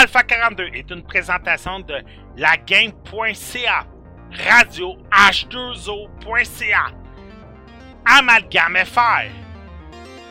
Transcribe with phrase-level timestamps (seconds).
[0.00, 1.96] Alpha 42 est une présentation de
[2.38, 3.86] lagame.ca,
[4.46, 6.86] radio h2o.ca,
[8.06, 9.28] Amalgame FR.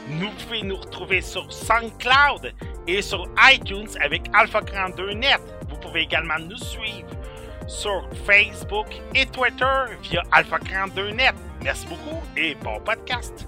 [0.08, 2.52] Nous pouvez nous retrouver sur SoundCloud
[2.88, 5.40] et sur iTunes avec Alpha 42 Net.
[5.70, 7.12] Vous pouvez également nous suivre
[7.68, 11.36] sur Facebook et Twitter via Alpha 42 Net.
[11.62, 13.48] Merci beaucoup et bon podcast.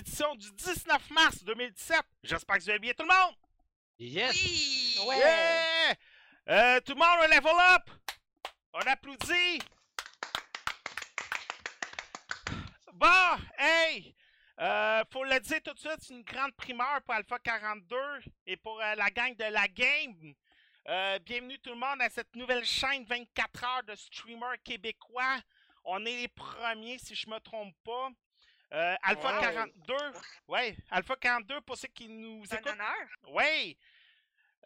[0.00, 2.00] Édition du 19 mars 2017.
[2.22, 3.34] J'espère que vous allez bien tout le monde.
[3.98, 4.98] Yes!
[5.06, 5.16] Oui!
[5.16, 5.94] Yeah!
[6.48, 7.90] Euh, tout le monde, on level up!
[8.72, 9.60] On applaudit!
[12.94, 14.16] Bon, hey!
[14.58, 17.96] Euh, faut le dire tout de suite, c'est une grande primeur pour Alpha 42
[18.46, 20.34] et pour euh, la gang de la game.
[20.88, 25.40] Euh, bienvenue tout le monde à cette nouvelle chaîne 24 heures de streamers québécois.
[25.84, 28.08] On est les premiers, si je me trompe pas.
[28.72, 29.40] Euh, Alpha Wow.
[29.40, 29.94] 42,
[30.48, 32.66] ouais, Alpha 42 pour ceux qui nous écoutent.
[32.68, 32.94] honneur?
[33.28, 33.76] Oui.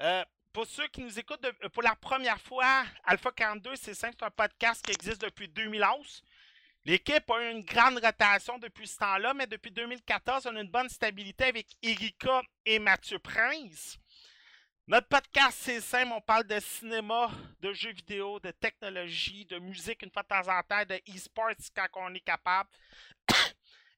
[0.00, 3.94] Euh, pour ceux qui nous écoutent de- euh, pour la première fois, Alpha 42, c'est
[3.94, 6.22] simple, c'est un podcast qui existe depuis 2011.
[6.84, 10.68] L'équipe a eu une grande rotation depuis ce temps-là, mais depuis 2014, on a une
[10.70, 13.96] bonne stabilité avec Erika et Mathieu Prince.
[14.86, 20.02] Notre podcast, c'est simple, on parle de cinéma, de jeux vidéo, de technologie, de musique
[20.02, 22.68] une fois de temps en temps, de e-sports quand on est capable.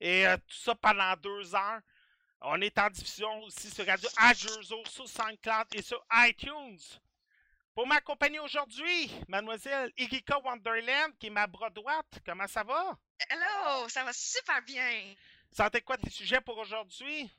[0.01, 1.81] Et euh, tout ça pendant deux heures.
[2.41, 6.79] On est en diffusion aussi sur Radio Ajuzo, sur SoundCloud et sur iTunes.
[7.75, 12.21] Pour m'accompagner aujourd'hui, mademoiselle Erika Wonderland, qui est ma bras droite.
[12.25, 12.97] Comment ça va?
[13.31, 15.15] Hello, ça va super bien.
[15.51, 17.31] Sentez quoi tes sujets pour aujourd'hui?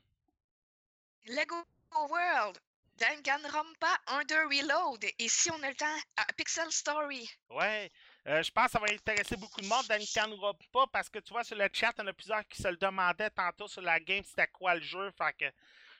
[1.26, 1.56] Lego
[1.92, 2.58] World,
[2.96, 5.98] Danganronpa Under Reload, et si on a le temps,
[6.36, 7.30] Pixel Story.
[7.50, 7.90] Ouais,
[8.28, 9.84] euh, je pense que ça va intéresser beaucoup de monde.
[9.88, 12.46] Dan ne pas parce que tu vois sur le chat, il y en a plusieurs
[12.46, 15.10] qui se le demandaient tantôt sur la game c'était quoi le jeu.
[15.16, 15.52] Fait que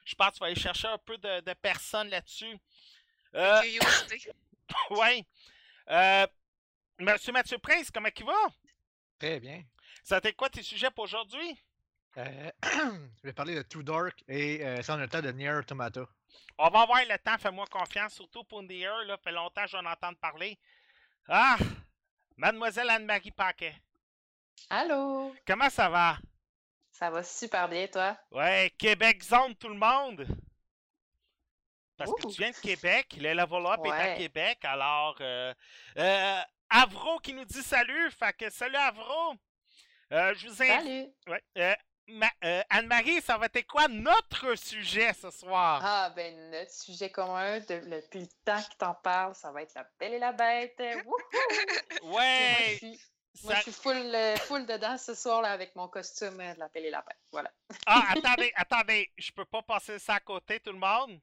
[0.04, 2.58] je pense que tu vas aller chercher un peu de, de personnes là-dessus.
[3.34, 3.62] Euh,
[4.90, 5.24] ouais.
[5.90, 6.26] Euh,
[7.00, 8.32] Monsieur Mathieu Prince, comment il va?
[9.18, 9.62] Très bien.
[10.02, 11.56] C'était quoi tes sujets pour aujourd'hui?
[12.16, 15.30] Euh, je vais parler de Too Dark et euh, si on a le temps de
[15.30, 16.06] Nier Automata.
[16.58, 19.84] On va avoir le temps, fais-moi confiance, surtout pour Air, là, fait longtemps que j'en
[19.84, 20.58] entends parler.
[21.28, 21.56] Ah!
[22.38, 23.74] Mademoiselle Anne-Marie Paquet,
[24.70, 26.18] Allô, comment ça va?
[26.92, 28.16] ça va super bien, toi?
[28.30, 30.24] Ouais, Québec zone tout le monde!
[31.96, 34.14] Parce que tu viens de Québec, le level up est à.
[34.14, 35.16] Québec, alors...
[35.20, 35.52] Euh,
[35.96, 36.40] euh,
[36.70, 39.34] Avro qui nous dit salut, fait que salut Avro!
[40.12, 41.12] Euh, je vous invite...
[41.26, 41.42] Salut!
[41.56, 41.76] Ouais,
[42.06, 45.80] Ma- Anne-Marie, ça va être quoi notre sujet ce soir?
[45.84, 49.74] Ah, ben, notre sujet commun, de- depuis le temps que t'en parles, ça va être
[49.74, 50.80] la belle et la bête.
[52.02, 52.78] Ouais!
[53.42, 56.54] moi, ça- je suis full, euh, full dedans ce soir là, avec mon costume euh,
[56.54, 57.18] de la belle et la bête.
[57.32, 57.50] Voilà.
[57.84, 61.20] Ah, attendez, attendez, je peux pas passer ça à côté, tout le monde?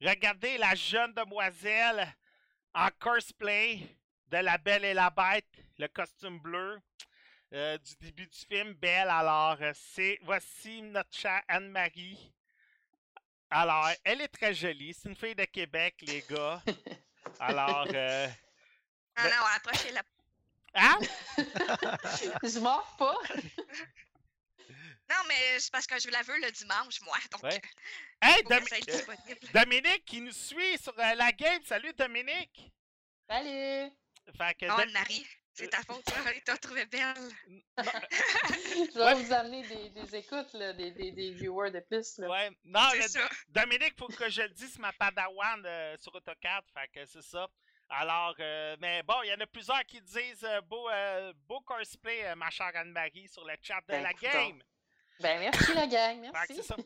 [0.00, 2.12] Regardez la jeune demoiselle
[2.74, 3.78] en cosplay
[4.26, 5.46] de La Belle et la Bête,
[5.78, 6.80] le costume bleu
[7.52, 8.74] euh, du début du film.
[8.74, 10.18] Belle, alors, euh, c'est.
[10.22, 12.32] Voici notre chère Anne-Marie.
[13.50, 14.92] Alors, elle est très jolie.
[14.94, 16.62] C'est une fille de Québec, les gars.
[17.40, 18.28] Alors, euh,
[19.16, 20.02] Ah Ben- non, approchez la.
[20.74, 20.98] hein?
[22.42, 23.16] je mords pas.
[25.10, 27.16] Non, mais c'est parce que je la veux le dimanche, moi.
[27.30, 27.54] Donc, Ouais.
[27.54, 29.34] euh, Hey, Domi- euh.
[29.54, 31.62] Dominique qui nous suit sur euh, la game.
[31.64, 32.70] Salut, Dominique.
[33.30, 33.90] Salut!
[34.36, 35.26] Fait que Oh, Dom- Marie,
[35.58, 36.16] c'est ta faute, toi.
[36.34, 37.14] Il t'a trouvé belle.
[37.78, 42.18] Je vais vous amener des, des écoutes, là, des, des, des viewers de plus.
[42.18, 42.28] Là.
[42.28, 43.28] Ouais, non, le- ça.
[43.48, 47.22] Dominique, faut que je le dise, c'est ma padawan euh, sur AutoCAD, fait que c'est
[47.22, 47.46] ça.
[47.90, 51.60] Alors, euh, mais bon, il y en a plusieurs qui disent euh, beau, euh, beau
[51.60, 54.60] cosplay, euh, ma chère Anne-Marie, sur le chat de Ben, la game.
[55.20, 56.62] Ben, merci la gang, merci.
[56.62, 56.76] ça.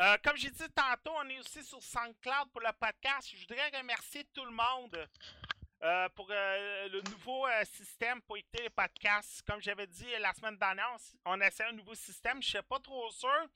[0.00, 3.28] Euh, comme j'ai dit tantôt, on est aussi sur SoundCloud pour le podcast.
[3.34, 5.08] Je voudrais remercier tout le monde
[5.84, 9.42] euh, pour euh, le nouveau euh, système pour écouter les podcasts.
[9.42, 10.94] Comme j'avais dit la semaine dernière,
[11.24, 12.34] on on essaie un nouveau système.
[12.34, 13.48] Je ne suis pas trop sûr.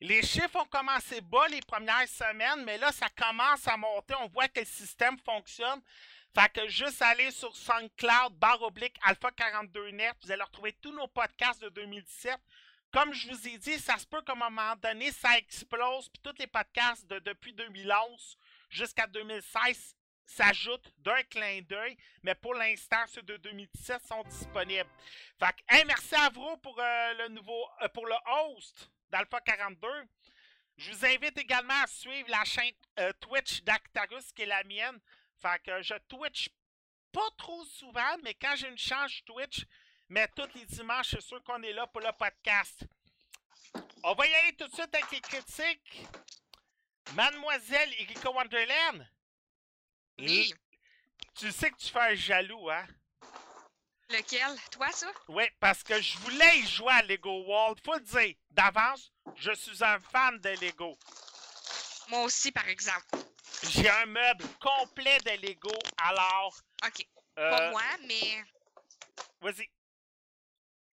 [0.00, 4.14] Les chiffres ont commencé bas les premières semaines, mais là, ça commence à monter.
[4.16, 5.80] On voit que le système fonctionne.
[6.34, 10.92] Fait que juste aller sur SoundCloud, barre oblique, Alpha 42 Net, vous allez retrouver tous
[10.92, 12.36] nos podcasts de 2017.
[12.92, 16.22] comme je vous ai dit, ça se peut qu'à un moment donné, ça explose, puis
[16.22, 18.36] tous les podcasts de depuis 2011
[18.70, 19.94] jusqu'à 2016
[20.30, 24.88] s'ajoutent d'un clin d'œil, mais pour l'instant, ceux de 2017 sont disponibles.
[25.38, 29.88] Fait que, merci à vous pour euh, le nouveau, euh, pour le host d'Alpha 42.
[30.76, 34.98] Je vous invite également à suivre la chaîne euh, Twitch d'Actarus, qui est la mienne.
[35.36, 36.48] Fait que je Twitch
[37.12, 39.66] pas trop souvent, mais quand j'ai une chance, je Twitch.
[40.08, 42.84] Mais tous les dimanches, c'est sûr qu'on est là pour le podcast.
[44.02, 46.06] On va y aller tout de suite avec les critiques.
[47.14, 49.06] Mademoiselle Erika Wonderland.
[50.26, 50.54] Oui.
[51.34, 52.86] Tu sais que tu fais un jaloux, hein?
[54.10, 54.56] Lequel?
[54.72, 55.10] Toi, ça?
[55.28, 57.78] Oui, parce que je voulais y jouer à Lego World.
[57.84, 60.98] Faut le dire, d'avance, je suis un fan de Lego.
[62.08, 63.06] Moi aussi, par exemple.
[63.70, 66.60] J'ai un meuble complet de Lego, alors.
[66.84, 67.06] OK.
[67.38, 68.42] euh, Pas moi, mais,
[69.40, 69.70] Vas-y.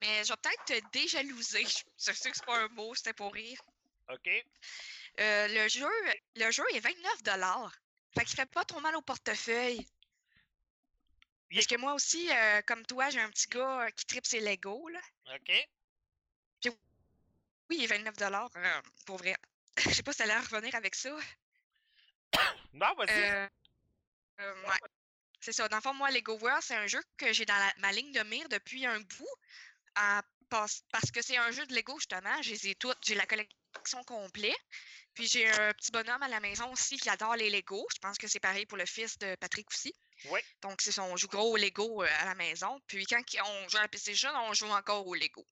[0.01, 1.65] mais je vais peut-être te déjalouser.
[1.99, 3.61] Je sais que c'est pas un mot, c'était pour rire.
[4.13, 4.29] OK.
[5.19, 5.89] Euh, le, jeu,
[6.37, 7.23] le jeu est 29
[8.15, 9.87] Fait qu'il fait pas trop mal au portefeuille.
[11.51, 14.27] Il Parce que moi aussi, euh, comme toi, j'ai un petit gars euh, qui tripe
[14.27, 14.89] ses Lego.
[14.89, 15.01] Là.
[15.35, 15.69] OK.
[17.69, 18.15] Oui, il est 29
[18.57, 19.37] euh, pour vrai.
[19.79, 21.17] Je sais pas si ça allait revenir avec ça.
[22.73, 23.11] Non, vas-y.
[23.11, 23.49] Euh,
[24.41, 24.79] euh, ouais.
[25.41, 25.69] C'est ça.
[25.69, 28.13] Dans le fond, moi, Lego World, c'est un jeu que j'ai dans la- ma ligne
[28.13, 29.29] de mire depuis un bout.
[29.97, 32.41] en passe- parce que c'est un jeu de Lego, justement.
[32.79, 32.99] Toutes.
[33.05, 33.59] J'ai la collection
[34.07, 34.57] complète.
[35.15, 37.85] Puis j'ai un petit bonhomme à la maison aussi qui adore les Lego.
[37.93, 39.93] Je pense que c'est pareil pour le fils de Patrick aussi.
[40.27, 40.41] Oui.
[40.63, 40.97] Donc, c'est.
[41.01, 42.79] On joue gros au Lego euh, à la maison.
[42.87, 45.45] Puis quand on joue à la PlayStation, on joue encore au Lego.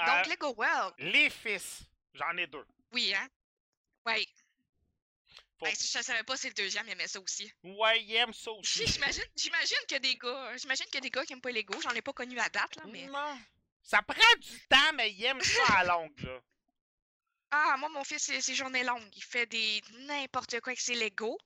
[0.00, 1.80] Euh, Donc, Lego World, les fils.
[2.14, 2.64] J'en ai deux.
[2.92, 3.28] oui, hein?
[4.06, 4.26] Oui.
[5.60, 7.52] Ben, si je ne savais pas, c'est le deuxième, il aimait ça aussi.
[7.64, 8.86] Ouais, il aime ça aussi.
[8.86, 9.24] J'imagine,
[9.88, 12.38] que des gars, j'imagine que des gars qui aiment pas Lego, j'en ai pas connu
[12.38, 13.38] à date là, mais Non.
[13.82, 16.40] Ça prend du temps, mais il aime ça à longue, là.
[17.50, 21.38] Ah moi mon fils c'est journées longues, il fait des n'importe quoi avec ses Lego.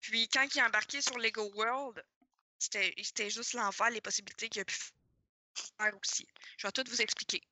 [0.00, 2.02] Puis quand il est embarqué sur Lego World,
[2.58, 6.26] c'était juste l'enfer les possibilités qu'il a pu faire aussi.
[6.56, 7.42] Je vais tout vous expliquer.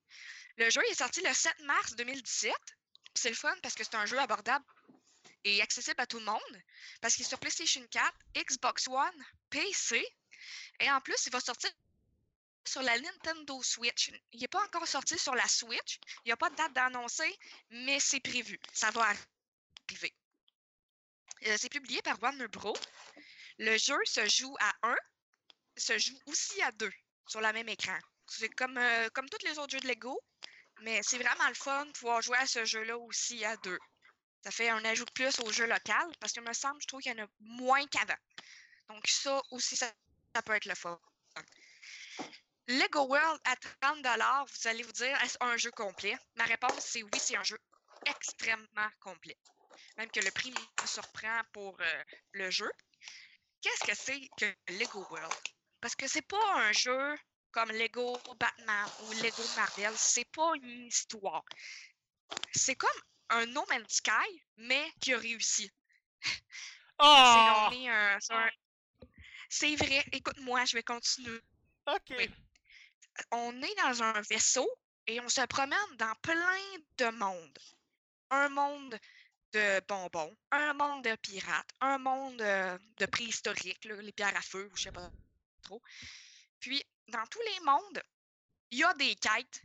[0.57, 2.53] Le jeu est sorti le 7 mars 2017.
[2.53, 4.65] puis C'est le fun parce que c'est un jeu abordable
[5.45, 6.63] et accessible à tout le monde
[7.01, 10.05] parce qu'il est sur PlayStation 4, Xbox One, PC
[10.81, 11.71] et en plus il va sortir
[12.69, 14.13] sur la Nintendo Switch.
[14.33, 15.99] Il n'est pas encore sorti sur la Switch.
[16.25, 17.37] Il n'y a pas de date d'annoncer,
[17.71, 18.59] mais c'est prévu.
[18.73, 20.15] Ça va arriver.
[21.47, 22.77] Euh, c'est publié par Warner Bros.
[23.59, 24.97] Le jeu se joue à 1,
[25.77, 26.91] se joue aussi à 2
[27.27, 27.99] sur le même écran.
[28.27, 30.21] C'est comme, euh, comme tous les autres jeux de Lego,
[30.83, 33.79] mais c'est vraiment le fun de pouvoir jouer à ce jeu-là aussi à 2.
[34.45, 37.17] Ça fait un ajout plus au jeu local, parce que me semble, je trouve qu'il
[37.17, 38.15] y en a moins qu'avant.
[38.89, 39.93] Donc ça aussi, ça,
[40.35, 40.99] ça peut être le fun.
[42.69, 44.05] Lego World à 30
[44.47, 46.15] vous allez vous dire, est-ce un jeu complet?
[46.37, 47.59] Ma réponse, c'est oui, c'est un jeu
[48.05, 49.39] extrêmement complet.
[49.97, 52.71] Même que le prix me surprend pour euh, le jeu.
[53.63, 55.35] Qu'est-ce que c'est que Lego World?
[55.81, 57.17] Parce que c'est pas un jeu
[57.53, 59.95] comme Lego Batman ou Lego Marvel.
[59.97, 61.45] C'est pas une histoire.
[62.53, 63.01] C'est comme
[63.31, 65.71] un No Man's Sky, mais qui a réussi.
[67.01, 67.69] C'est Oh!
[69.49, 70.05] c'est vrai.
[70.11, 71.41] Écoute-moi, je vais continuer.
[71.87, 72.13] OK.
[72.19, 72.29] Oui.
[73.31, 74.69] On est dans un vaisseau
[75.07, 76.61] et on se promène dans plein
[76.99, 77.59] de mondes.
[78.31, 78.99] Un monde
[79.53, 84.71] de bonbons, un monde de pirates, un monde euh, de préhistorique, les pierres à feu,
[84.75, 85.11] je sais pas
[85.63, 85.83] trop.
[86.61, 88.03] Puis, dans tous les mondes,
[88.71, 89.63] il y a des quêtes,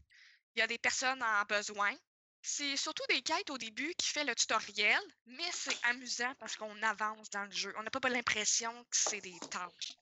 [0.56, 1.94] il y a des personnes en besoin.
[2.42, 6.82] C'est surtout des quêtes au début qui fait le tutoriel, mais c'est amusant parce qu'on
[6.84, 7.74] avance dans le jeu.
[7.78, 9.98] On n'a pas l'impression que c'est des tâches.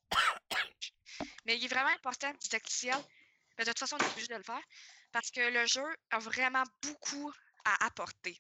[1.46, 2.38] Mais il est vraiment important, le
[3.64, 4.62] de toute façon, on est obligé de le faire
[5.12, 7.32] parce que le jeu a vraiment beaucoup
[7.66, 8.40] à apporter.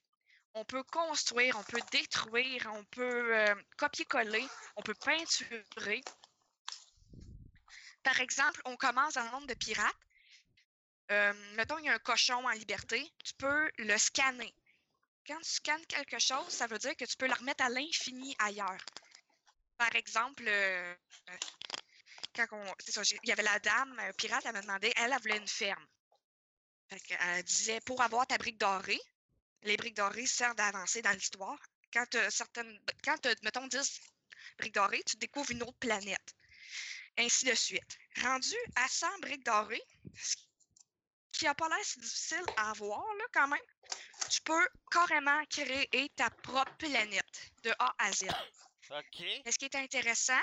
[0.53, 6.01] On peut construire, on peut détruire, on peut euh, copier-coller, on peut peinturer.
[8.03, 9.95] Par exemple, on commence dans le monde de pirates.
[11.11, 14.53] Euh, mettons, il y a un cochon en liberté, tu peux le scanner.
[15.27, 18.35] Quand tu scannes quelque chose, ça veut dire que tu peux le remettre à l'infini
[18.39, 18.85] ailleurs.
[19.77, 20.95] Par exemple, euh,
[22.35, 25.21] quand on, ça, il y avait la dame euh, pirate, elle me demandait, elle, elle
[25.21, 25.85] voulait une ferme.
[26.89, 28.99] Fait elle disait, pour avoir ta brique dorée,
[29.63, 31.59] les briques dorées servent à avancer dans l'histoire.
[31.93, 34.01] Quand tu certaines, quand mettons, 10
[34.57, 36.35] briques dorées, tu découvres une autre planète.
[37.17, 37.97] Ainsi de suite.
[38.21, 39.83] Rendu à 100 briques dorées,
[40.15, 40.35] ce
[41.33, 43.59] qui n'a pas l'air si difficile à avoir, là, quand même,
[44.29, 48.25] tu peux carrément créer ta propre planète de A à Z.
[48.91, 49.23] OK.
[49.45, 50.41] Mais ce qui est intéressant,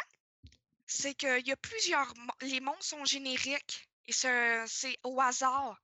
[0.89, 2.13] c'est qu'il y a plusieurs.
[2.43, 5.81] Les mondes sont génériques et ce- c'est au hasard.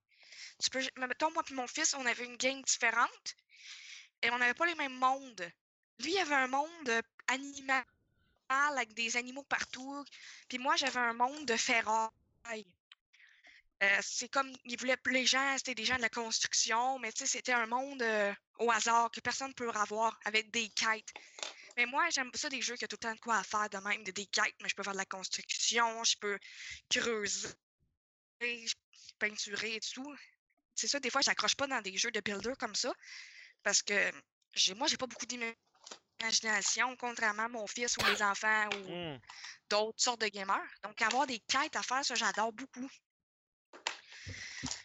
[0.62, 3.36] tu peux, mettons, moi et mon fils, on avait une gang différente
[4.22, 5.50] et on n'avait pas les mêmes mondes.
[6.00, 7.84] Lui, il avait un monde euh, animal
[8.50, 10.04] avec des animaux partout,
[10.48, 12.10] puis moi, j'avais un monde de ferraille.
[13.82, 17.26] Euh, c'est comme, il voulait, les gens, c'était des gens de la construction, mais tu
[17.26, 21.12] c'était un monde euh, au hasard que personne ne peut avoir avec des quêtes.
[21.76, 23.68] Mais moi, j'aime ça des jeux qui ont tout le temps de quoi à faire
[23.68, 26.38] de même, de des quêtes, mais je peux faire de la construction, je peux
[26.88, 27.48] creuser,
[29.18, 30.14] peinturer et tout.
[30.74, 32.92] C'est ça, des fois, j'accroche pas dans des jeux de builder comme ça,
[33.62, 34.12] parce que
[34.54, 39.18] j'ai, moi, j'ai pas beaucoup d'imagination, contrairement à mon fils ou les enfants ou Hmm.
[39.70, 40.70] d'autres sortes de gamers.
[40.82, 42.88] Donc, avoir des quêtes à faire, ça, j'adore beaucoup.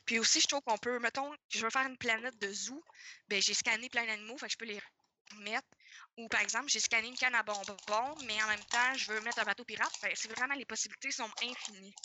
[0.06, 2.84] Puis aussi, je trouve qu'on peut, mettons, je veux faire une planète de zoo,
[3.28, 4.82] ben j'ai scanné plein d'animaux, fait que je peux les
[5.38, 5.68] mettre.
[6.18, 9.22] Ou par exemple, j'ai scanné une canne à bonbons, mais en même temps, je veux
[9.22, 9.92] mettre un bateau pirate.
[10.02, 11.96] Que c'est vraiment, les possibilités sont infinies.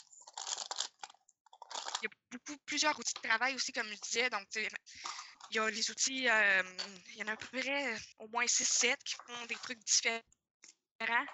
[2.03, 4.31] Il y a beaucoup, plusieurs outils de travail aussi, comme je disais.
[4.31, 6.63] Donc, il y a les outils, euh,
[7.09, 10.23] il y en a à peu près au moins 6-7 qui font des trucs différents.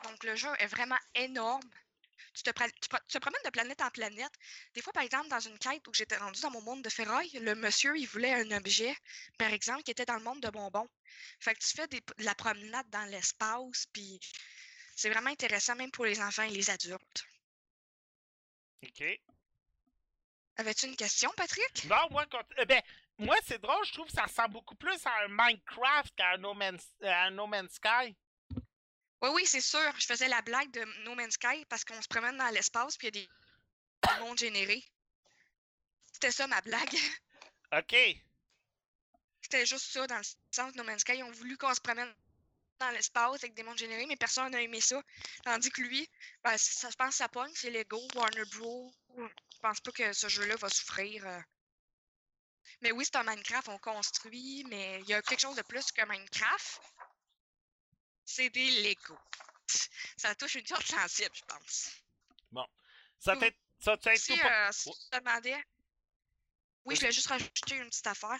[0.04, 1.68] Donc, le jeu est vraiment énorme
[2.32, 2.50] tu te,
[3.08, 4.32] tu promènes de planète en planète.
[4.74, 7.30] Des fois, par exemple, dans une quête où j'étais rendue dans mon monde de ferraille,
[7.40, 8.94] le monsieur, il voulait un objet,
[9.38, 10.88] par exemple, qui était dans le monde de bonbons.
[11.40, 14.20] Fait que tu fais des- de la promenade dans l'espace, puis
[14.96, 17.24] c'est vraiment intéressant, même pour les enfants et les adultes.
[18.82, 19.20] OK.
[20.56, 21.84] Avais-tu une question, Patrick?
[21.86, 22.42] Non, moi, quand...
[22.58, 22.82] eh ben,
[23.18, 26.38] moi, c'est drôle, je trouve que ça ressemble beaucoup plus à un Minecraft qu'à un
[26.38, 26.54] No
[27.02, 28.16] à un no Man's Sky.
[29.22, 29.92] Oui, oui, c'est sûr.
[29.98, 33.08] Je faisais la blague de No Man's Sky parce qu'on se promène dans l'espace, puis
[33.08, 33.30] il y a des
[34.02, 34.84] des mondes générés.
[36.12, 36.94] C'était ça ma blague.
[37.72, 37.96] OK.
[39.42, 41.16] C'était juste ça dans le sens de No Man's Sky.
[41.16, 42.12] Ils ont voulu qu'on se promène
[42.78, 45.02] dans l'espace avec des mondes générés, mais personne n'a aimé ça.
[45.44, 46.08] Tandis que lui,
[46.42, 48.92] ben, ça, je pense que ça pogne, c'est Lego, Warner Bros.
[49.18, 51.26] Je pense pas que ce jeu-là va souffrir.
[51.26, 51.40] euh.
[52.80, 55.92] Mais oui, c'est un Minecraft, on construit, mais il y a quelque chose de plus
[55.92, 56.80] que Minecraft.
[58.30, 59.18] C'est des Lego.
[60.16, 61.90] Ça touche une corde sensible, je pense.
[63.18, 63.46] Ça t'a
[63.78, 65.62] ça t'a été Si, tout euh, si tu te demandais.
[66.84, 68.38] Oui, je voulais juste rajouter une petite affaire.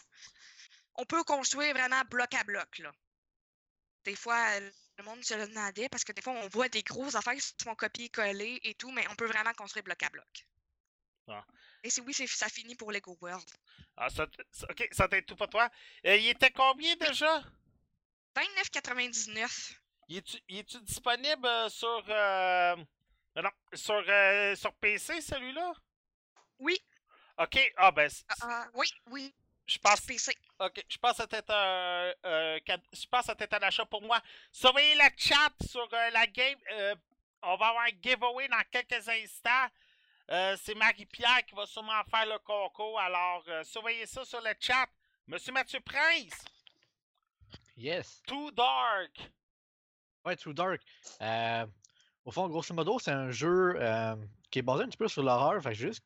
[0.94, 2.92] On peut construire vraiment bloc à bloc, là.
[4.04, 7.14] Des fois, le monde se le demandait parce que des fois, on voit des grosses
[7.14, 10.46] affaires qui se font copier-coller et tout, mais on peut vraiment construire bloc à bloc.
[11.28, 11.44] Ah.
[11.82, 13.50] Et c'est oui, ça finit pour Lego World.
[13.96, 15.68] Ah, ça, ça- OK, ça t'a été tout pour toi?
[16.06, 17.42] Euh, il était combien déjà?
[18.40, 19.76] 29,99.
[20.08, 22.04] Il est-tu est-tu disponible euh, sur...
[22.08, 22.76] euh,
[23.36, 25.72] Non, sur, euh, sur PC, celui-là?
[26.58, 26.78] Oui.
[27.38, 29.34] OK, ah ben, Ah, ah, oui, oui,
[29.66, 30.00] je pense...
[30.02, 30.36] PC.
[30.58, 32.12] OK, je pense que c'était un,
[32.66, 34.20] cad- je pense que c'était un achat pour moi.
[34.52, 36.58] Surveillez le chat sur la game.
[37.42, 39.68] on va avoir un giveaway dans quelques instants.
[40.28, 43.00] C'est Marie-Pierre qui va sûrement faire le concours.
[43.00, 44.86] Alors, surveillez ça sur le chat.
[45.26, 46.44] Monsieur Mathieu Prince,
[47.80, 48.20] Yes.
[48.26, 49.32] Too Dark.
[50.26, 50.82] Ouais, True Dark.
[51.22, 51.66] Euh,
[52.26, 54.14] au fond, grosso modo, c'est un jeu euh,
[54.50, 55.62] qui est basé un petit peu sur l'horreur.
[55.62, 56.04] Fait que juste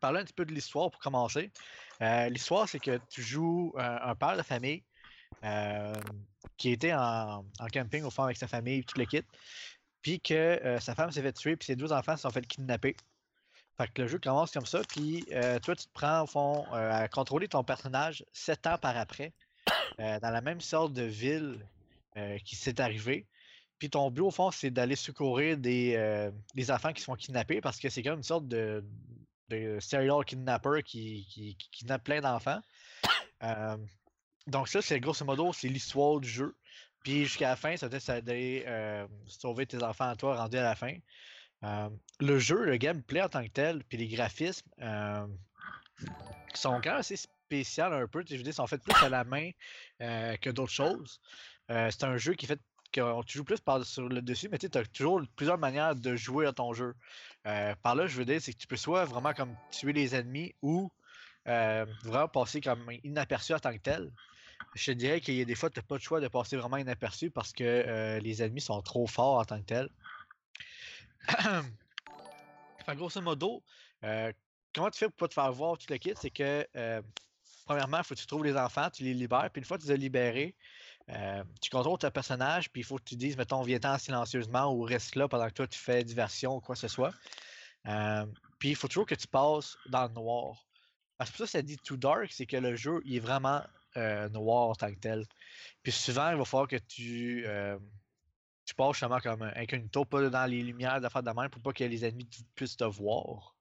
[0.00, 1.52] parler un petit peu de l'histoire pour commencer.
[2.00, 4.82] Euh, l'histoire, c'est que tu joues un père de famille
[6.56, 9.22] qui était en, en camping au fond avec sa famille, tout le kit.
[10.02, 12.96] Puis que sa femme s'est fait tuer, puis ses deux enfants se sont fait kidnapper.
[13.78, 15.24] Fait que le jeu commence comme ça, puis
[15.62, 19.32] toi, tu te prends au fond à contrôler ton personnage sept ans par après,
[20.02, 21.64] euh, dans la même sorte de ville
[22.16, 23.26] euh, qui s'est arrivée.
[23.78, 27.14] Puis ton but, au fond, c'est d'aller secourir des, euh, des enfants qui se font
[27.14, 28.84] kidnapper parce que c'est comme une sorte de,
[29.80, 32.60] serial kidnapper qui, qui, kidnappe plein d'enfants.
[34.48, 36.56] Donc ça, c'est grosso modo, c'est l'histoire du jeu.
[37.04, 38.64] Puis jusqu'à la fin, ça va être d'aller
[39.26, 40.96] sauver tes enfants à toi rendu à la fin.
[42.18, 44.70] Le jeu, le gameplay en tant que tel, puis les graphismes
[46.54, 47.16] sont quand même assez
[47.52, 48.24] spéciaux un peu.
[48.26, 49.50] Je veux dire, ils sont faits plus à la main
[50.00, 51.20] euh, que d'autres choses.
[51.70, 52.60] Euh, c'est un jeu qui fait
[52.92, 56.16] que tu joues plus par sur le dessus, mais tu as toujours plusieurs manières de
[56.16, 56.94] jouer à ton jeu.
[57.46, 60.14] Euh, par là, je veux dire, c'est que tu peux soit vraiment comme tuer les
[60.14, 60.90] ennemis ou
[61.46, 64.12] vraiment passer comme inaperçu en tant que tel.
[64.74, 66.56] Je te dirais qu'il y a des fois, tu n'as pas le choix de passer
[66.56, 69.88] vraiment inaperçu parce que les ennemis sont trop forts en tant que tel.
[72.84, 73.62] Fait, grosso modo,
[74.02, 76.14] comment tu fais pour pas te faire voir tout le kit?
[76.16, 76.66] C'est que,
[77.72, 79.82] premièrement, il faut que tu trouves les enfants, tu les libères, puis une fois que
[79.82, 80.54] tu les as libérés,
[81.08, 84.82] euh, tu contrôles ton personnage, puis il faut que tu dises, mettons, viens-t'en silencieusement ou
[84.82, 87.14] reste là pendant que toi tu fais diversion ou quoi que ce soit.
[87.86, 88.26] Euh,
[88.58, 90.66] puis il faut toujours que tu passes dans le noir.
[91.18, 93.62] Que pour ça, ça dit too dark, c'est que le jeu, il est vraiment
[93.96, 95.24] euh, noir en tant que tel.
[95.82, 97.46] Puis souvent, il va falloir que tu,
[98.66, 101.84] tu passes justement comme incognito, pas dans les lumières d'affaires de même pour pas que
[101.84, 103.56] les ennemis puissent te voir.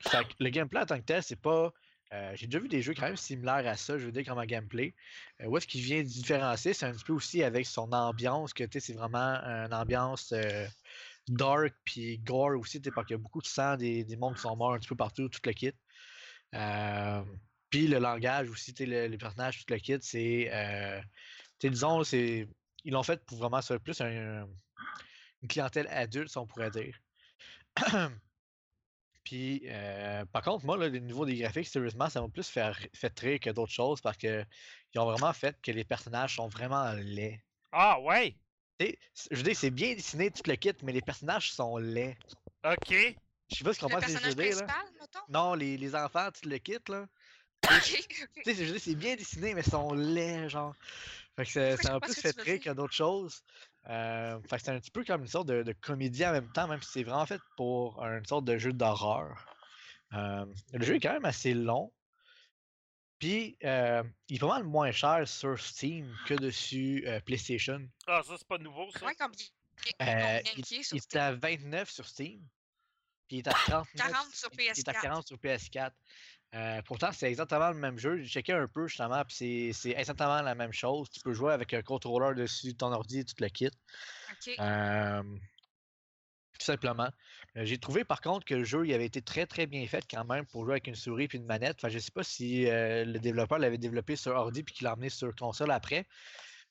[0.00, 1.72] Fait que le gameplay en tant que tel, c'est pas.
[2.12, 4.38] Euh, J'ai déjà vu des jeux quand même similaires à ça, je veux dire, comme
[4.38, 4.94] un gameplay.
[5.40, 8.64] Euh, où est-ce qu'il vient différencier, c'est un petit peu aussi avec son ambiance, que
[8.64, 10.66] tu sais, c'est vraiment une ambiance euh,
[11.28, 14.42] dark puis gore aussi, parce qu'il y a beaucoup de sang, des, des mondes qui
[14.42, 15.72] sont morts un petit peu partout, tout le kit.
[16.54, 17.22] Euh,
[17.70, 20.50] puis le langage aussi, le- les personnages, tout le kit, c'est.
[21.62, 22.48] disons, c'est.
[22.84, 24.48] Ils l'ont fait pour vraiment ça, plus un-
[25.42, 26.98] une clientèle adulte, si on pourrait dire.
[29.24, 32.72] Puis, euh, par contre, moi, là, le niveau des graphiques, sérieusement, ça m'a plus fait,
[32.94, 34.44] fait rire que d'autres choses parce que
[34.94, 37.40] ils ont vraiment fait que les personnages sont vraiment laids.
[37.72, 38.36] Ah, ouais.
[38.78, 41.52] Tu sais, c- je veux dire, c'est bien dessiné tout le kit, mais les personnages
[41.52, 42.16] sont laids.
[42.64, 43.16] OK.
[43.50, 44.84] Je sais pas ce qu'on pense que je personnage veux dire, là.
[45.00, 45.18] mettons?
[45.28, 47.06] Non, les, les enfants, tout le kit, là.
[48.42, 50.74] Tu sais, je veux dire, c'est bien dessiné, mais ils sont laids, genre.
[51.36, 53.42] Fait que ça m'a plus fait rire que d'autres choses.
[53.88, 56.52] Euh, fait que c'est un petit peu comme une sorte de, de comédie en même
[56.52, 59.46] temps, même si c'est vraiment fait pour une sorte de jeu d'horreur.
[60.12, 61.92] Euh, le jeu est quand même assez long.
[63.18, 67.86] Puis, euh, il est pas mal moins cher sur Steam que dessus euh, PlayStation.
[68.06, 69.04] Ah, ça, c'est pas nouveau, ça.
[69.04, 69.14] Ouais?
[70.02, 72.40] Euh, il, est il à 29 sur Steam.
[73.28, 75.02] Puis il est à 39 40 sur il- Il est à PS4.
[75.02, 75.90] 40 sur PS4.
[76.54, 78.18] Euh, pourtant, c'est exactement le même jeu.
[78.18, 81.08] J'ai checké un peu justement, puis c'est- c'est exactement la même chose.
[81.10, 83.70] Tu peux jouer avec un contrôleur dessus ton ordi et tout le kit.
[84.32, 84.54] Ok.
[84.58, 87.08] Euh, tout simplement.
[87.56, 90.04] Euh, J'ai trouvé par contre que le jeu il avait été très très bien fait
[90.10, 91.76] quand même pour jouer avec une souris et une manette.
[91.78, 94.94] Enfin, je sais pas si euh, le développeur l'avait développé sur ordi puis qu'il l'a
[94.94, 96.06] emmené sur console après.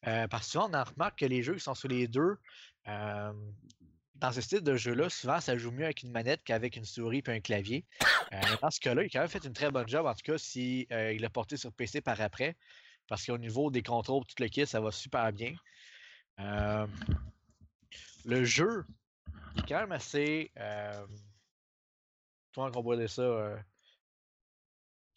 [0.01, 2.37] Parce que souvent on en remarque que les jeux qui sont sur les deux,
[4.19, 7.23] dans ce style de jeu-là, souvent ça joue mieux avec une manette qu'avec une souris
[7.25, 7.85] et un clavier.
[8.33, 10.23] Euh, dans ce cas-là, il a quand même fait une très bonne job, en tout
[10.23, 12.55] cas si euh, il l'a porté sur PC par après.
[13.07, 15.55] Parce qu'au niveau des contrôles, tout le kit, ça va super bien.
[16.39, 16.85] Euh,
[18.25, 18.85] le jeu
[19.55, 20.51] il est quand même assez.
[20.57, 21.05] Euh,
[22.53, 23.55] comment on pourrait dire ça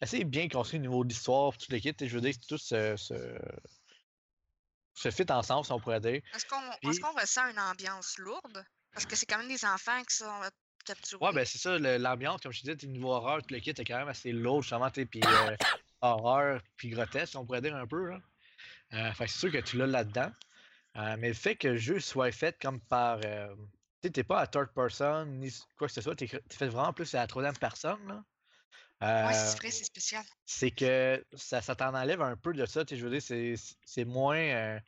[0.01, 1.93] Assez bien construit au niveau de l'histoire, tout le kit.
[1.97, 3.13] et Je veux dire que tout se, se,
[4.95, 6.21] se fit ensemble, si on pourrait dire.
[6.35, 8.65] Est-ce qu'on Puis- est-ce qu'on ressent une ambiance lourde?
[8.93, 10.49] Parce que c'est quand même des enfants qui sont euh,
[10.85, 11.25] capturés.
[11.25, 13.83] Ouais, ben c'est ça, l'ambiance, comme je te disais, niveau horreur, tout le kit est
[13.85, 15.55] quand même assez lourd, justement, tu puis euh,
[16.01, 18.09] horreur, puis grotesque, on pourrait dire un peu.
[18.09, 18.19] Là.
[18.93, 20.31] Euh, fait que c'est sûr que tu l'as là-dedans.
[20.97, 23.19] Euh, mais le fait que le jeu soit fait comme par.
[23.25, 23.47] euh,
[24.01, 26.93] tu sais, t'es pas à third person, ni quoi que ce soit, t'es fait vraiment
[26.93, 27.99] plus à la troisième personne.
[28.07, 28.23] Là.
[29.27, 30.23] Ouais, c'est vrai, c'est spécial.
[30.45, 32.83] c'est que ça, ça t'en enlève un peu de ça.
[32.89, 34.37] Je veux dire, c'est c'est moins.
[34.37, 34.79] euh,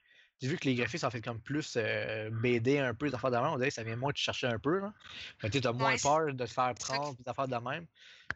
[0.42, 3.32] J'ai vu que les graphismes sont faits comme plus euh, BD un peu, des affaires
[3.32, 3.46] de même.
[3.46, 4.80] On dirait que ça vient moins te chercher un peu.
[4.80, 4.94] Là.
[5.40, 7.88] Fait que tu as moins Ouais, peur de te faire prendre, des affaires de même.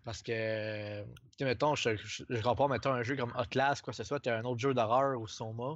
[0.05, 3.91] Parce que, tu sais, mettons, je, je, je compare, mettons, un jeu comme Outlast, quoi
[3.91, 5.75] que ce soit, tu as un autre jeu d'horreur ou Soma.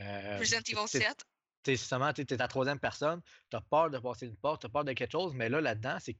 [0.00, 1.24] Euh, Resident t'es- Evil t'es- 7.
[1.62, 3.20] t'es justement, tu es la troisième personne,
[3.50, 5.60] tu as peur de passer une porte, tu as peur de quelque chose, mais là,
[5.60, 6.16] là-dedans, c'est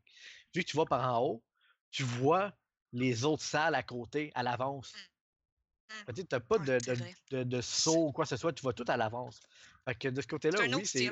[0.54, 1.44] vu que tu vas par en haut,
[1.90, 2.52] tu vois
[2.92, 4.92] les autres salles à côté, à l'avance.
[4.94, 4.98] Mm.
[6.14, 6.96] Tu n'as pas de, c'est
[7.30, 9.40] de, de, de saut ou quoi que ce soit, tu vois tout à l'avance.
[9.84, 11.10] Fait que de ce côté-là, C'est oui, c'est.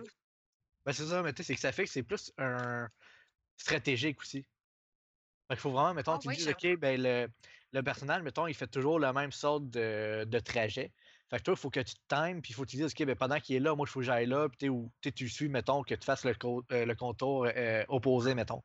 [0.84, 2.88] Ben, c'est ça, mais tu sais, c'est que ça fait que c'est plus un
[3.56, 4.46] stratégique aussi.
[5.48, 6.48] Fait qu'il faut vraiment, mettons, Ah tu ouais, dis.
[6.48, 7.28] OK, ben le,
[7.72, 10.92] le personnage, mettons, il fait toujours la même sorte de, de trajet.
[11.30, 12.92] Fait que toi, il faut que tu te times, puis il faut que tu dises,
[12.92, 15.28] OK, ben pendant qu'il est là, moi, il faut que j'aille là, puis ou tu
[15.28, 18.62] suis, mettons, que tu fasses le, co- euh, le contour euh, opposé, mettons.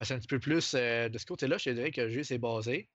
[0.00, 2.08] Que C'est un petit peu plus euh, de ce côté-là, je te dirais que le
[2.08, 2.88] jeu s'est basé.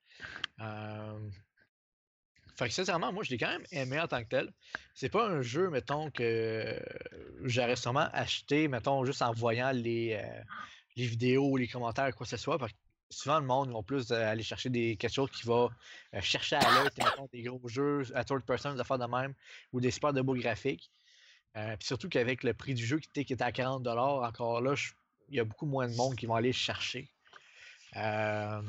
[2.60, 4.52] Euh, Fait que sincèrement, moi, je l'ai quand même aimé en tant que tel.
[4.94, 6.78] C'est pas un jeu, mettons, que
[7.42, 10.42] j'aurais sûrement acheté, mettons, juste en voyant les, euh,
[10.96, 12.58] les vidéos, les commentaires, quoi que ce soit.
[12.58, 12.78] Parce que
[13.10, 15.68] souvent, le monde vont plus euh, aller chercher des, quelque chose qui va
[16.14, 16.90] euh, chercher à l'œil,
[17.32, 19.34] des gros jeux à third person, des affaires de même,
[19.72, 20.90] ou des super de beaux graphiques.
[21.56, 24.60] Euh, puis surtout qu'avec le prix du jeu qui était, qui était à 40$, encore
[24.60, 24.74] là,
[25.28, 27.08] il y a beaucoup moins de monde qui vont aller le chercher.
[27.96, 28.62] Euh,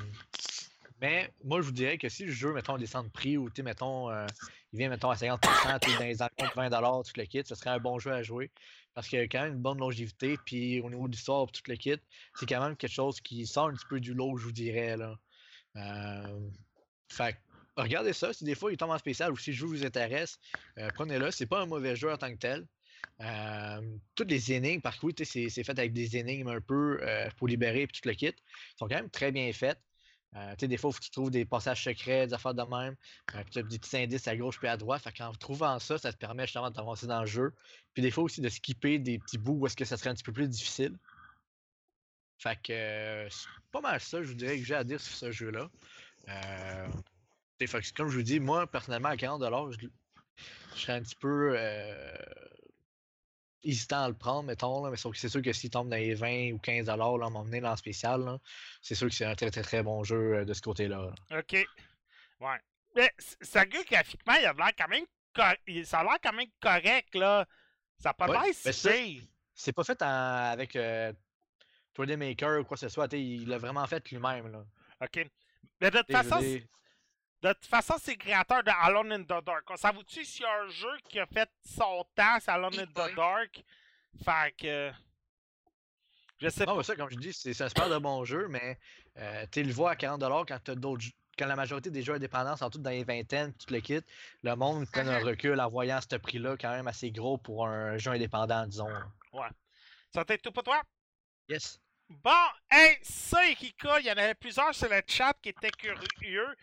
[1.02, 3.64] mais moi, je vous dirais que si le jeu, mettons, descend de prix ou, tu
[3.64, 4.28] mettons, euh,
[4.72, 7.56] il vient, mettons, à 50%, tu dans les environs de 20$, tout le kit, ce
[7.56, 8.52] serait un bon jeu à jouer.
[8.94, 11.62] Parce qu'il y a quand même une bonne longévité, puis au niveau du sort, tout
[11.68, 11.98] le kit,
[12.36, 14.96] c'est quand même quelque chose qui sort un petit peu du lot, je vous dirais,
[14.96, 15.18] là.
[15.78, 16.50] Euh,
[17.10, 17.38] fait
[17.78, 20.38] regardez ça, si des fois il tombe en spécial ou si le jeu vous intéresse,
[20.78, 21.32] euh, prenez-le.
[21.32, 22.68] C'est pas un mauvais jeu en tant que tel.
[23.22, 23.82] Euh,
[24.14, 27.00] toutes les énigmes, par contre, c'est fait avec des énigmes un peu
[27.38, 28.36] pour libérer puis tout le kit,
[28.78, 29.80] sont quand même très bien faites.
[30.36, 32.96] Euh, des fois, faut que tu trouves des passages secrets, des affaires de même.
[33.36, 35.02] Euh, tu as des petits indices à gauche puis à droite.
[35.04, 37.54] Fait qu'en trouvant ça, ça te permet justement d'avancer dans le jeu.
[37.94, 40.14] Puis des fois aussi de skipper des petits bouts où est-ce que ça serait un
[40.14, 40.98] petit peu plus difficile.
[42.38, 45.16] Fait que euh, c'est pas mal ça, je vous dirais, que j'ai à dire sur
[45.16, 45.70] ce jeu-là.
[46.30, 46.88] Euh,
[47.96, 49.88] comme je vous dis, moi, personnellement, à 40$, je,
[50.76, 51.56] je serais un petit peu.
[53.66, 56.14] Euh, hésitant à le prendre, mettons, là, mais c'est sûr que s'il tombe dans les
[56.14, 58.40] 20 ou 15 là, à un moment donné dans le spécial,
[58.82, 61.12] c'est sûr que c'est un très très très bon jeu euh, de ce côté-là.
[61.30, 61.40] là.
[61.40, 61.54] OK.
[62.40, 62.60] Ouais.
[62.96, 65.06] Mais c- sérieux, graphiquement, il a l'air quand même
[65.86, 67.46] ça a l'air quand même correct, là.
[67.98, 68.90] Ça a pas Ouais, l'air si ça-.
[69.54, 70.06] C'est pas fait en-
[70.52, 71.14] avec euh,
[71.96, 73.12] 3D Maker ou quoi que ce soit.
[73.14, 74.52] Il l'a vraiment fait lui-même.
[74.52, 74.66] là.
[75.02, 75.26] OK.
[75.80, 76.40] Mais de toute façon,
[77.42, 79.70] De toute façon, c'est le créateur de Alone in the Dark.
[79.70, 82.86] On s'avoue-tu s'il y a un jeu qui a fait son temps, c'est Alone in
[82.86, 83.16] the.
[83.16, 83.64] Dark?
[84.24, 84.92] Fait que.
[86.40, 86.78] Je sais Non, pas.
[86.80, 88.78] mais ça, comme je dis, c'est un super de bon jeu, mais
[89.18, 92.14] euh, tu le vois à 40$ quand t'as d'autres jeux- Quand la majorité des jeux
[92.14, 94.02] indépendants sont tous dans les vingtaines, tout le kit,
[94.44, 97.98] le monde prend un recul en voyant ce prix-là quand même assez gros pour un
[97.98, 98.88] jeu indépendant, disons.
[98.90, 99.50] là.
[100.14, 100.82] Ça t'aide tout pour toi?
[101.48, 101.80] Yes.
[102.10, 102.30] Bon,
[102.70, 106.56] hey, ça, Erika, il y en avait plusieurs sur le chat qui étaient curieux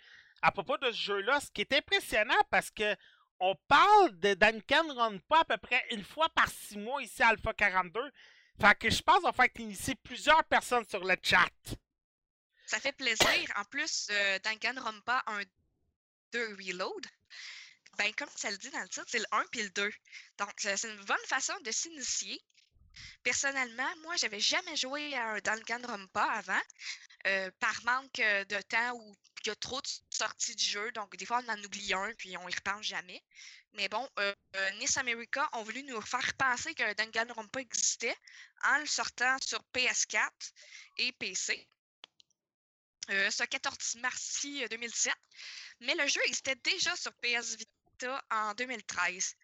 [0.42, 2.96] à propos de ce jeu-là, ce qui est impressionnant parce que
[3.40, 7.22] on parle de Duncan Run pas à peu près une fois par six mois ici
[7.22, 8.00] à Alpha 42.
[8.60, 11.48] Fait que je pense qu'on va faire initier plusieurs personnes sur le chat.
[12.66, 13.52] Ça fait plaisir.
[13.56, 15.42] En plus, euh, Danganronpa 1,
[16.32, 17.06] 2 Reload,
[17.96, 19.90] ben, comme ça le dit dans le titre, c'est le 1 puis le 2.
[20.38, 22.40] Donc, euh, c'est une bonne façon de s'initier.
[23.22, 26.60] Personnellement, moi, j'avais jamais joué à un Danganronpa avant,
[27.28, 30.92] euh, par manque de temps ou il y a trop de sorties de jeu.
[30.92, 33.22] Donc, des fois, on en oublie un puis on y repense jamais.
[33.74, 38.16] Mais bon, euh, euh, Nice America ont voulu nous faire penser que Danganronpa existait
[38.64, 40.30] en le sortant sur PS4
[40.98, 41.68] et PC
[43.10, 45.12] euh, ce 14 mars-ci euh, 2007.
[45.80, 49.34] Mais le jeu existait déjà sur PS Vita en 2013.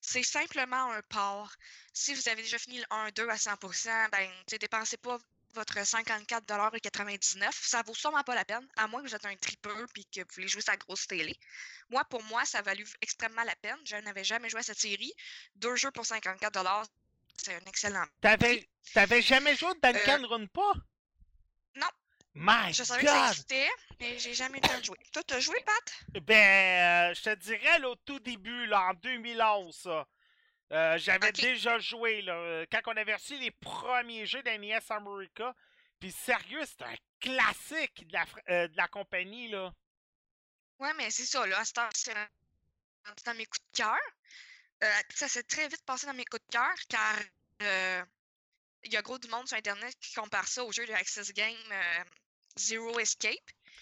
[0.00, 1.52] C'est simplement un port.
[1.92, 5.18] Si vous avez déjà fini le 1-2 à 100%, ben, dépensez pas
[5.58, 7.50] votre 54,99$.
[7.52, 10.20] Ça vaut sûrement pas la peine, à moins que vous êtes un tripeur et que
[10.20, 11.36] vous voulez jouer sa grosse télé.
[11.90, 13.78] Moi, pour moi, ça a valu extrêmement la peine.
[13.84, 15.12] Je n'avais jamais joué à cette série.
[15.56, 16.84] Deux jeux pour 54$,
[17.36, 20.72] c'est un excellent T'avais, t'avais jamais joué à Duncan Run pas?
[21.76, 21.86] non.
[22.34, 23.68] My Je savais que ça existait,
[23.98, 24.98] mais j'ai jamais eu le temps de jouer.
[25.12, 26.22] Toi, t'as joué, Pat?
[26.22, 30.06] Ben, euh, je te dirais, là, au tout début, là, en 2011, ça.
[30.72, 35.54] Euh, J'avais déjà joué, là, euh, quand on avait reçu les premiers jeux d'NES America.
[36.00, 39.72] Puis sérieux, c'est un classique de la, fr- euh, de la compagnie, là.
[40.78, 41.62] Ouais, mais c'est ça, là.
[41.64, 42.14] C'est
[43.24, 43.98] dans mes coups de cœur.
[44.84, 47.16] Euh, ça s'est très vite passé dans mes coups de cœur car
[47.62, 48.04] euh,
[48.84, 51.32] il y a gros du monde sur Internet qui compare ça au jeu de Access
[51.32, 51.56] Game
[52.56, 53.34] Zero Escape.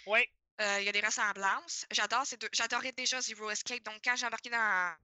[0.06, 0.20] Oui,
[0.58, 1.84] Il y a des ressemblances.
[1.90, 2.48] J'adore ces deux.
[2.52, 3.82] J'adorais déjà Zero Escape.
[3.82, 4.94] Donc, quand j'ai embarqué dans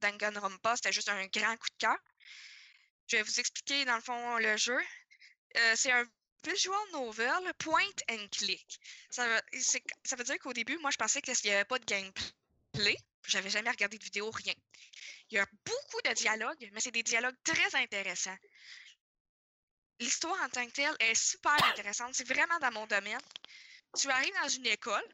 [0.00, 1.98] Danganronpa, c'était juste un grand coup de cœur.
[3.08, 4.78] Je vais vous expliquer, dans le fond, le jeu.
[5.56, 6.04] Euh, c'est un
[6.46, 8.80] visual novel point and click.
[9.10, 9.40] Ça veut,
[10.04, 12.96] ça veut dire qu'au début, moi, je pensais qu'il n'y avait pas de gameplay.
[13.26, 14.54] J'avais jamais regardé de vidéo, rien.
[15.30, 18.36] Il y a beaucoup de dialogues, mais c'est des dialogues très intéressants.
[20.00, 22.14] L'histoire en tant que telle est super intéressante.
[22.14, 23.20] C'est vraiment dans mon domaine.
[23.98, 25.04] Tu arrives dans une école,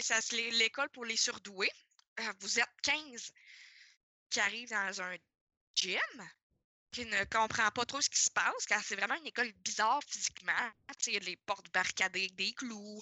[0.00, 1.70] c'est l'é- l'école pour les surdoués.
[2.20, 3.32] Euh, vous êtes 15
[4.30, 5.16] qui arrivent dans un
[5.74, 6.30] gym
[6.92, 10.02] qui ne comprend pas trop ce qui se passe, car c'est vraiment une école bizarre
[10.08, 10.70] physiquement.
[11.06, 13.00] Il y a les portes barricadées des clous.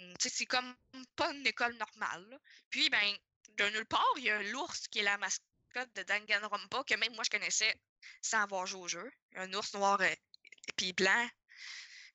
[0.00, 0.74] Hum, C'est comme
[1.16, 2.40] pas une école normale.
[2.70, 3.16] Puis, ben,
[3.56, 7.14] de nulle part, il y a l'ours qui est la mascotte de Danganronpa, que même
[7.14, 7.74] moi je connaissais
[8.22, 9.12] sans avoir joué au jeu.
[9.36, 11.28] Un ours noir euh, et puis blanc.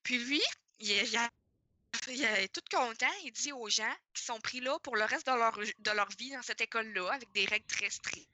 [0.03, 0.41] Puis lui,
[0.79, 3.11] il est, tout content.
[3.23, 6.41] Il dit aux gens qui sont pris là pour le reste de leur vie dans
[6.41, 8.29] cette école-là, avec des règles très strictes,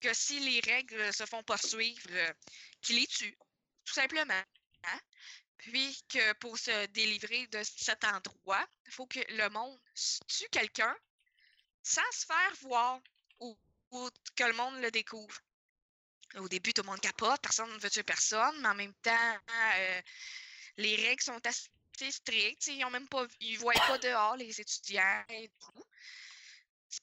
[0.00, 2.32] que si les règles se font pas suivre, euh,
[2.82, 3.36] qu'il les tue,
[3.84, 4.42] tout simplement.
[4.84, 5.00] hein.
[5.56, 9.80] Puis que pour se délivrer de cet endroit, il faut que le monde
[10.28, 10.94] tue quelqu'un
[11.82, 13.00] sans se faire voir
[13.40, 13.56] ou,
[14.36, 15.38] que le monde le découvre.
[16.36, 19.38] Au début, tout le monde capote, personne ne veut tuer personne, mais en même temps,
[19.76, 20.02] euh,
[20.78, 22.66] les règles sont assez strictes.
[22.66, 25.84] Ils ont même pas, ils voient pas dehors les étudiants et tout.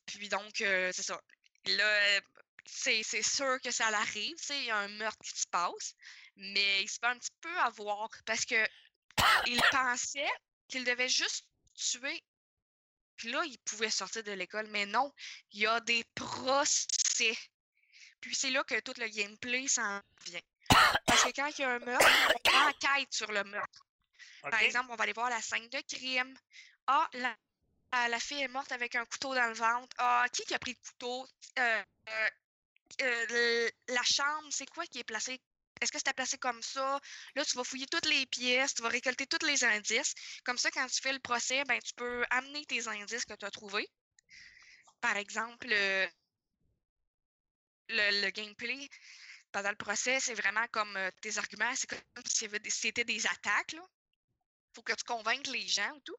[0.05, 1.21] Puis donc, euh, c'est ça.
[1.65, 2.21] Là, euh,
[2.65, 5.95] c'est sûr que ça l'arrive, tu sais, il y a un meurtre qui se passe,
[6.35, 8.67] mais il se fait un petit peu avoir parce que
[9.45, 10.29] il pensait
[10.67, 11.45] qu'il devait juste
[11.75, 12.23] tuer.
[13.17, 15.13] Puis là, il pouvait sortir de l'école, mais non,
[15.51, 17.37] il y a des procès.
[18.19, 20.41] Puis c'est là que tout le gameplay s'en vient.
[21.05, 22.07] Parce que quand il y a un meurtre,
[22.45, 23.85] on enquête sur le meurtre.
[24.41, 26.35] Par exemple, on va aller voir la scène de crime.
[26.87, 27.35] Ah, la,
[27.91, 29.95] ah, la fille est morte avec un couteau dans le ventre.
[29.97, 31.27] Ah, qui a pris le couteau?
[31.59, 32.29] Euh, euh,
[33.01, 35.41] euh, la chambre, c'est quoi qui est placé?
[35.81, 36.99] Est-ce que c'était placé comme ça?
[37.35, 40.13] Là, tu vas fouiller toutes les pièces, tu vas récolter tous les indices.
[40.45, 43.45] Comme ça, quand tu fais le procès, ben, tu peux amener tes indices que tu
[43.45, 43.89] as trouvés.
[45.01, 46.07] Par exemple, le,
[47.89, 48.87] le gameplay
[49.51, 53.73] pendant le procès, c'est vraiment comme tes arguments, c'est comme si c'était des attaques.
[53.73, 53.83] Là.
[54.75, 56.17] Faut que tu convainques les gens ou tout.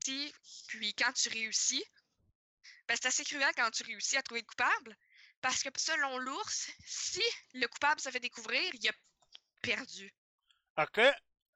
[0.00, 1.84] Puis quand tu réussis,
[2.86, 4.96] ben, c'est assez cruel quand tu réussis à trouver le coupable.
[5.40, 7.22] Parce que selon l'ours, si
[7.54, 8.92] le coupable se fait découvrir, il a
[9.62, 10.12] perdu.
[10.78, 11.00] OK.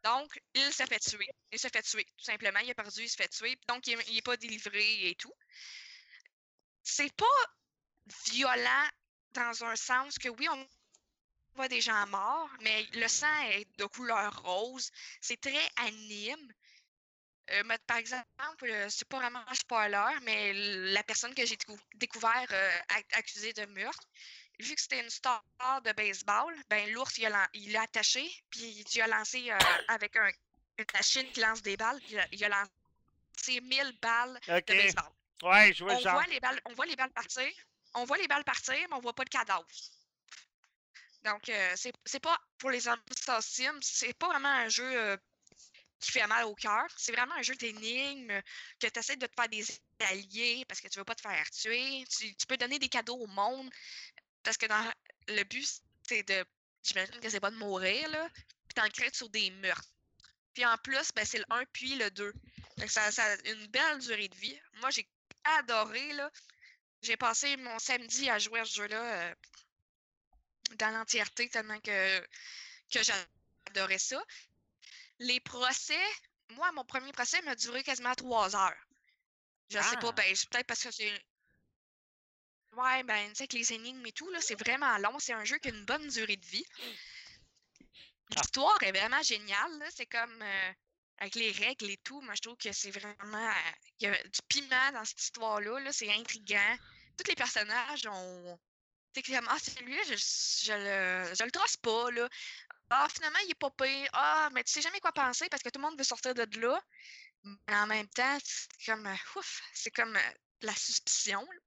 [0.04, 1.28] Donc, il se fait tuer.
[1.52, 2.58] Il se fait tuer, tout simplement.
[2.60, 3.58] Il a perdu, il se fait tuer.
[3.68, 5.32] Donc, il n'est pas délivré et tout.
[6.82, 7.26] C'est pas
[8.32, 8.88] violent
[9.32, 10.68] dans un sens que oui, on
[11.54, 14.90] voit des gens morts, mais le sang est de couleur rose.
[15.20, 16.52] C'est très anime.
[17.50, 18.24] Euh, mais par exemple,
[18.64, 20.52] euh, c'est pas vraiment un spoiler, mais
[20.92, 24.08] la personne que j'ai décou- découvert euh, ac- accusée de meurtre,
[24.60, 25.42] vu que c'était une star
[25.84, 30.30] de baseball, ben l'ours il l'a attaché, puis il a lancé euh, avec un,
[30.78, 35.12] une machine qui lance des balles, il a, il a lancé 1000 balles de baseball.
[35.42, 36.12] Ouais, je vois On genre.
[36.12, 37.50] voit les balles, on voit les balles partir,
[37.94, 39.66] on voit les balles partir, mais on voit pas de cadavre.
[41.24, 42.80] Donc c'est pas pour les
[43.40, 45.18] Sim, c'est pas vraiment un jeu
[46.02, 46.84] qui fait mal au cœur.
[46.96, 48.42] C'est vraiment un jeu d'énigmes
[48.80, 49.64] que tu essaies de te faire des
[50.00, 52.04] alliés parce que tu veux pas te faire tuer.
[52.10, 53.70] Tu, peux donner des cadeaux au monde
[54.42, 54.92] parce que dans
[55.28, 55.66] le but,
[56.06, 56.44] c'est de.
[56.82, 58.28] J'imagine que c'est pas de mourir, là.
[58.34, 59.88] Puis t'enquêtes sur des meurtres.
[60.52, 62.32] Puis en plus, ben, c'est le 1 puis le 2.
[62.78, 64.58] Fait que ça, ça a une belle durée de vie.
[64.80, 65.08] Moi, j'ai
[65.44, 66.30] adoré, là.
[67.02, 69.34] J'ai passé mon samedi à jouer à ce jeu-là euh,
[70.76, 72.20] dans l'entièreté tellement que,
[72.92, 74.22] que j'adorais ça.
[75.22, 76.04] Les procès,
[76.50, 78.76] moi, mon premier procès m'a duré quasiment trois heures.
[79.70, 80.12] Je sais pas, Ah.
[80.12, 81.12] ben, c'est peut-être parce que c'est.
[82.72, 85.18] Ouais, ben, tu sais, avec les énigmes et tout, là, c'est vraiment long.
[85.18, 86.64] C'est un jeu qui a une bonne durée de vie.
[88.30, 89.86] L'histoire est vraiment géniale, là.
[89.94, 90.42] C'est comme.
[90.42, 90.72] euh,
[91.18, 93.48] avec les règles et tout, moi, je trouve que c'est vraiment.
[93.50, 95.92] euh, Il y a du piment dans cette histoire-là, là.
[95.92, 96.76] C'est intriguant.
[97.16, 98.58] Tous les personnages ont.
[99.14, 102.28] Tu sais, comme, ah, celui-là, je, je, le, je le trace pas, là.
[102.90, 104.08] Ah, finalement, il est pas pire.
[104.12, 106.46] Ah, mais tu sais jamais quoi penser parce que tout le monde veut sortir de
[106.60, 106.80] là.
[107.44, 109.06] Mais en même temps, c'est comme.
[109.06, 111.40] euh, ouf, c'est comme euh, la suspicion.
[111.40, 111.60] là.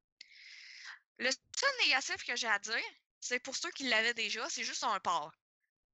[1.17, 2.83] Le seul négatif que j'ai à dire,
[3.19, 5.31] c'est pour ceux qui l'avaient déjà, c'est juste un port.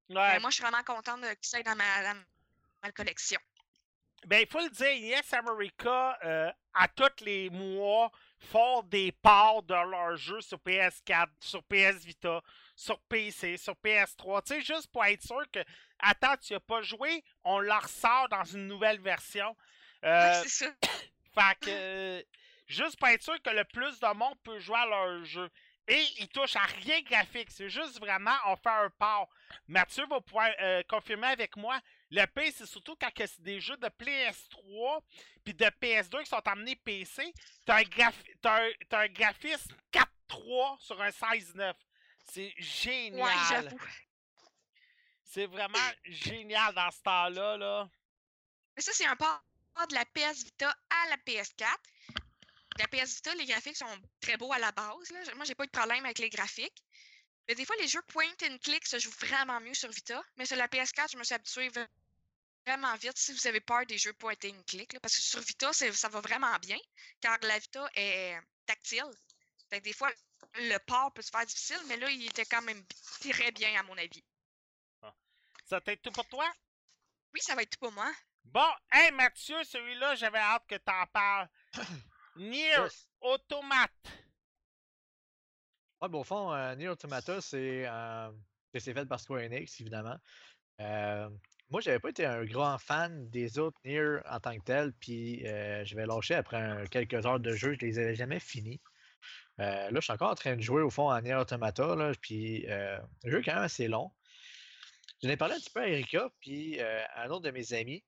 [0.08, 0.32] Ouais.
[0.32, 2.22] Mais moi, je suis vraiment contente de qu'il soit dans ma, dans
[2.82, 3.40] ma collection.
[4.26, 8.10] Ben, il faut le dire, Yes America, euh, à tous les mois,
[8.50, 12.40] font des parts de leurs jeux sur PS4, sur PS Vita,
[12.74, 14.42] sur PC, sur PS3.
[14.42, 15.60] Tu sais, juste pour être sûr que,
[15.98, 19.56] attends, tu n'as pas joué, on la ressort dans une nouvelle version.
[20.04, 20.72] Euh, c'est ça.
[21.34, 22.22] fait que, euh,
[22.66, 25.48] juste pour être sûr que le plus de monde peut jouer à leur jeu.
[25.88, 27.50] Et ils touchent à rien graphique.
[27.50, 29.28] C'est juste vraiment, on fait un port.
[29.66, 31.78] Mathieu va pouvoir euh, confirmer avec moi.
[32.14, 35.02] Le P, c'est surtout quand c'est des jeux de PS3
[35.42, 37.32] puis de PS2 qui sont amenés PC.
[37.64, 41.74] T'as un, graphi- un, un graphisme 4.3 sur un 16.9.
[42.30, 43.64] C'est génial.
[43.72, 43.88] Ouais,
[45.24, 47.56] c'est vraiment génial dans ce temps-là.
[47.56, 47.88] Là.
[48.76, 49.42] Mais ça, c'est un port
[49.88, 51.64] de la PS Vita à la PS4.
[52.78, 55.10] La PS Vita, les graphiques sont très beaux à la base.
[55.12, 55.34] Là.
[55.34, 56.82] Moi, j'ai pas eu de problème avec les graphiques.
[57.48, 60.22] Mais des fois, les jeux point and click se jouent vraiment mieux sur Vita.
[60.36, 61.70] Mais sur la PS4, je me suis habituée
[62.66, 64.92] vraiment vite si vous avez peur des jeux point and click.
[64.92, 66.78] là, parce que sur Vita, ça va vraiment bien.
[67.20, 69.10] Car la Vita est tactile.
[69.70, 70.10] Fait que des fois,
[70.54, 72.84] le port peut se faire difficile, mais là, il était quand même
[73.20, 74.22] très bien, à mon avis.
[75.64, 76.50] Ça t'aide tout pour toi?
[77.32, 78.12] Oui, ça va être tout pour moi.
[78.44, 81.48] Bon, hey Mathieu, celui-là, j'avais hâte que t'en parles.
[82.36, 83.08] Nier Yes.
[83.20, 83.90] Automate.
[86.02, 88.32] Ouais, ben, au fond, euh, Nier Automata, c'est euh,
[88.74, 90.16] fait par Square Enix, évidemment.
[90.80, 91.30] Euh,
[91.70, 95.46] moi, j'avais pas été un grand fan des autres Nier en tant que tel, puis
[95.46, 98.80] euh, je vais lâcher après quelques heures de jeu, je les avais jamais finis.
[99.60, 102.10] Euh, là, je suis encore en train de jouer au fond à Nier Automata, là,
[102.20, 104.10] puis euh, le jeu est quand même assez long.
[105.22, 108.02] J'en ai parlé un petit peu à Erika, puis à un autre de mes amis.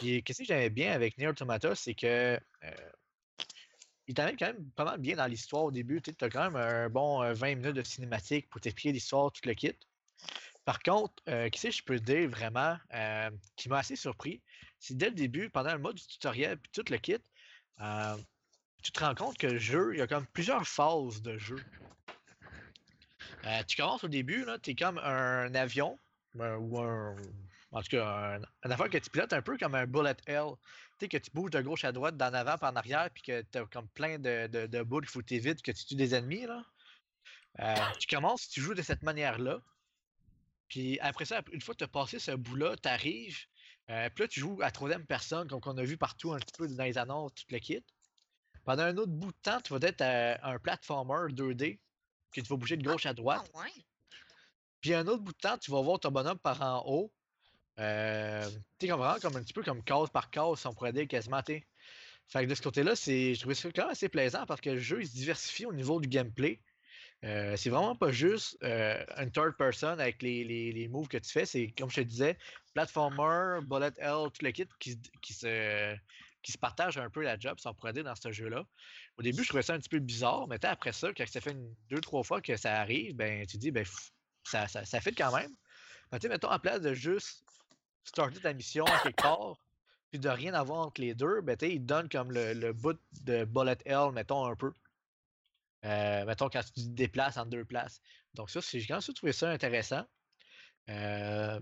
[0.00, 2.38] Puis qu'est-ce que j'aimais bien avec Nier Automata, c'est que
[4.08, 6.00] il t'amène quand même pas mal bien dans l'histoire au début.
[6.02, 9.42] Tu as quand même un bon euh, 20 minutes de cinématique pour t'expliquer l'histoire, tout
[9.46, 9.76] le kit.
[10.64, 14.42] Par contre, euh, qu'est-ce que je peux dire vraiment euh, qui m'a assez surpris,
[14.78, 17.16] c'est dès le début, pendant le mode du tutoriel puis tout le kit,
[17.80, 18.16] euh,
[18.82, 21.62] tu te rends compte que le jeu, il y a comme plusieurs phases de jeu.
[23.44, 25.98] Euh, tu commences au début, tu es comme un avion,
[26.40, 27.14] euh, ou un.
[27.70, 30.52] En tout cas, un, un affaire que tu pilotes un peu comme un bullet hell.
[30.98, 33.22] Tu sais, que tu bouges de gauche à droite, d'en avant par en arrière, puis
[33.22, 35.84] que tu as comme plein de, de, de boules qu'il faut que évites, que tu
[35.84, 36.46] tues des ennemis.
[36.46, 36.64] Là.
[37.60, 39.60] Euh, tu commences, tu joues de cette manière-là.
[40.68, 43.38] Puis après ça, une fois que tu as passé ce bout-là, tu arrives.
[43.90, 46.54] Euh, puis là, tu joues à troisième personne, comme on a vu partout un petit
[46.56, 47.84] peu dans les annonces, tout le kit.
[48.64, 51.80] Pendant un autre bout de temps, tu vas être à un platformer 2D
[52.32, 53.50] que tu vas bouger de gauche à droite.
[53.54, 53.64] Ah.
[54.80, 57.12] Puis un autre bout de temps, tu vas voir ton bonhomme par en haut.
[57.78, 61.06] Euh, tu comme vraiment comme un petit peu comme case par case, on pourrait dire
[61.06, 61.42] quasiment.
[61.42, 61.64] Fait
[62.44, 65.00] que de ce côté-là, je trouvais ça quand même assez plaisant parce que le jeu,
[65.00, 66.60] il se diversifie au niveau du gameplay.
[67.24, 71.16] Euh, c'est vraiment pas juste euh, un third person avec les, les, les moves que
[71.18, 71.46] tu fais.
[71.46, 72.38] C'est, comme je te disais,
[72.74, 75.96] platformer, bullet hell, tout le kit qui, qui se
[76.42, 78.64] qui se partagent un peu la job, si on pourrait dire, dans ce jeu-là.
[79.18, 81.50] Au début, je trouvais ça un petit peu bizarre, mais après ça, quand ça fait
[81.50, 83.84] une, deux, trois fois que ça arrive, ben tu dis, ben
[84.44, 85.50] ça, ça, ça fait quand même.
[86.10, 87.44] Ben, mettons, en place de juste
[88.08, 89.56] starter ta mission à quelque part,
[90.10, 93.44] puis de rien avoir entre les deux, ben il donne comme le, le bout de
[93.44, 94.72] bullet hell, mettons, un peu.
[95.84, 98.00] Euh, mettons, quand tu te déplaces en deux places.
[98.34, 100.04] Donc ça, j'ai quand même trouvé ça intéressant.
[100.88, 101.60] Euh,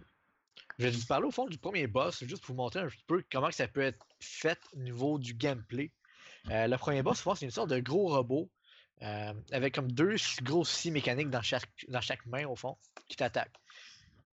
[0.78, 3.04] je vais vous parler au fond du premier boss, juste pour vous montrer un petit
[3.06, 5.92] peu comment ça peut être fait au niveau du gameplay.
[6.50, 8.50] Euh, le premier boss, c'est une sorte de gros robot
[9.52, 12.78] avec comme deux s- grosses scies mécaniques dans chaque, dans chaque main, au fond,
[13.08, 13.54] qui t'attaquent.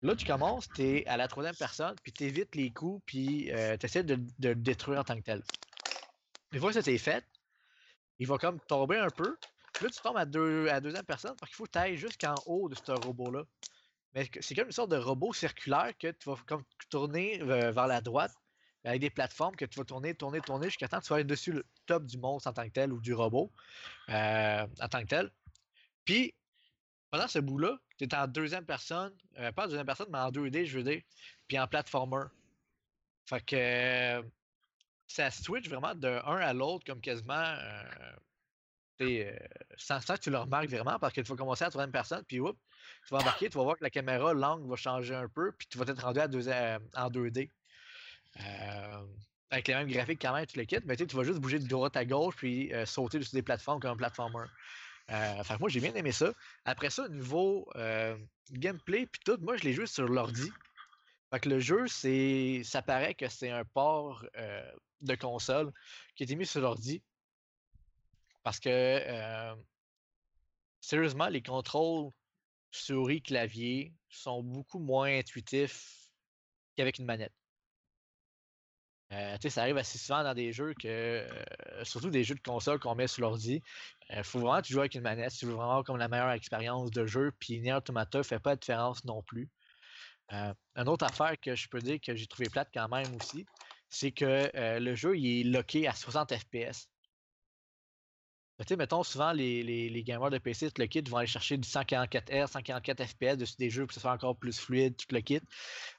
[0.03, 3.51] Là, tu commences, tu es à la troisième personne, puis tu évites les coups, puis
[3.79, 5.43] tu essaies de, le détruire en tant que tel.
[6.53, 7.25] Une fois que ça t'est fait,
[8.19, 9.37] il va comme tomber un peu.
[9.73, 11.79] Puis là, tu tombes à, deux, à la deuxième personne parce qu'il faut que tu
[11.79, 13.45] ailles jusqu'en haut de ce robot-là.
[14.15, 17.87] Mais c'est comme une sorte de robot circulaire que tu vas comme tourner euh, vers
[17.87, 18.33] la droite
[18.85, 21.53] avec des plateformes que tu vas tourner, tourner, tourner jusqu'à temps que tu vas dessus
[21.53, 23.53] le top du monstre en tant que tel ou du robot
[24.09, 25.31] euh, en tant que tel.
[26.05, 26.35] Puis,
[27.11, 30.31] pendant ce bout-là, tu es en deuxième personne, euh, pas en deuxième personne, mais en
[30.31, 31.03] 2D, je veux dire,
[31.49, 32.25] puis en platformer.
[33.27, 34.23] Fait que euh,
[35.11, 37.83] ça switch vraiment de un à l'autre comme quasiment euh,
[39.03, 39.37] euh,
[39.77, 41.93] sans, sans que tu le remarques vraiment parce que tu vas commencer à la troisième
[41.93, 42.59] personne, puis oups,
[43.07, 45.67] tu vas embarquer, tu vas voir que la caméra, l'angle va changer un peu, puis
[45.69, 47.51] tu vas être rendu à deux, en 2D.
[48.39, 49.07] Euh,
[49.51, 51.67] avec les mêmes graphiques quand même, tu le quittes, mais tu vas juste bouger de
[51.67, 54.47] droite à gauche puis sauter sur des plateformes comme un platformer.
[55.11, 56.33] Euh, fait que moi, j'ai bien aimé ça.
[56.65, 58.17] Après ça, au niveau euh,
[58.53, 60.51] gameplay puis tout, moi, je l'ai joué sur l'ordi.
[61.31, 65.73] Fait que le jeu, c'est, ça paraît que c'est un port euh, de console
[66.15, 67.03] qui a été mis sur l'ordi.
[68.43, 69.55] Parce que, euh,
[70.81, 72.11] sérieusement, les contrôles
[72.71, 76.11] souris, clavier sont beaucoup moins intuitifs
[76.77, 77.35] qu'avec une manette.
[79.13, 82.79] Euh, ça arrive assez souvent dans des jeux que, euh, surtout des jeux de console
[82.79, 83.61] qu'on met sur l'ordi,
[84.11, 86.09] il faut vraiment que tu joues avec une manette tu veux vraiment avoir comme la
[86.09, 87.33] meilleure expérience de jeu.
[87.41, 89.49] Puis Nier Automata fait pas de différence non plus.
[90.33, 93.47] Euh, une autre affaire que je peux dire que j'ai trouvé plate quand même aussi,
[93.89, 96.89] c'est que euh, le jeu il est locké à 60 FPS.
[98.67, 101.67] Tu mettons, souvent, les, les, gamers de PC, tout le kit, vont aller chercher du
[101.67, 105.07] 144 Hz, 144 FPS dessus des jeux pour que ce soit encore plus fluide, tout
[105.15, 105.41] le kit.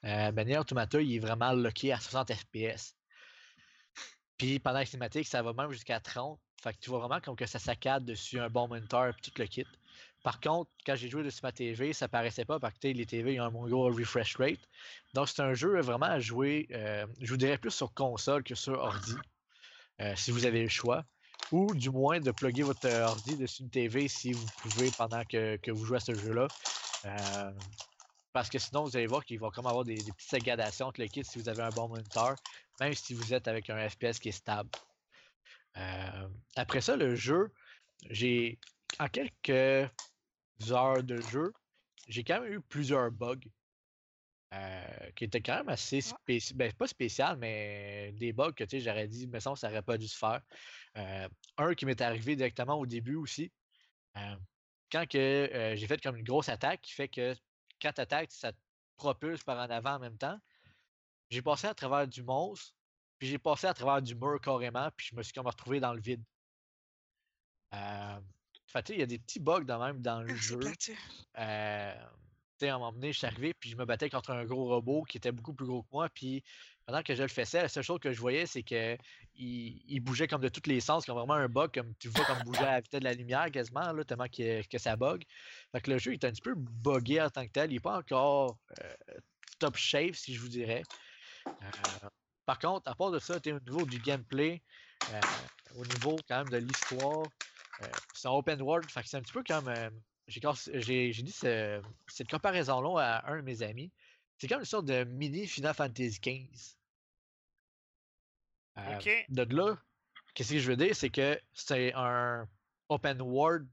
[0.05, 2.95] Euh, ben, Nier Automata, il est vraiment locké à 60 FPS.
[4.41, 6.39] Puis pendant la cinématique, ça va même jusqu'à 30.
[6.63, 9.29] Fait que tu vois vraiment comme que ça saccade dessus un bon monitor et tout
[9.37, 9.67] le kit.
[10.23, 13.39] Par contre, quand j'ai joué dessus ma TV, ça paraissait pas parce que les TV
[13.39, 14.67] ont un gros refresh rate.
[15.13, 18.55] Donc c'est un jeu vraiment à jouer, euh, je vous dirais plus sur console que
[18.55, 19.13] sur ordi,
[19.99, 21.05] euh, si vous avez le choix.
[21.51, 25.23] Ou du moins de plugger votre euh, ordi dessus une TV si vous pouvez pendant
[25.23, 26.47] que, que vous jouez à ce jeu-là.
[28.33, 31.07] Parce que sinon, vous allez voir qu'il va comme avoir des, petites sagadations entre le
[31.07, 32.35] kit si vous avez un bon moniteur,
[32.81, 34.71] même si vous êtes avec un FPS qui est stable.
[35.77, 37.53] Euh, après ça, le jeu,
[38.09, 38.59] j'ai
[38.99, 39.89] en quelques
[40.71, 41.53] heures de jeu,
[42.07, 43.37] j'ai quand même eu plusieurs bugs.
[44.53, 46.57] euh, qui étaient quand même assez spéciaux.
[46.57, 50.09] Ben, pas spécial, mais des bugs que j'aurais dit, mais ça, ça aurait pas dû
[50.09, 50.41] se faire.
[50.97, 53.49] Euh, un qui m'est arrivé directement au début aussi.
[54.91, 57.33] Quand que j'ai fait comme une grosse attaque qui fait que
[57.81, 58.57] quand tu attaques, ça te
[58.97, 60.37] propulse par en avant en même temps.
[61.31, 62.75] J'ai passé à travers du monstre,
[63.17, 65.93] puis j'ai passé à travers du mur carrément, puis je me suis comme retrouvé dans
[65.93, 66.23] le vide.
[67.73, 68.19] Euh,
[68.71, 70.59] fait, il y a des petits bugs de même dans le jeu.
[71.37, 71.93] Euh,
[72.61, 75.03] à un moment donné, je suis arrivé, puis je me battais contre un gros robot
[75.03, 76.43] qui était beaucoup plus gros que moi, puis
[76.85, 78.97] pendant que je le faisais, la seule chose que je voyais, c'est que
[79.33, 82.25] il, il bougeait comme de tous les sens, comme vraiment un bug, comme tu vois
[82.25, 85.23] comme bouger à la vitesse de la lumière quasiment, là, tellement que, que ça bug.
[85.71, 87.79] Fait que le jeu est un petit peu buggé en tant que tel, il n'est
[87.79, 88.93] pas encore euh,
[89.57, 90.83] top shape, si je vous dirais.
[91.61, 92.09] Euh,
[92.45, 94.61] par contre, à part de ça, tu au niveau du gameplay,
[95.09, 95.21] euh,
[95.75, 97.27] au niveau quand même de l'histoire,
[97.81, 99.71] euh, c'est un open world, fait que c'est un petit peu comme.
[100.27, 103.91] j'ai dit ce- cette comparaison-là à un de mes amis.
[104.37, 106.77] C'est comme une sorte de mini Final Fantasy XV.
[108.77, 109.09] Euh, Ok.
[109.29, 109.77] De là,
[110.33, 112.47] qu'est-ce que je veux dire, c'est que c'est un
[112.89, 113.67] open world,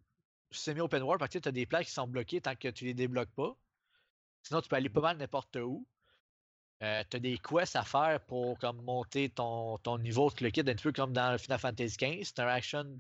[0.50, 2.94] semi-open world, parce que tu as des plaques qui sont bloquées tant que tu les
[2.94, 3.56] débloques pas.
[4.42, 5.86] Sinon, tu peux aller pas mal n'importe où.
[6.82, 10.50] Euh, tu as des quests à faire pour comme monter ton, ton niveau, tout le
[10.50, 12.24] kit, un petit peu comme dans Final Fantasy XV.
[12.24, 12.98] C'est un action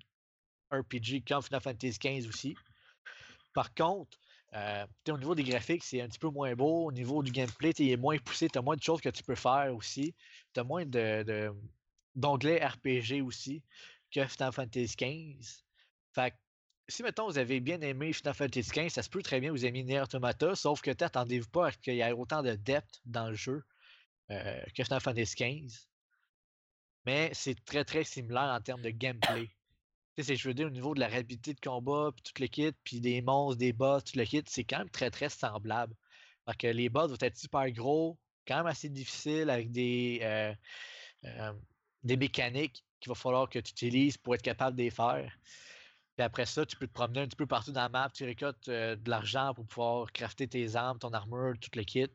[0.72, 2.56] RPG comme Final Fantasy XV aussi.
[3.54, 4.18] Par contre,
[4.54, 6.86] euh, au niveau des graphiques, c'est un petit peu moins beau.
[6.86, 8.48] Au niveau du gameplay, il est moins poussé.
[8.48, 10.14] Tu as moins de choses que tu peux faire aussi.
[10.54, 11.52] Tu as moins de, de-
[12.14, 13.62] d'onglets RPG aussi
[14.10, 15.62] que Final Fantasy XV.
[16.14, 16.34] Fait
[16.88, 19.64] si, mettons, vous avez bien aimé Final Fantasy XV, ça se peut très bien vous
[19.66, 23.34] aimer Nier Automata, sauf que attendez-vous pas qu'il y ait autant de depth dans le
[23.34, 23.62] jeu
[24.30, 25.88] euh, que Final Fantasy XV.
[27.06, 29.48] Mais c'est très très similaire en termes de gameplay.
[30.18, 32.72] C'est- je veux dire, au niveau de la rapidité de combat, puis tout le kit,
[32.84, 35.94] puis des monstres, des boss, tout le kit, c'est quand même très très semblable.
[36.48, 40.54] Fait que les boss vont être super gros, quand même assez difficiles, avec des, euh,
[41.24, 41.52] euh,
[42.02, 45.32] des mécaniques qu'il va falloir que tu utilises pour être capable de les faire.
[46.18, 48.24] Puis après ça, tu peux te promener un petit peu partout dans la map, tu
[48.24, 52.08] récoltes euh, de l'argent pour pouvoir crafter tes armes, ton armure, tout le kit.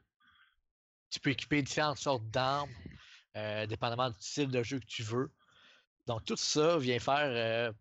[1.09, 2.69] Tu peux équiper différentes sortes d'armes,
[3.37, 5.31] euh, dépendamment du style de jeu que tu veux.
[6.05, 7.71] Donc tout ça vient faire euh,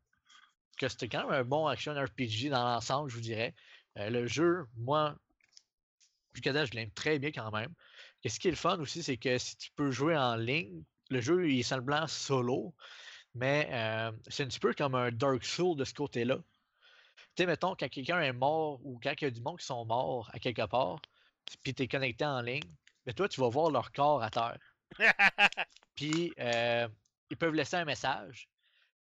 [0.78, 3.52] que c'était quand même un bon action RPG dans l'ensemble, je vous dirais.
[3.96, 5.18] Le jeu, moi,
[6.34, 7.74] jusqu'à date, je l'aime très bien quand même.
[8.22, 10.84] Et ce qui est le fun aussi, c'est que si tu peux jouer en ligne,
[11.10, 12.72] le jeu il est seulement solo,
[13.34, 16.36] mais euh, c'est un petit peu comme un Dark Soul de ce côté-là.
[16.36, 19.66] Tu sais, mettons, quand quelqu'un est mort ou quand il y a du monde qui
[19.66, 21.00] sont morts à quelque part,
[21.62, 22.70] puis tu es connecté en ligne,
[23.06, 24.58] mais toi, tu vas voir leur corps à terre.
[25.94, 26.88] Puis euh,
[27.30, 28.48] ils peuvent laisser un message.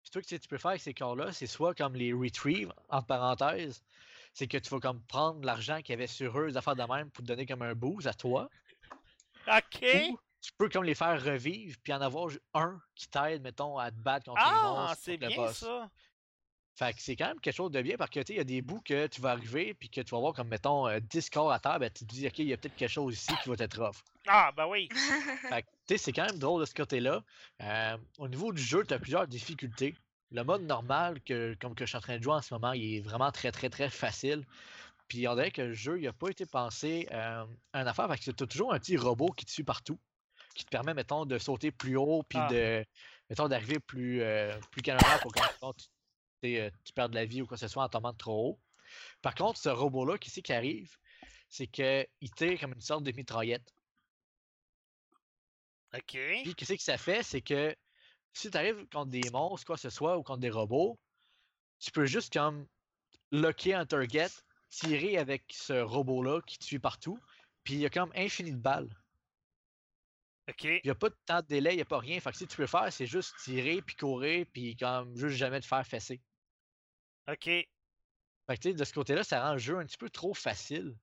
[0.02, 2.72] Puis toi, ce que tu peux faire avec ces corps-là, c'est soit comme les retrieve,
[2.88, 3.84] entre parenthèses,
[4.34, 6.82] c'est que tu vas comme prendre l'argent qu'il y avait sur eux, des affaires de
[6.82, 8.48] même, pour te donner comme un boost à toi.
[9.46, 9.84] OK.
[10.10, 13.90] Ou tu peux comme les faire revivre, puis en avoir un qui t'aide, mettons, à
[13.90, 15.56] te battre contre les Ah, monstres, c'est contre le bien boss.
[15.56, 15.90] ça.
[16.74, 18.40] Fait que c'est quand même quelque chose de bien parce que tu sais, il y
[18.40, 21.00] a des bouts que tu vas arriver puis que tu vas voir comme mettons euh,
[21.00, 23.14] 10 corps à terre, ben tu te dis ok, il y a peut-être quelque chose
[23.14, 23.96] ici qui va être rough.
[24.26, 24.88] Ah, ben oui.
[25.50, 27.22] Fait que tu sais, c'est quand même drôle de ce côté-là.
[27.60, 29.94] Euh, au niveau du jeu, tu as plusieurs difficultés.
[30.30, 32.72] Le mode normal, que, comme que je suis en train de jouer en ce moment,
[32.72, 34.46] il est vraiment très très très facile.
[35.08, 38.08] Puis on dirait que le jeu, il n'a pas été pensé euh, à une affaire
[38.08, 39.98] parce que tu as toujours un petit robot qui te suit partout,
[40.54, 42.48] qui te permet, mettons, de sauter plus haut, puis Ah.
[42.48, 42.84] de,
[43.30, 45.86] mettons, d'arriver plus, euh, plus calmement pour quand mettons, tu,
[46.58, 48.50] euh, tu perds de la vie ou quoi que ce soit en tombant de trop
[48.50, 48.60] haut.
[49.22, 50.96] Par contre, ce robot-là, qui c'est qui arrive,
[51.48, 53.72] c'est qu'il tire comme une sorte de mitraillette.
[55.94, 56.18] OK.
[56.42, 57.22] Puis, qu'est-ce que ça fait?
[57.22, 57.76] C'est que
[58.32, 60.98] si tu arrives contre des monstres, quoi que ce soit, ou contre des robots,
[61.78, 62.66] tu peux juste comme
[63.30, 64.28] locker un target,
[64.70, 67.18] tirer avec ce robot-là qui te suit partout,
[67.64, 68.88] puis il y a comme infini de balles.
[70.48, 70.64] OK.
[70.64, 72.18] Il n'y a pas de temps de délai, il n'y a pas rien.
[72.20, 75.60] Fait que si tu peux faire, c'est juste tirer, puis courir, puis comme juste jamais
[75.60, 76.20] te faire fesser.
[77.28, 77.44] OK.
[77.44, 77.66] Fait
[78.48, 80.96] que tu sais, de ce côté-là, ça rend le jeu un petit peu trop facile,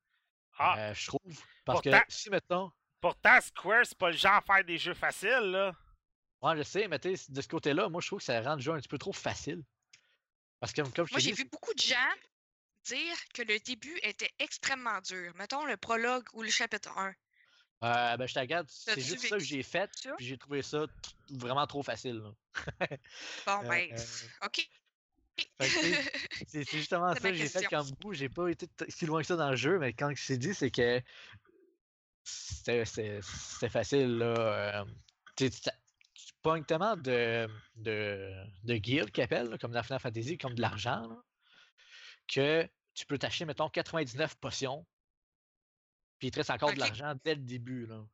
[0.57, 1.21] Ah, euh, je trouve.
[1.63, 4.93] Parce que Pourtant- si, mettons, pourtant, Square, c'est pas le genre à faire des jeux
[4.93, 5.71] faciles, là.
[6.41, 8.55] ouais, je sais, mais tu sais, de ce côté-là, moi, je trouve que ça rend
[8.55, 9.63] le jeu un petit peu trop facile.
[10.59, 11.95] Parce que, comme je Moi, j'ai vu beaucoup de gens
[12.83, 15.31] dire que le début était extrêmement dur.
[15.35, 17.13] Mettons le prologue ou le chapitre 1.
[17.83, 20.13] Euh, ben, je te regarde, c'est juste ça que j'ai fait, ça?
[20.17, 20.85] puis j'ai trouvé ça
[21.31, 22.21] vraiment trop facile.
[23.45, 24.69] Bon, ben, euh, OK.
[26.47, 28.13] C'est c'est justement C'est ça que j'ai fait comme bout.
[28.13, 30.53] J'ai pas été si loin que ça dans le jeu, mais quand je t'ai dit,
[30.53, 31.01] c'est que
[32.23, 34.17] c'était c'est- facile.
[34.17, 34.81] Là.
[34.81, 34.85] euh,
[35.37, 35.49] tu
[36.41, 41.07] pognes tellement de, de, de appellent, là, comme dans Final Fantasy, comme de l'argent,
[42.27, 44.85] que tu peux t'acheter, mettons, 99 potions,
[46.19, 47.85] puis il te reste encore de l'argent dès le début.
[47.87, 48.05] Là.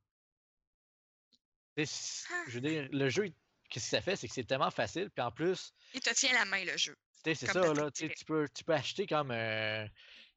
[1.78, 2.44] Tu sais, c- Ah.
[2.48, 3.26] Je veux dire, le jeu,
[3.70, 4.16] qu'est-ce que ça fait?
[4.16, 6.96] C'est que c'est tellement facile, puis en plus, Il te tient la main, le jeu.
[7.24, 7.92] tu sais, c'est ça, là.
[7.92, 8.16] tu sais, dirait.
[8.18, 9.86] Tu peux, tu peux acheter comme euh,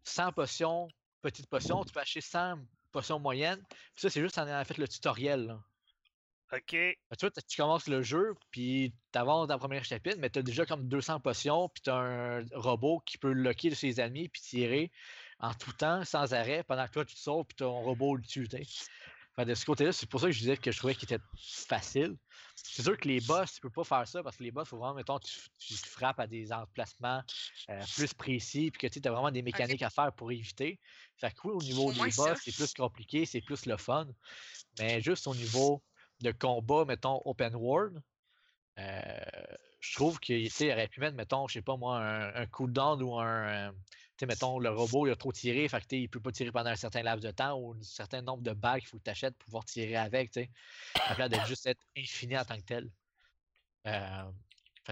[0.05, 0.89] 100 potions,
[1.23, 1.85] petites potions.
[1.85, 2.59] Tu peux acheter 100
[2.91, 3.63] potions moyennes.
[3.69, 5.47] Puis ça, c'est juste en ayant fait le tutoriel.
[5.47, 5.63] Là.
[6.55, 6.71] OK.
[6.71, 10.39] Tu vois, tu commences le jeu, puis tu avances dans le premier chapitre, mais tu
[10.39, 14.31] as déjà comme 200 potions, puis tu as un robot qui peut locker ses ennemis,
[14.31, 14.91] puis tirer
[15.41, 18.23] en tout temps, sans arrêt, pendant que toi, tu te sauves, puis ton robot le
[18.23, 18.49] tue.
[19.37, 21.23] Fait de ce côté-là, c'est pour ça que je disais que je trouvais qu'il était
[21.69, 22.17] facile.
[22.57, 24.71] C'est sûr que les boss, tu peux pas faire ça parce que les boss, il
[24.71, 27.23] faut vraiment, mettons, tu, tu frappes à des emplacements
[27.71, 30.81] euh, plus précis, puis que tu as vraiment des mécaniques à faire pour éviter.
[31.17, 34.09] Fait que oui, au niveau des boss, c'est plus compliqué, c'est plus le fun.
[34.81, 35.85] Mais juste au niveau
[36.21, 38.03] de combat, mettons, open world,
[38.79, 39.21] euh,
[39.81, 43.19] je trouve qu'il aurait pu mettre, mettons, je sais pas moi, un, un cooldown ou
[43.21, 43.73] un.
[44.19, 46.71] Sais, mettons, le robot, il a trop tiré, fait que il peut pas tirer pendant
[46.71, 49.11] un certain laps de temps ou un certain nombre de balles qu'il faut que tu
[49.11, 50.51] achètes pour pouvoir tirer avec, tu sais.
[51.15, 52.91] Place de juste être infini en tant que tel.
[53.87, 54.25] Euh,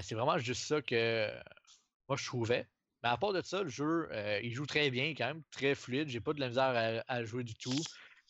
[0.02, 1.30] c'est vraiment juste ça que
[2.08, 2.66] moi je trouvais.
[3.02, 5.74] Mais à part de ça, le jeu, euh, il joue très bien, quand même très
[5.74, 6.08] fluide.
[6.08, 7.82] J'ai pas de la misère à, jouer du tout.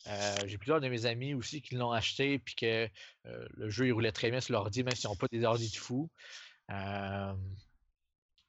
[0.07, 2.87] Euh, j'ai plusieurs de mes amis aussi qui l'ont acheté puis que
[3.23, 5.75] le jeu il roulait très bien sur l'ordi, même s'ils n'ont pas des ordi de
[5.75, 6.09] fou.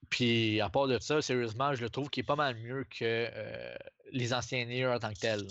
[0.09, 3.03] Puis à part de ça, sérieusement, je le trouve qu'il est pas mal mieux que
[3.03, 3.75] euh,
[4.11, 5.47] les anciens Nier en tant que tel.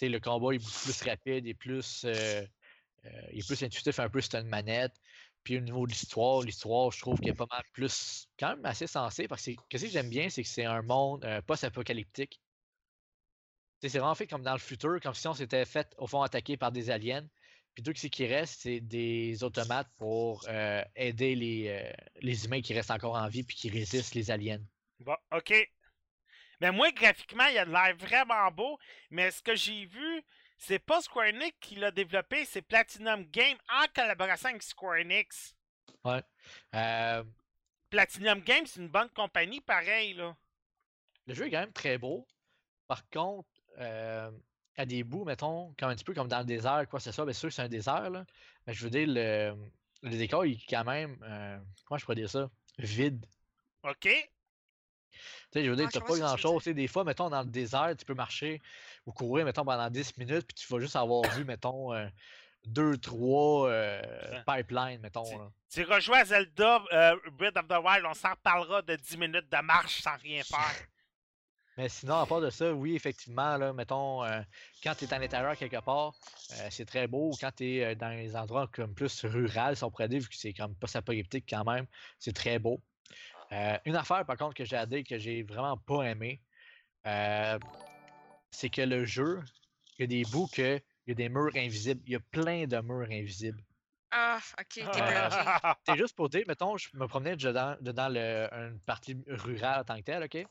[0.00, 2.44] le combat est beaucoup plus rapide plus, euh,
[3.06, 4.94] euh, il est plus intuitif un peu sur une manette.
[5.42, 8.64] Puis au niveau de l'histoire, l'histoire, je trouve qu'elle est pas mal plus, quand même
[8.64, 9.28] assez sensée.
[9.28, 12.40] Parce que c'est- qu'est-ce que j'aime bien, c'est que c'est un monde post-apocalyptique.
[13.80, 16.56] C'est vraiment fait comme dans le futur, comme si on s'était fait, au fond, attaquer
[16.56, 17.26] par des aliens.
[17.76, 22.62] Puis tout ce qui reste, c'est des automates pour euh, aider les, euh, les humains
[22.62, 24.62] qui restent encore en vie puis qui résistent les aliens.
[25.00, 25.52] Bon, ok.
[26.62, 28.78] Mais moi, graphiquement, il a de l'air vraiment beau.
[29.10, 30.22] Mais ce que j'ai vu,
[30.56, 35.54] c'est pas Square Enix qui l'a développé, c'est Platinum Game en collaboration avec Square Enix.
[36.74, 37.24] Euh,
[37.90, 40.34] Platinum Game, c'est une bonne compagnie, pareil, là.
[41.26, 42.26] le jeu est quand même très beau.
[42.86, 44.30] Par contre, euh,
[44.76, 47.24] à des bouts, mettons, comme un petit peu comme dans le désert, quoi, c'est ça,
[47.24, 48.24] bien sûr que c'est un désert, là.
[48.66, 49.54] Mais je veux dire, le,
[50.02, 53.24] le décor, il est quand même, euh, comment je pourrais dire ça, vide.
[53.84, 54.00] OK?
[54.02, 55.18] Tu
[55.52, 56.58] sais, je veux dire, Ah, t'as pas que tu.
[56.58, 58.60] Tu sais, des fois, mettons, dans le désert, tu peux marcher
[59.06, 62.06] ou courir, mettons, pendant 10 minutes, puis tu vas juste avoir vu, mettons, euh,
[62.66, 64.02] deux, trois euh,
[64.46, 65.38] pipelines, mettons.
[65.38, 65.50] là.
[65.70, 69.50] Tu rejoues à Zelda euh, Breath of the Wild, on s'en reparlera de 10 minutes
[69.50, 70.86] de marche sans rien faire.
[71.76, 74.40] Mais sinon, à part de ça, oui, effectivement, là, mettons, euh,
[74.82, 76.14] quand tu es à l'intérieur quelque part,
[76.52, 77.32] euh, c'est très beau.
[77.38, 80.36] Quand tu es dans les endroits comme plus rural, si on pourrait dire, vu que
[80.36, 81.86] c'est comme pas apocalyptique quand même,
[82.18, 82.80] c'est très beau.
[83.52, 86.40] Euh, une affaire, par contre, que j'ai à dire que j'ai vraiment pas aimé,
[87.06, 87.58] euh,
[88.50, 89.40] c'est que le jeu,
[89.98, 92.02] il y a des bouts que il y a des murs invisibles.
[92.06, 93.62] Il y a plein de murs invisibles.
[94.10, 95.76] Ah, ok, t'es Ah.
[95.86, 99.84] C'est juste pour dire, mettons, je me promenais dedans, dedans le- une partie rurale en
[99.84, 100.46] tant que telle, OK?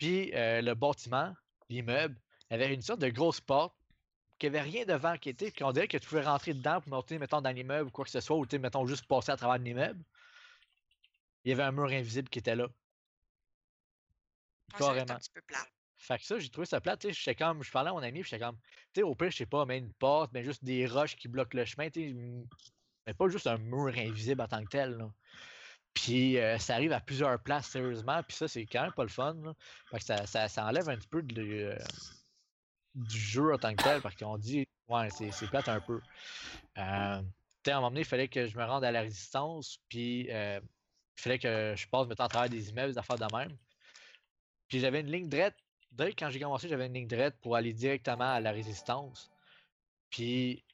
[0.00, 1.34] Puis euh, le bâtiment,
[1.68, 2.16] l'immeuble,
[2.48, 3.76] avait une sorte de grosse porte
[4.38, 6.90] qui avait rien devant qui était, puis on dirait que tu pouvais rentrer dedans pour
[6.90, 9.30] monter, mettons, dans l'immeuble ou quoi que ce soit, ou tu sais, mettons, juste passer
[9.30, 10.02] à travers l'immeuble.
[11.44, 12.68] Il y avait un mur invisible qui était là.
[14.70, 15.12] Être Carrément.
[15.12, 15.66] un petit peu plat.
[15.98, 18.38] Fait que ça, j'ai trouvé ça sais, j'étais comme, je parlais à mon ami, j'étais
[18.38, 18.56] comme,
[18.94, 21.28] tu sais, au pire, je sais pas, mais une porte, mais juste des roches qui
[21.28, 22.16] bloquent le chemin, tu sais,
[23.06, 25.12] mais pas juste un mur invisible en tant que tel, là.
[25.94, 29.08] Puis euh, ça arrive à plusieurs places, sérieusement, puis ça, c'est quand même pas le
[29.08, 29.36] fun.
[29.90, 31.76] Fait que ça, ça, ça enlève un petit peu euh,
[32.94, 36.00] du jeu en tant que tel, parce qu'on dit, ouais, c'est plate un peu.
[36.78, 37.22] Euh,
[37.66, 40.60] à un moment donné, il fallait que je me rende à la résistance, puis euh,
[41.18, 43.56] il fallait que je passe, mettons, à travers des immeubles, des affaires de même.
[44.68, 45.56] Puis j'avais une ligne droite
[45.92, 49.30] dès quand j'ai commencé, j'avais une ligne droite pour aller directement à la résistance.
[50.10, 50.64] Puis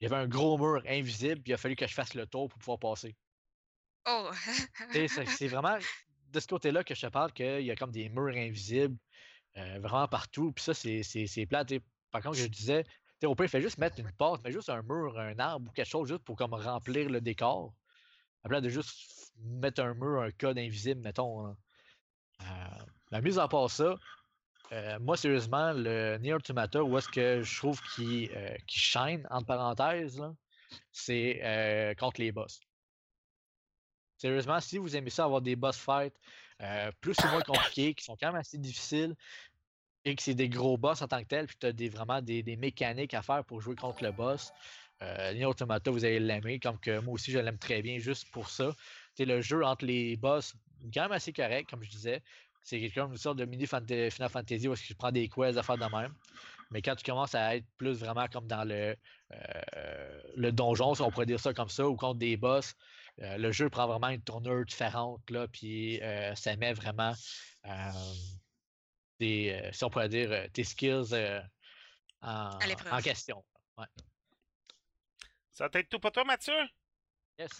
[0.00, 2.26] il y avait un gros mur invisible, puis il a fallu que je fasse le
[2.26, 3.16] tour pour pouvoir passer.
[4.06, 4.30] Oh!
[4.92, 5.78] C'est vraiment
[6.32, 8.96] de ce côté-là que je te parle qu'il y a comme des murs invisibles
[9.56, 10.52] euh, vraiment partout.
[10.52, 11.46] Puis ça, c'est sais.
[11.46, 12.84] Par contre, je disais,
[13.24, 15.88] au pire, fait juste mettre une porte, mais juste un mur, un arbre ou quelque
[15.88, 17.74] chose juste pour comme remplir le décor.
[18.42, 21.54] À de juste mettre un mur, un code invisible, mettons.
[23.10, 23.96] la mise à part ça,
[24.72, 29.26] euh, moi, sérieusement, le Nier Automata, où est-ce que je trouve qu'il euh, qu'il shine,
[29.30, 30.22] entre parenthèses,
[30.92, 32.60] c'est euh, contre les boss.
[34.20, 36.14] Sérieusement, si vous aimez ça, avoir des boss fights
[36.60, 39.14] euh, plus ou moins compliqués, qui sont quand même assez difficiles,
[40.04, 42.20] et que c'est des gros boss en tant que tel, puis tu as des, vraiment
[42.20, 44.52] des, mécaniques à faire pour jouer contre le boss,
[45.02, 48.50] euh, Automata, vous allez l'aimer, comme que moi aussi, je l'aime très bien juste pour
[48.50, 48.74] ça.
[49.14, 50.52] C'est le jeu entre les boss,
[50.92, 52.22] quand même assez correct, comme je disais.
[52.62, 55.78] C'est comme une sorte de mini Final Fantasy où tu prends des quests à faire
[55.78, 56.12] de même.
[56.70, 58.94] Mais quand tu commences à être plus vraiment comme dans le,
[59.32, 62.74] euh, le donjon, si on pourrait dire ça comme ça, ou contre des boss,
[63.22, 67.12] euh, le jeu prend vraiment une tournure différente, là, puis euh, ça met vraiment
[67.66, 67.90] euh,
[69.18, 71.40] des, euh, si on pourrait dire, tes skills euh,
[72.22, 72.58] en,
[73.02, 73.44] question.
[73.76, 73.86] Ouais.
[75.52, 76.54] Ça va être tout pour toi, Mathieu?
[77.38, 77.50] Yes.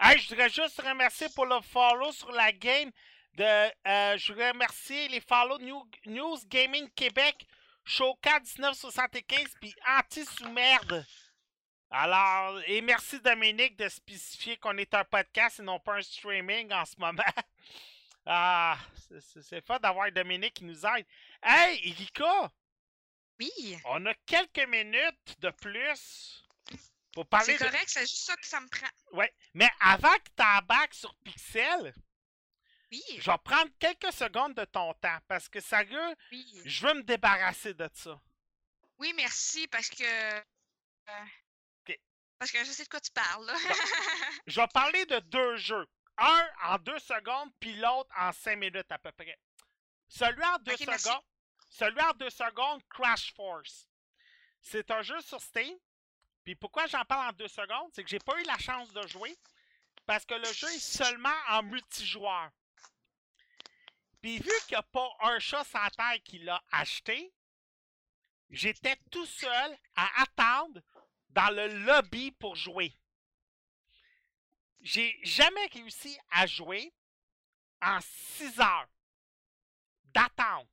[0.00, 2.90] Hey, je voudrais juste remercier pour le follow sur la game.
[3.34, 7.46] De, euh, je voudrais remercier les follow New- News Gaming Québec,
[7.84, 11.04] Showcat 1975 puis Anti sous merde.
[11.94, 16.72] Alors, et merci Dominique de spécifier qu'on est un podcast et non pas un streaming
[16.72, 17.22] en ce moment.
[18.24, 18.78] Ah,
[19.20, 21.04] c'est- fun d'avoir Dominique qui nous aide.
[21.42, 22.52] Hey, Erika,
[23.40, 23.76] Oui!
[23.86, 26.44] on a quelques minutes de plus
[27.12, 27.68] pour parler C'est de...
[27.68, 28.86] correct, c'est juste ça que ça me prend.
[29.18, 31.92] Ouais, mais avant que tu embarques sur Pixel,
[32.92, 33.02] Oui!
[33.18, 36.62] je vais prendre quelques secondes de ton temps parce que sérieux, Oui!
[36.64, 38.20] je veux me débarrasser de ça.
[38.98, 40.04] Oui, merci, parce que.
[40.04, 41.24] euh.
[42.42, 43.54] Parce que je sais de quoi tu parles, là.
[44.48, 45.86] Je vais parler de deux jeux.
[46.18, 49.38] Un en deux secondes, puis l'autre en cinq minutes à peu près.
[50.08, 51.22] Celui en deux secondes,
[51.70, 53.86] celui en deux secondes, Crash Force.
[54.60, 55.78] C'est un jeu sur Steam.
[56.42, 59.06] Puis pourquoi j'en parle en deux secondes, c'est que j'ai pas eu la chance de
[59.06, 59.38] jouer.
[60.04, 62.50] parce que le jeu est seulement en multijoueur.
[64.20, 67.32] Puis vu qu'il n'y a pas un chat sans terre qui l'a acheté,
[68.50, 70.80] j'étais tout seul à attendre
[71.32, 72.96] dans le lobby pour jouer.
[74.80, 76.92] J'ai jamais réussi à jouer
[77.80, 78.88] en 6 heures
[80.06, 80.68] d'attente.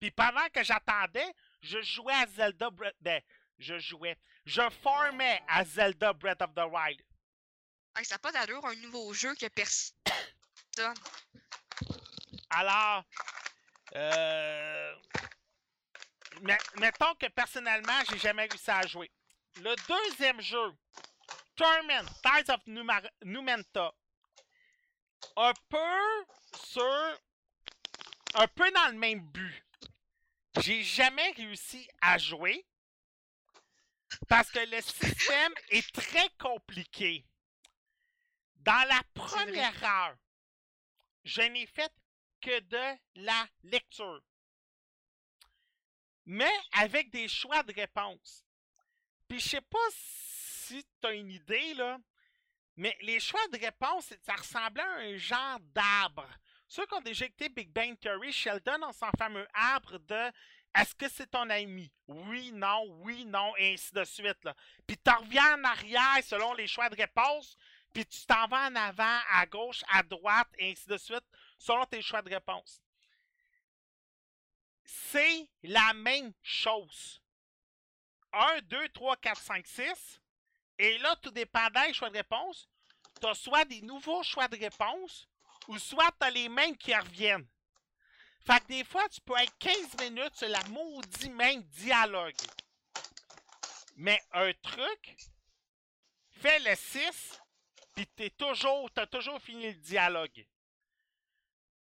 [0.00, 2.96] Puis pendant que j'attendais, je jouais à Zelda Breath...
[3.00, 3.22] Ben,
[3.58, 4.18] je jouais.
[4.46, 7.02] Je formais à Zelda Breath of the Wild.
[7.96, 9.94] Hey, ça n'a pas d'allure, un nouveau jeu que personne.
[12.48, 13.04] Alors,
[13.94, 14.94] euh,
[16.78, 19.10] mettons que personnellement, j'ai jamais réussi à jouer.
[19.62, 20.72] Le deuxième jeu,
[21.54, 23.92] Torment, Tides of Numar- Numenta,
[25.36, 26.24] un peu
[26.66, 27.18] sur,
[28.34, 29.62] un peu dans le même but.
[30.62, 32.66] J'ai jamais réussi à jouer
[34.28, 37.26] parce que le système est très compliqué.
[38.56, 40.16] Dans la première heure,
[41.24, 41.92] je n'ai fait
[42.40, 44.22] que de la lecture.
[46.24, 48.42] Mais avec des choix de réponse.
[49.30, 51.98] Puis je sais pas si tu as une idée, là,
[52.74, 56.28] mais les choix de réponse, ça ressemblait à un genre d'arbre.
[56.66, 60.32] Ceux qui ont déjà écouté Big Bang Theory, Sheldon a son fameux arbre de
[60.74, 61.92] est-ce que c'est ton ami?
[62.08, 64.42] Oui, non, oui, non, et ainsi de suite.
[64.42, 64.56] Là.
[64.84, 67.56] Puis tu reviens en arrière selon les choix de réponse,
[67.94, 71.24] puis tu t'en vas en avant, à gauche, à droite, et ainsi de suite,
[71.56, 72.82] selon tes choix de réponse.
[74.84, 77.19] C'est la même chose.
[78.32, 80.20] 1, 2, 3, 4, 5, 6.
[80.78, 82.68] Et là, tout dépendant des choix de réponse,
[83.20, 85.28] tu as soit des nouveaux choix de réponse,
[85.68, 87.46] ou soit tu as les mêmes qui reviennent.
[88.46, 92.34] Fait que des fois, tu peux être 15 minutes sur la maudit même dialogue.
[93.96, 95.16] Mais un truc,
[96.30, 97.40] fais le 6,
[97.94, 100.46] puis t'es toujours, toujours fini le dialogue.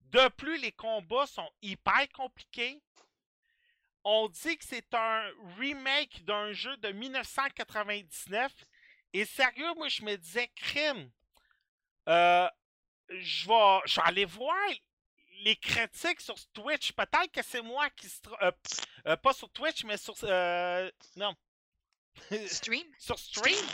[0.02, 2.82] De plus, les combats sont hyper compliqués.
[4.04, 8.52] On dit que c'est un remake d'un jeu de 1999.
[9.14, 11.12] Et sérieux, moi, je me disais, crime.
[12.10, 12.50] Euh,
[13.10, 14.56] je vais, je vais aller voir
[15.44, 16.94] les critiques sur Twitch.
[16.94, 18.22] Peut-être que c'est moi qui se.
[18.42, 18.52] euh,
[19.08, 20.16] euh, pas sur Twitch, mais sur.
[20.24, 21.36] euh, non.
[22.48, 22.86] Stream?
[23.00, 23.66] sur Stream,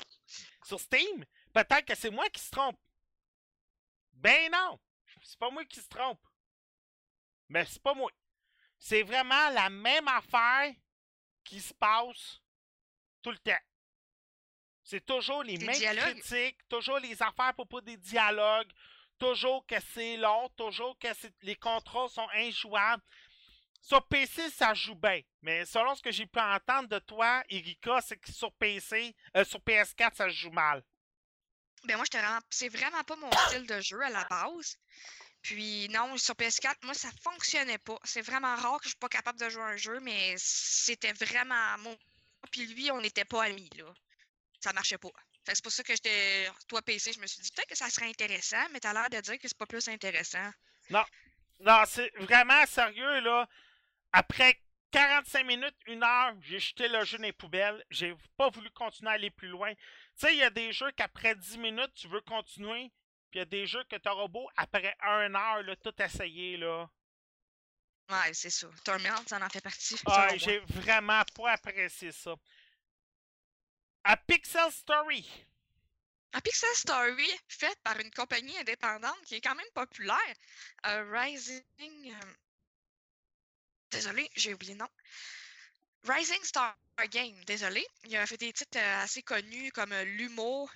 [0.64, 2.78] sur Steam, peut-être que c'est moi qui se trompe.
[4.14, 4.80] Ben non,
[5.24, 6.20] c'est pas moi qui se trompe.
[7.50, 8.12] Mais c'est pas moi.
[8.80, 10.74] C'est vraiment la même affaire
[11.44, 12.40] qui se passe
[13.22, 13.60] tout le temps.
[14.84, 16.20] C'est toujours les Des mêmes dialogues?
[16.22, 18.72] critiques, toujours les affaires à propos des dialogues,
[19.20, 21.08] toujours que c'est long, toujours que
[21.42, 23.04] les contrôles sont injouables.
[23.82, 25.22] Sur PC, ça joue bien.
[25.42, 29.44] Mais selon ce que j'ai pu entendre de toi, Erika, c'est que sur PC, euh,
[29.46, 30.84] sur PS4, ça se joue mal.
[31.84, 32.40] Ben moi, vraiment...
[32.50, 34.78] c'est vraiment pas mon style de jeu à la base.
[35.48, 37.98] Puis non, sur PS4, moi, ça fonctionnait pas.
[38.04, 41.78] C'est vraiment rare que je suis pas capable de jouer un jeu, mais c'était vraiment
[41.78, 41.98] mon.
[42.52, 43.86] Puis lui, on n'était pas amis, là.
[44.60, 45.08] Ça marchait pas.
[45.46, 46.50] C'est pour ça que j'étais.
[46.68, 49.22] Toi, PC, je me suis dit peut-être que ça serait intéressant, mais t'as l'air de
[49.22, 50.52] dire que c'est pas plus intéressant.
[50.90, 51.06] Non,
[51.86, 53.48] c'est vraiment sérieux, là.
[54.12, 54.60] Après
[54.92, 57.82] 45 minutes, une heure, j'ai jeté le jeu dans les poubelles.
[57.90, 59.74] J'ai pas voulu continuer à aller plus loin.
[59.74, 59.82] Tu
[60.18, 62.92] sais, il y a des jeux qu'après 10 minutes, tu veux continuer.
[63.30, 66.58] Puis il y a des jeux que t'auras beau, après 1 heure, là, tout essayer,
[66.58, 66.90] là.
[68.10, 68.68] Ouais, c'est ça.
[68.86, 69.96] Torment, ça en fait partie.
[70.06, 72.36] Ah, j'ai vraiment pas apprécié ça.
[74.06, 75.30] A Pixel Story.
[76.34, 80.34] Un Pixel Story fait par une compagnie indépendante qui est quand même populaire.
[80.86, 81.64] euh, Rising.
[81.82, 82.34] euh,
[83.92, 84.90] Désolé, j'ai oublié le nom.
[86.04, 86.76] Rising Star
[87.10, 87.86] Game, désolé.
[88.06, 90.72] Il a fait des titres euh, assez connus comme euh, L'Humour.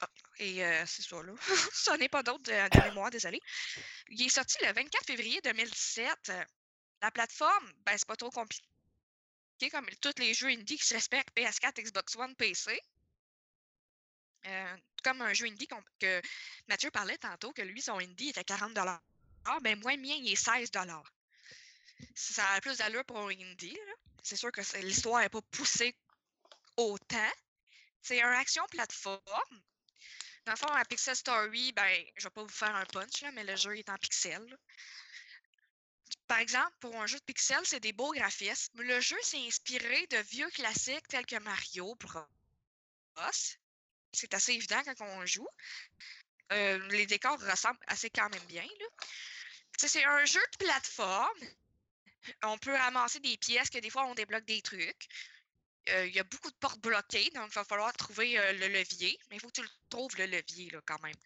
[0.00, 0.08] Ah,
[0.38, 1.32] et euh, c'est ça, là.
[1.72, 3.40] Ça n'est pas d'autre de, de mémoire, désolé.
[4.08, 6.28] Il est sorti le 24 février 2017.
[6.30, 6.44] Euh,
[7.02, 8.64] La plateforme, ben, c'est pas trop compliqué
[9.72, 12.80] comme tous les jeux indie qui se respectent PS4, Xbox One, PC.
[14.46, 15.68] Euh, comme un jeu indie
[15.98, 16.22] que
[16.68, 20.36] Mathieu parlait tantôt, que lui, son indie était 40 Ah, ben moi, mien, il est
[20.36, 20.70] 16
[22.14, 23.78] Ça a plus d'allure pour un indie.
[24.22, 25.96] C'est sûr que l'histoire n'est pas poussée
[26.76, 27.32] autant.
[28.08, 29.62] C'est un action plateforme.
[30.46, 33.44] Dans le fond, à Pixel Story, ben, je vais pas vous faire un punch, mais
[33.44, 34.42] le jeu est en pixel.
[34.46, 34.56] là.
[36.26, 38.80] Par exemple, pour un jeu de pixel, c'est des beaux graphismes.
[38.80, 42.24] Le jeu s'est inspiré de vieux classiques tels que Mario Bros.
[44.14, 45.48] C'est assez évident quand on joue.
[46.52, 48.66] Euh, les décors ressemblent assez quand même bien.
[49.76, 51.46] C'est un jeu de plateforme.
[52.42, 55.08] On peut ramasser des pièces que des fois on débloque des trucs.
[55.90, 58.68] Euh, il y a beaucoup de portes bloquées, donc il va falloir trouver euh, le
[58.68, 59.18] levier.
[59.30, 61.16] Mais il faut que tu le trouves, le levier, là, quand même.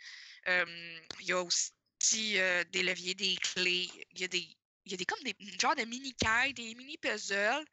[0.49, 3.91] Euh, Il y a aussi des leviers, des clés.
[4.13, 4.49] Il y a des.
[4.85, 7.65] Il y a des comme des genres de mini-quêtes, des mini-puzzles.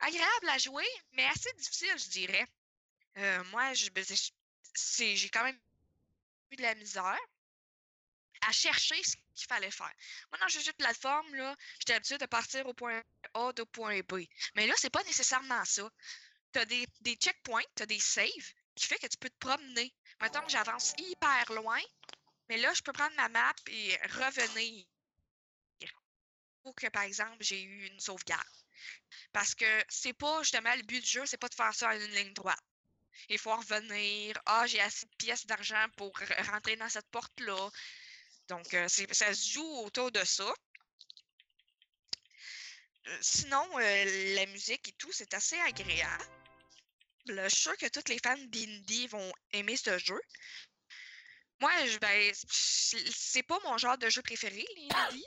[0.00, 2.46] Agréable à jouer, mais assez difficile, je dirais.
[3.16, 5.58] Euh, moi, ben, j'ai quand même
[6.50, 7.18] eu de la misère
[8.42, 9.92] à chercher ce qu'il fallait faire.
[10.30, 13.02] Moi, dans le jeu de plateforme, j'étais habituée de partir au point
[13.34, 14.24] A de point B.
[14.54, 15.88] Mais là, c'est pas nécessairement ça.
[16.54, 19.38] Tu as des, des checkpoints, tu as des saves qui fait que tu peux te
[19.38, 19.92] promener.
[20.20, 21.80] Mettons que j'avance hyper loin,
[22.48, 24.86] mais là, je peux prendre ma map et revenir.
[26.64, 28.42] Ou que, par exemple, j'ai eu une sauvegarde.
[29.32, 31.92] Parce que c'est pas justement le but du jeu, c'est pas de faire ça en
[31.92, 32.62] une ligne droite.
[33.28, 34.38] Il faut revenir.
[34.46, 36.12] Ah, j'ai assez de pièces d'argent pour
[36.50, 37.70] rentrer dans cette porte-là.
[38.48, 40.52] Donc, euh, ça se joue autour de ça.
[43.06, 46.24] Euh, Sinon, euh, la musique et tout, c'est assez agréable.
[47.26, 50.20] Je suis sûre que tous les fans d'indie vont aimer ce jeu.
[51.60, 55.24] Moi, je, ben, c'est pas mon genre de jeu préféré, les indie.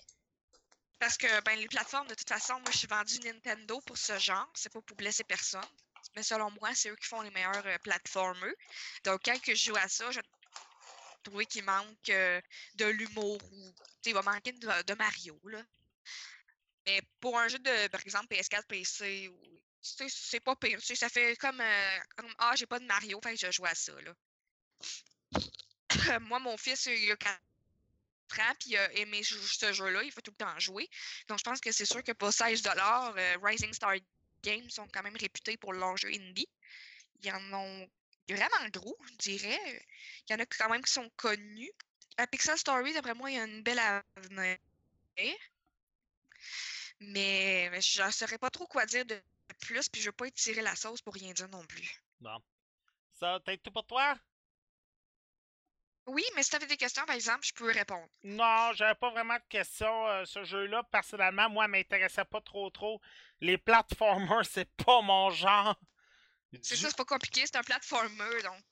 [1.00, 4.18] Parce que ben, les plateformes, de toute façon, moi, je suis vendue Nintendo pour ce
[4.20, 4.50] genre.
[4.56, 5.66] C'est pas pour blesser personne.
[6.16, 8.54] Mais selon moi, c'est eux qui font les meilleurs euh.
[9.04, 10.20] Donc, quand je joue à ça, je
[11.24, 12.42] trouve qu'il manque euh,
[12.76, 13.74] de l'humour ou
[14.06, 15.40] il va manquer de, de Mario.
[15.46, 15.64] Là.
[16.86, 19.62] Mais pour un jeu de, par exemple, PS4, PC, ou-
[20.10, 20.80] c'est pas pire.
[20.82, 23.76] Ça fait comme, euh, comme, Ah, j'ai pas de Mario, fait que je joue à
[23.76, 23.94] ça.
[24.02, 24.14] Là.
[26.22, 27.40] Moi, mon fils, il a 4
[28.40, 30.90] ans, puis il a aimé ce jeu-là, il faut tout le temps jouer.
[31.28, 33.96] Donc, je pense que c'est sûr que pour 16 euh, Rising Star
[34.44, 36.48] Games sont quand même réputés pour leur jeu indie.
[37.24, 37.88] Ils en ont
[38.30, 39.86] vraiment gros, je dirais.
[40.28, 41.72] Il y en a quand même qui sont connus.
[42.18, 44.58] À Pixel Story, d'après moi, il y a une belle avenir.
[47.00, 49.22] Mais je ne saurais pas trop quoi dire de
[49.58, 52.02] plus, puis je veux pas étirer la sauce pour rien dire non plus.
[52.20, 52.42] Bon.
[53.14, 54.16] Ça, t'as tout pour toi?
[56.06, 58.08] Oui, mais si tu avais des questions, par exemple, je peux répondre.
[58.24, 60.08] Non, j'avais pas vraiment de questions.
[60.08, 63.02] euh, ce jeu-là, personnellement, moi, m'intéressait pas trop trop.
[63.42, 65.78] Les platformers, c'est pas mon genre.
[66.62, 68.64] C'est Du- ça, c'est pas compliqué, c'est un platformer, donc.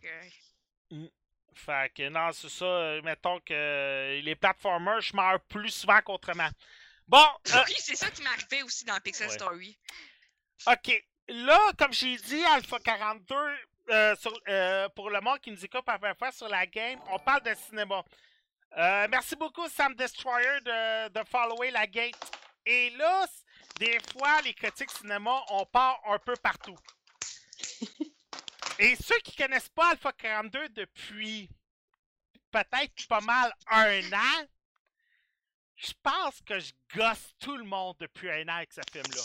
[0.94, 1.08] euh,
[1.56, 2.66] Fait que non, c'est ça.
[2.66, 6.50] euh, mettons que euh, les platformers, je meurs plus souvent qu'autrement.
[7.08, 7.18] Bon,
[7.54, 9.34] euh, Oui, c'est ça qui m'arrivait aussi dans Pixel Ouais.
[9.34, 9.78] Story.
[10.68, 11.06] Ok.
[11.28, 13.36] Là, comme j'ai dit, Alpha 42,
[13.90, 14.16] euh,
[14.48, 17.44] euh, pour le monde qui nous écoute par première fois sur la game, on parle
[17.44, 18.04] de cinéma.
[18.78, 22.16] Euh, merci beaucoup, Sam Destroyer, de, de follower la gate.
[22.66, 23.26] Et là,
[23.80, 26.78] des fois, les critiques cinéma, on part un peu partout.
[28.80, 31.50] Et ceux qui connaissent pas Alpha 42 depuis
[32.52, 34.48] peut-être pas mal un an,
[35.76, 39.22] je pense que je gosse tout le monde depuis un an avec ce film-là.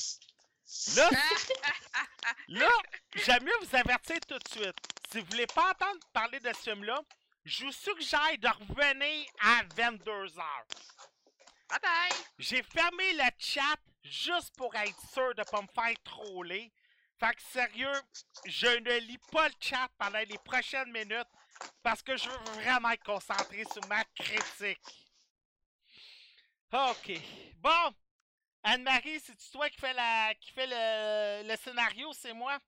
[0.97, 1.11] Là,
[2.49, 2.71] là,
[3.15, 4.77] j'aime mieux vous avertir tout de suite.
[5.11, 7.01] Si vous voulez pas entendre parler de ce film-là,
[7.45, 10.37] je vous suggère de revenir à 22h.
[11.69, 12.19] Bye bye!
[12.39, 16.73] J'ai fermé le chat juste pour être sûr de pas me faire troller.
[17.19, 18.01] Fait que sérieux,
[18.47, 21.29] je ne lis pas le chat pendant les prochaines minutes
[21.83, 24.81] parce que je veux vraiment être concentré sur ma critique.
[26.73, 27.13] Ok.
[27.57, 27.95] Bon.
[28.63, 32.59] Anne-Marie, c'est toi qui fais la qui fait le, le scénario, c'est moi?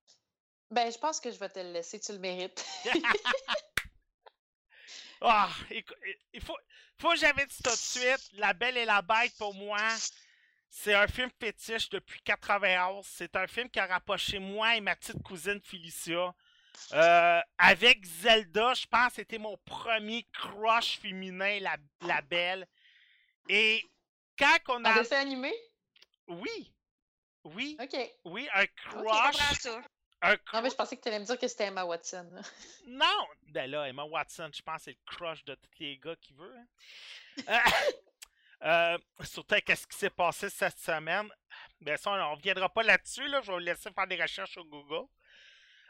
[0.70, 2.64] Ben, je pense que je vais te le laisser, tu le mérites.
[5.24, 6.56] Ah, il faut,
[6.98, 9.78] faut que j'avais dit tout de suite, La Belle et la Bête, pour moi,
[10.68, 13.06] c'est un film fétiche depuis 91.
[13.06, 16.34] C'est un film qui a rapproché moi et ma petite cousine Felicia.
[16.92, 22.66] Euh, avec Zelda, je pense que c'était mon premier crush féminin, La, la Belle.
[23.48, 23.84] Et
[24.36, 24.94] quand on a...
[24.94, 25.52] dessin animé?
[26.28, 26.72] Oui,
[27.44, 27.96] oui, OK.
[28.24, 29.66] oui, un crush.
[30.24, 32.28] Un Non, mais je pensais que tu allais me dire que c'était Emma Watson.
[32.32, 32.42] là.
[32.86, 33.26] Non!
[33.48, 36.32] Ben là, Emma Watson, je pense que c'est le crush de tous les gars qui
[36.34, 36.54] veut.
[36.56, 36.66] hein.
[37.48, 37.58] Euh,
[38.62, 41.28] euh, surtout qu'est-ce qui s'est passé cette semaine.
[41.80, 43.26] Ben ça, on ne reviendra pas là-dessus.
[43.26, 43.40] Là.
[43.40, 45.08] Je vais vous laisser faire des recherches sur Google.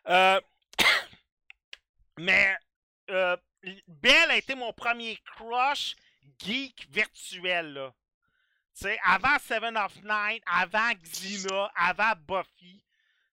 [0.08, 0.40] Euh,
[2.18, 2.56] mais
[3.10, 3.36] euh,
[3.86, 5.94] Belle a été mon premier crush
[6.38, 7.74] geek virtuel.
[7.74, 7.94] Là.
[8.82, 12.82] Sais, avant Seven of Nine, avant Xena, avant Buffy.
[12.82, 12.82] Tu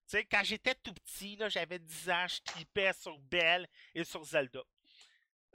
[0.05, 4.23] sais, quand j'étais tout petit, là, j'avais 10 ans, je tripais sur Belle et sur
[4.23, 4.59] Zelda.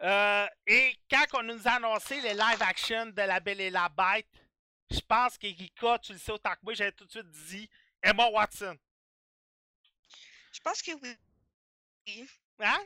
[0.02, 3.88] Euh, et quand on nous a annoncé les live action de La Belle et la
[3.88, 4.26] Bête,
[4.90, 7.70] je pense qu'Erika, tu le sais autant que moi, j'avais tout de suite dit
[8.02, 8.76] Emma Watson.
[10.52, 12.28] Je pense que oui.
[12.58, 12.84] Hein?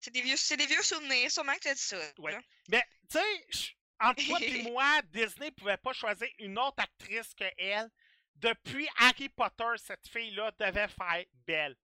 [0.00, 1.96] C'est des vieux, c'est des vieux souvenirs, sûrement que tu as dit ça.
[2.18, 2.32] Ouais.
[2.32, 2.40] là.
[2.68, 7.44] Mais, tu sais, entre toi et moi, Disney pouvait pas choisir une autre actrice que
[7.56, 7.90] elle
[8.34, 11.76] Depuis Harry Potter, cette fille-là devait faire belle.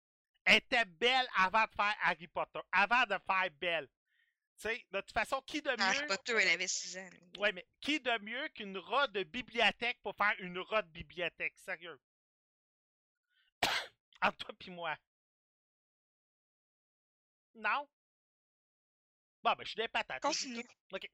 [0.45, 3.89] Elle était belle avant de faire Harry Potter, avant de faire belle.
[4.57, 6.07] Tu sais, de toute façon, qui de Harry mieux.
[6.09, 7.11] Potter, elle avait 6 ans.
[7.39, 11.57] Ouais, mais qui de mieux qu'une rat de bibliothèque pour faire une rat de bibliothèque?
[11.59, 12.01] Sérieux.
[14.23, 14.97] Entre toi pis moi.
[17.55, 17.89] Non?
[19.43, 20.23] Bon, ben, je suis des patates.
[20.23, 20.65] Continue.
[20.93, 21.09] OK.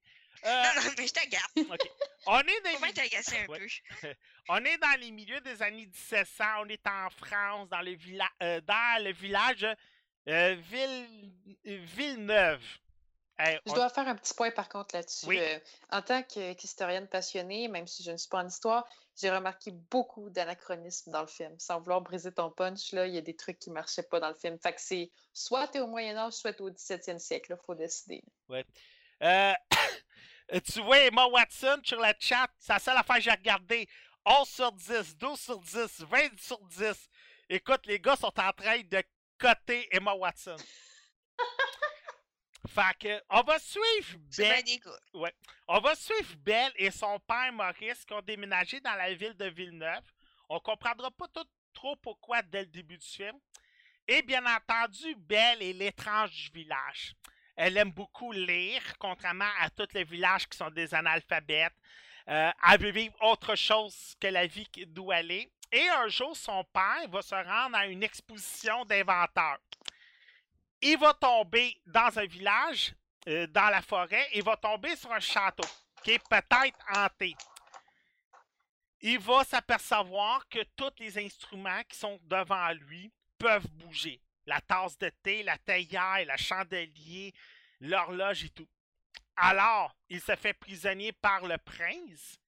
[0.45, 1.43] Non, Euh, non, mais je t'agace.
[1.57, 1.91] OK.
[2.27, 3.59] On est dans les- t'agacer un Ouais.
[3.59, 3.67] peu.
[4.49, 6.45] on est dans les milieux des années 1700.
[6.61, 9.67] On est en France, dans le, villa- euh, dans le village
[10.29, 11.33] euh, Ville...
[11.65, 12.63] Villeneuve.
[13.39, 15.27] Hey, Je dois faire un petit point par contre là-dessus.
[15.27, 15.39] Oui.
[15.41, 15.59] Euh,
[15.91, 18.87] en tant qu'historienne passionnée, même si je ne suis pas en histoire,
[19.21, 21.53] j'ai remarqué beaucoup d'anachronismes dans le film.
[21.59, 24.21] Sans vouloir briser ton punch, là, il y a des trucs qui ne marchaient pas
[24.21, 24.57] dans le film.
[24.61, 27.57] Fait que c'est soit tu es au Moyen-Âge, soit tu es au 17e siècle.
[27.61, 28.23] Il faut décider.
[29.23, 29.53] Euh,
[30.65, 33.89] tu vois Emma Watson sur le chat, c'est la seule affaire que j'ai regardé.
[34.27, 37.11] 11 sur 10, 12 sur 10, 20 sur 10.
[37.51, 39.03] Écoute, les gars sont en train de
[39.39, 40.57] coter Emma Watson.
[42.69, 45.31] fait que, on va suivre des gars.
[45.69, 49.47] On va suivre Belle et son père Maurice qui ont déménagé dans la ville de
[49.47, 50.05] Villeneuve.
[50.49, 53.39] On comprendra pas tout, trop pourquoi dès le début du film.
[54.07, 57.15] Et bien entendu, Belle est l'étrange du village.
[57.57, 61.75] Elle aime beaucoup lire, contrairement à tous les villages qui sont des analphabètes.
[62.29, 65.51] Euh, elle veut vivre autre chose que la vie d'où elle est.
[65.71, 69.59] Et un jour, son père va se rendre à une exposition d'inventeurs.
[70.81, 72.95] Il va tomber dans un village
[73.29, 75.67] euh, dans la forêt, il va tomber sur un château
[76.03, 77.35] qui est peut-être hanté.
[79.01, 84.21] Il va s'apercevoir que tous les instruments qui sont devant lui peuvent bouger.
[84.47, 87.33] La tasse de thé, la théière, le chandelier,
[87.81, 88.69] l'horloge et tout.
[89.37, 92.39] Alors, il se fait prisonnier par le prince,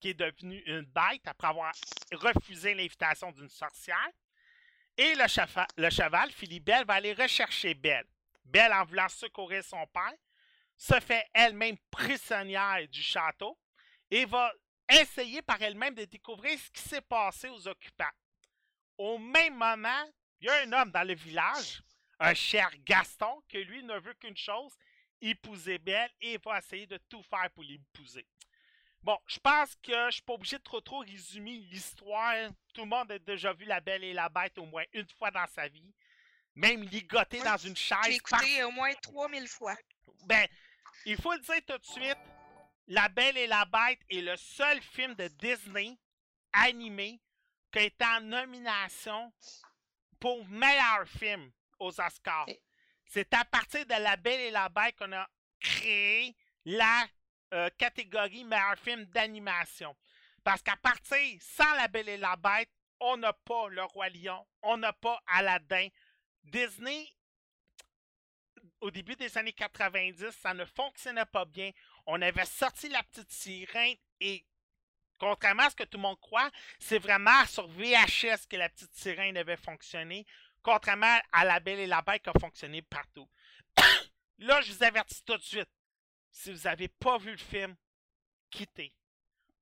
[0.00, 1.72] qui est devenu une bête après avoir
[2.12, 4.10] refusé l'invitation d'une sorcière.
[4.96, 6.30] Et le, chefa- le cheval,
[6.84, 8.06] va aller rechercher Belle.
[8.44, 10.12] Belle, en voulant secourir son père,
[10.76, 13.56] se fait elle-même prisonnière du château
[14.10, 14.52] et va
[14.90, 18.10] essayer par elle-même de découvrir ce qui s'est passé aux occupants.
[18.98, 20.04] Au même moment,
[20.42, 21.82] il y a un homme dans le village,
[22.18, 24.76] un cher Gaston, que lui ne veut qu'une chose,
[25.20, 28.26] épouser Belle et va essayer de tout faire pour l'épouser.
[29.02, 32.34] Bon, je pense que je suis pas obligé de trop trop résumer l'histoire.
[32.74, 35.30] Tout le monde a déjà vu La Belle et la Bête au moins une fois
[35.30, 35.94] dans sa vie.
[36.54, 38.20] Même ligoté Oui, dans une chaise.
[38.28, 39.76] par- écouté au moins 3000 fois.
[40.26, 40.46] Ben,
[41.06, 42.18] il faut le dire tout de suite,
[42.88, 45.96] La Belle et la Bête est le seul film de Disney
[46.52, 47.20] animé
[47.72, 49.32] qui a été en nomination
[50.22, 51.50] pour meilleur film
[51.80, 52.46] aux Oscars.
[53.04, 57.06] C'est à partir de La Belle et la Bête qu'on a créé la
[57.52, 59.96] euh, catégorie meilleur film d'animation.
[60.44, 62.70] Parce qu'à partir, sans La Belle et la Bête,
[63.00, 65.88] on n'a pas Le Roi Lion, on n'a pas Aladdin.
[66.44, 67.08] Disney
[68.80, 71.72] au début des années 90, ça ne fonctionnait pas bien.
[72.06, 74.46] On avait sorti la petite sirène et
[75.22, 76.50] contrairement à ce que tout le monde croit,
[76.80, 80.26] c'est vraiment sur VHS que la petite sirène avait fonctionné,
[80.64, 83.28] contrairement à La Belle et la Bête qui a fonctionné partout.
[84.38, 85.70] Là, je vous avertis tout de suite.
[86.32, 87.76] Si vous n'avez pas vu le film,
[88.50, 88.92] quittez.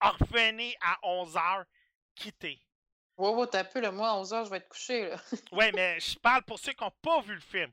[0.01, 1.67] Revenez à 11h,
[2.15, 2.59] quittez.
[3.19, 5.15] Wow, wow, t'as peu, là, moi, à 11h, je vais être couché.
[5.53, 7.71] Ouais, mais je parle pour ceux qui n'ont pas vu le film.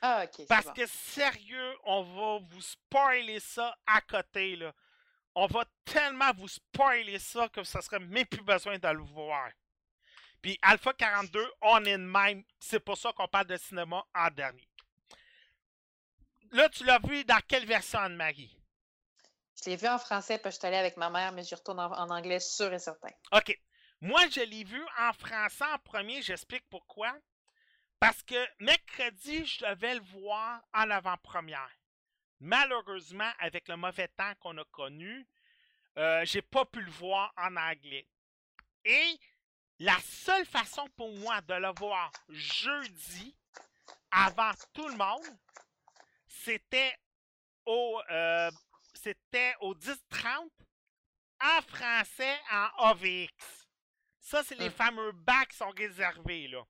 [0.00, 0.46] Ah, ok.
[0.46, 0.72] Parce bon.
[0.74, 4.72] que sérieux, on va vous spoiler ça à côté, là.
[5.40, 9.48] On va tellement vous spoiler ça que ça serait même plus besoin de le voir.
[10.42, 12.42] Puis Alpha 42, on est de même.
[12.58, 14.68] C'est pour ça qu'on parle de cinéma en dernier.
[16.50, 18.52] Là, tu l'as vu dans quelle version, Anne-Marie?
[19.62, 21.78] Je l'ai vu en français, puis je suis allée avec ma mère, mais j'y retourne
[21.78, 23.10] en, en anglais, sûr et certain.
[23.30, 23.56] OK.
[24.00, 26.20] Moi, je l'ai vu en français en premier.
[26.20, 27.14] J'explique pourquoi.
[28.00, 31.77] Parce que mercredi, je devais le voir en avant-première.
[32.40, 35.26] Malheureusement, avec le mauvais temps qu'on a connu,
[35.96, 38.06] euh, j'ai pas pu le voir en anglais.
[38.84, 39.18] Et
[39.80, 43.34] la seule façon pour moi de le voir jeudi,
[44.10, 45.38] avant tout le monde,
[46.26, 46.96] c'était
[47.66, 48.50] au, euh,
[48.94, 50.48] c'était au 10-30
[51.40, 53.68] en français en AVX.
[54.20, 56.62] Ça, c'est les fameux bacs qui sont réservés, là.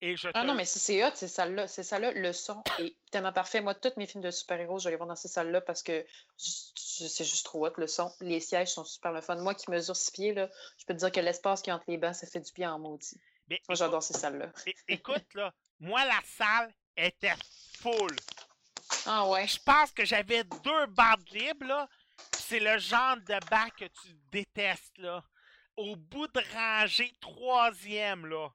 [0.00, 1.66] Et je Ah te- non, mais si c'est hot, c'est celle-là.
[1.66, 2.12] C'est celle-là.
[2.12, 3.60] Le son est tellement parfait.
[3.60, 6.06] Moi, tous mes films de super-héros, je vais les voir dans ces salles-là parce que
[6.36, 8.12] c'est juste trop hot, le son.
[8.20, 9.36] Les sièges sont super le fun.
[9.36, 11.76] Moi qui mesure six pieds, là, je peux te dire que l'espace qu'il y a
[11.76, 13.20] entre les bancs, ça fait du bien en maudit.
[13.48, 14.52] Mais Moi, j'adore ces salles-là.
[14.88, 17.34] écoute, là, moi, la salle était
[17.80, 18.14] full.
[19.06, 19.46] Ah ouais.
[19.48, 21.88] Je pense que j'avais deux bandes libres, là.
[22.36, 25.22] C'est le genre de bac que tu détestes, là.
[25.76, 28.48] au bout de rangée, troisième, là.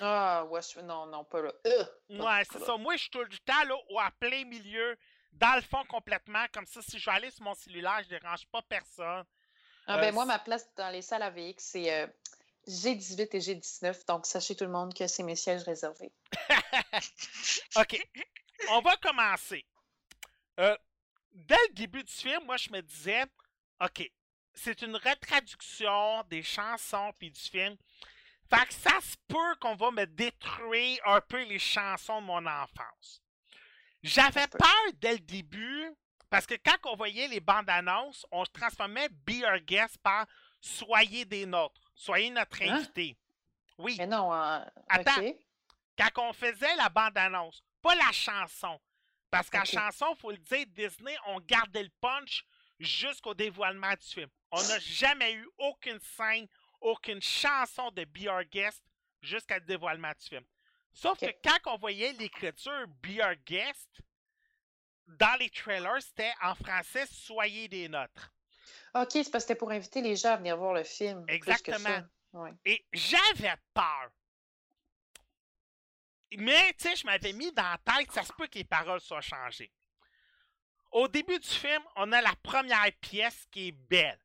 [0.00, 1.52] Ah, ouais, je- non, non, pas là.
[1.66, 2.76] Euh, Ouais, c'est ça.
[2.76, 4.96] Moi, je suis tout le temps, là, au à plein milieu,
[5.32, 6.44] dans le fond complètement.
[6.52, 9.24] Comme ça, si je vais aller sur mon cellulaire, je dérange pas personne.
[9.86, 12.06] Ah, Euh, ben, moi, ma place dans les salles AVX, c'est euh,
[12.68, 14.06] G18 et G19.
[14.06, 16.12] Donc, sachez tout le monde que c'est mes sièges réservés.
[17.76, 18.08] OK.
[18.70, 19.64] On va commencer.
[20.60, 20.76] Euh,
[21.32, 23.24] dès le début du film, moi, je me disais,
[23.82, 24.08] OK,
[24.54, 27.76] c'est une retraduction des chansons puis du film.
[28.54, 32.44] Fait que ça se peut qu'on va me détruire un peu les chansons de mon
[32.46, 33.22] enfance.
[34.02, 35.90] J'avais peur dès le début,
[36.28, 40.26] parce que quand on voyait les bandes annonces, on transformait Be Our Guest par
[40.60, 41.80] Soyez des nôtres.
[41.94, 42.74] Soyez notre Hein?
[42.76, 43.16] invité.
[43.78, 45.22] Oui Mais non, euh, Attends.
[45.98, 48.80] Quand on faisait la bande-annonce, pas la chanson.
[49.30, 49.66] Parce qu'en Ok.
[49.72, 52.44] chanson, faut le dire, Disney ont gardé le punch
[52.78, 54.28] jusqu'au dévoilement du film.
[54.50, 56.46] On n'a jamais eu aucune scène,
[56.82, 58.82] aucune chanson de Be Our Guest
[59.20, 60.44] jusqu'à le dévoilement du film.
[60.92, 64.02] Sauf que quand on voyait l'écriture Be Our Guest,
[65.06, 68.32] dans les trailers, c'était en français Soyez des nôtres.
[68.94, 71.24] OK, c'est parce que c'était pour inviter les gens à venir voir le film.
[71.28, 72.02] Exactement.
[72.32, 72.52] Ouais.
[72.64, 74.10] Et j'avais peur.
[76.36, 79.00] Mais, tu sais, je m'avais mis dans la tête, ça se peut que les paroles
[79.00, 79.72] soient changées.
[80.90, 84.20] Au début du film, on a la première pièce qui est belle.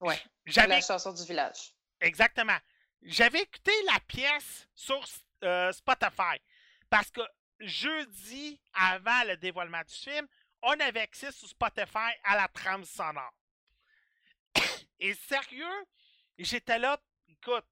[0.00, 0.20] Ouais.
[0.46, 1.74] J'avais La chanson du village.
[2.00, 2.58] exactement.
[3.02, 5.04] J'avais écouté la pièce sur
[5.42, 6.40] euh, Spotify
[6.88, 7.20] parce que
[7.60, 10.26] jeudi, avant le dévoilement du film,
[10.62, 13.34] on avait accès sur Spotify à la trame sonore.
[14.98, 15.86] Et sérieux,
[16.38, 17.66] j'étais là, écoute,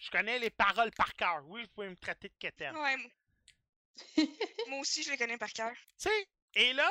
[0.00, 1.42] je connais les paroles par cœur.
[1.46, 2.76] Oui, vous pouvez me traiter de quétaine.
[2.76, 3.10] Ouais, moi.
[4.68, 5.72] moi aussi, je les connais par cœur.
[5.98, 6.90] Tu sais, et là,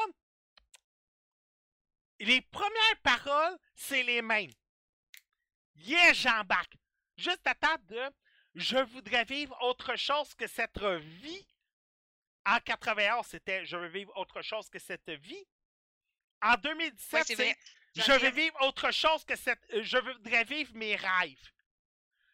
[2.19, 4.51] les premières paroles, c'est les mêmes.
[5.75, 6.73] Yeah, j'embarque.
[7.17, 8.01] Juste à table de
[8.55, 11.45] Je voudrais vivre autre chose que cette vie.
[12.45, 15.45] En 91, c'était Je veux vivre autre chose que cette vie.
[16.41, 17.57] En 2017, Ouais, c'est.
[17.95, 19.59] Je veux vivre autre chose que cette.
[19.73, 21.51] euh, Je voudrais vivre mes rêves.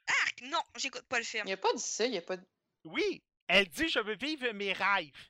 [0.07, 0.41] Arc!
[0.43, 1.47] Non, j'écoute pas le film.
[1.47, 2.37] Il a pas dit ça, il a pas.
[2.83, 5.29] Oui, elle dit Je veux vivre mes rêves.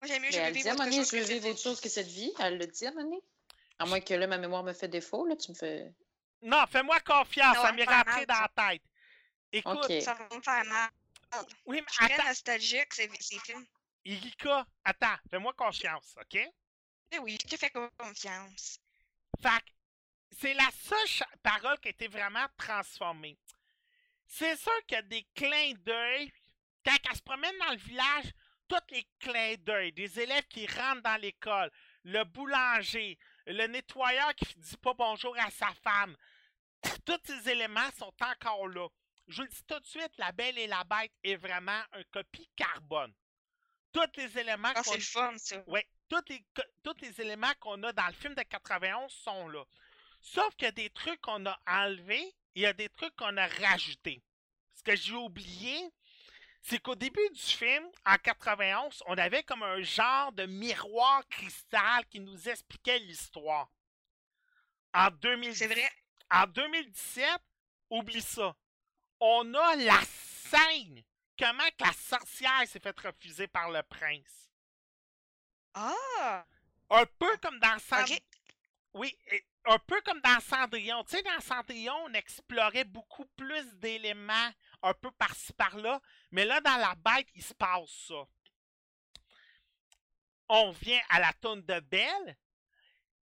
[0.00, 1.88] Moi, j'aime mieux, je veux vivre autre chose je veux cette vivre autre chose que
[1.88, 2.32] cette vie.
[2.38, 2.92] Elle le dit à.
[3.78, 5.92] À moins que là, ma mémoire me fait défaut, là, tu me fais.
[6.42, 8.82] Non, fais-moi confiance, Ça m'est rentré dans la tête.
[9.52, 10.00] Écoute.
[10.00, 10.90] Ça va me faire mal.
[11.66, 13.66] oui, Je suis mais très attends, nostalgique, ces, ces films.
[14.04, 16.38] Erika, attends, fais-moi confiance, OK?
[17.20, 18.78] Oui, je te fais confiance.
[19.42, 19.70] Fait que
[20.38, 23.38] c'est la seule parole qui a été vraiment transformée.
[24.26, 26.32] C'est sûr qu'il y a des clins d'œil.
[26.84, 28.32] Quand elle se promène dans le village,
[28.68, 31.70] tous les clins d'œil, des élèves qui rentrent dans l'école,
[32.04, 36.16] le boulanger, le nettoyeur qui dit pas bonjour à sa femme,
[37.04, 38.88] tous ces éléments sont encore là.
[39.28, 42.02] Je vous le dis tout de suite, La Belle et la Bête est vraiment un
[42.12, 43.12] copie carbone.
[43.92, 45.62] Tous les éléments Ah, qu'on c'est le fun, ça.
[45.66, 49.48] oui, tous les, co- tous les éléments qu'on a dans le film de 91 sont
[49.48, 49.64] là.
[50.20, 53.14] Sauf qu'il y a des trucs qu'on a enlevés et il y a des trucs
[53.16, 54.22] qu'on a rajoutés.
[54.74, 55.90] Ce que j'ai oublié,
[56.68, 62.04] c'est qu'au début du film, en 91, on avait comme un genre de miroir cristal
[62.06, 63.70] qui nous expliquait l'histoire.
[64.92, 65.88] En, 2010 C'est vrai.
[66.32, 67.24] en 2017,
[67.90, 68.56] oublie ça.
[69.20, 71.02] On a la scène.
[71.38, 74.50] Comment que la sorcière s'est fait refuser par le prince.
[75.74, 76.44] Ah!
[76.90, 78.20] Un peu comme dans Cend- Ok.
[78.94, 79.16] Oui,
[79.66, 81.04] un peu comme dans Cendrillon.
[81.04, 84.50] Tu sais, dans Cendrillon, on explorait beaucoup plus d'éléments
[84.86, 86.00] un peu par-ci par-là.
[86.30, 88.24] Mais là, dans la bête, il se passe ça.
[90.48, 92.36] On vient à la tonne de Belle.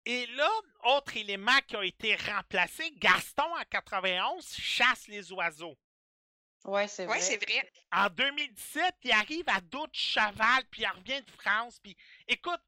[0.06, 0.50] Et là,
[0.86, 5.78] autre élément qui a été remplacé, Gaston en 91 chasse les oiseaux.
[6.64, 7.16] Ouais, c'est vrai.
[7.16, 7.72] Ouais, c'est vrai.
[7.92, 11.96] En 2017, il arrive à d'autres cheval, puis il revient de France, puis
[12.28, 12.62] écoute,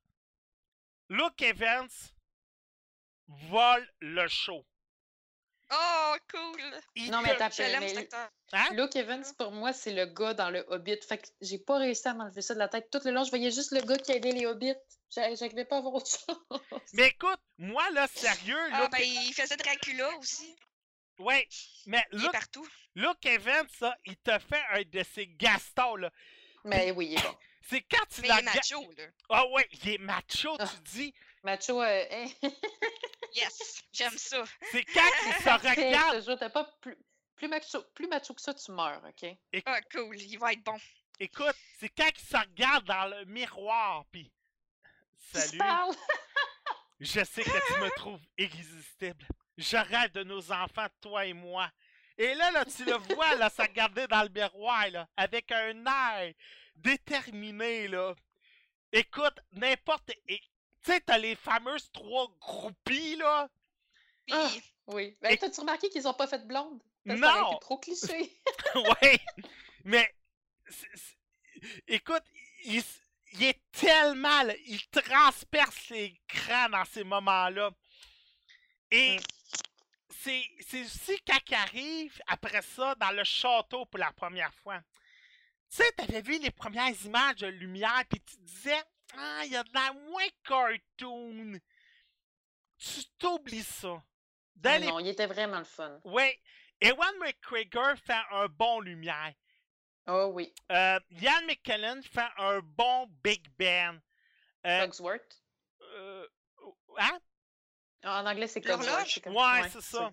[1.10, 1.89] Luke Evans
[3.28, 4.66] vole le show.
[5.76, 6.62] Oh, cool!
[6.96, 8.08] Il Non, mais l'aime, mais.
[8.54, 8.68] Hein?
[8.74, 11.00] Luke Evans, pour moi, c'est le gars dans le Hobbit.
[11.08, 12.90] Fait que j'ai pas réussi à m'enlever ça de la tête.
[12.92, 14.76] Tout le long, je voyais juste le gars qui aidait les Hobbits.
[15.10, 16.38] J'a- J'arrivais pas à voir autre chose.
[16.94, 18.92] Mais écoute, moi là, sérieux, Ah, Luke...
[18.92, 20.56] ben, il faisait Dracula aussi.
[21.20, 21.48] ouais,
[21.88, 22.68] mais Il est Luke, partout.
[22.96, 26.12] Luke Evans, ça, il te fait un de ces Gastons, là.
[26.66, 27.36] Mais oui, il est bon.
[27.70, 29.04] C'est quand tu Mais la il est macho, là.
[29.30, 30.68] Ah ouais, il est macho, Ah.
[30.68, 31.14] tu dis.
[31.44, 32.28] Macho, euh, hein,
[33.36, 33.84] Yes!
[33.91, 34.44] J'aime ça.
[34.72, 35.50] C'est quand il se
[36.30, 36.54] regarde.
[36.54, 36.98] pas plus,
[37.36, 39.30] plus, macho, plus macho que ça, tu meurs, OK?
[39.66, 40.20] Ah, cool.
[40.20, 40.78] Il va être bon.
[41.20, 44.32] Écoute, c'est quand il se regarde dans le miroir, puis...
[45.34, 45.96] Salut, parles?
[47.00, 49.26] je sais que tu me trouves irrésistible.
[49.58, 51.70] Je rêve de nos enfants, toi et moi.
[52.18, 55.86] Et là, là, tu le vois, là, ça regardait dans le miroir, là, avec un
[55.86, 56.34] air
[56.76, 58.14] déterminé, là.
[58.91, 60.12] Écoute, n'importe.
[60.84, 63.50] Tu sais, t'as les fameuses trois groupies, là.
[64.26, 64.50] Puis, Ah,
[64.88, 65.18] oui.
[65.22, 66.82] Ben, Et- t'as-tu remarqué qu'ils ont pas fait de blonde?
[67.06, 67.52] Parce que ça Non!
[67.52, 68.42] été trop cliché.
[69.02, 69.20] ouais,
[69.84, 70.14] mais
[71.88, 72.24] écoute,
[72.66, 72.84] il,
[73.42, 77.72] est tellement, là, il transperce l'écran dans ces moments-là.
[78.92, 79.20] Et Mm.
[80.22, 84.80] c'est c'est aussi quand il arrive après ça dans le château pour la première fois.
[85.70, 88.84] Tu sais, t'avais vu les premières images de lumière, puis tu te disais,
[89.18, 91.59] ah, il y a de la moins cartoon.
[92.78, 94.01] Tu t'oublies ça.
[94.55, 95.99] Dans Ah les non, il était vraiment le fun.
[96.03, 96.30] oui,
[96.82, 99.34] Ewan McGregor fait un bon lumière.
[100.07, 100.53] Oh oui.
[100.72, 104.01] Euh, Ian McKellen fait un bon Big Ben.
[104.66, 105.41] Euh, Cogsworth.
[105.82, 106.28] euh,
[106.99, 107.20] hein?
[108.03, 108.59] En anglais, c'est?
[108.61, 109.22] Cogsworth.
[109.24, 110.09] comme- Ouais, c'est ça.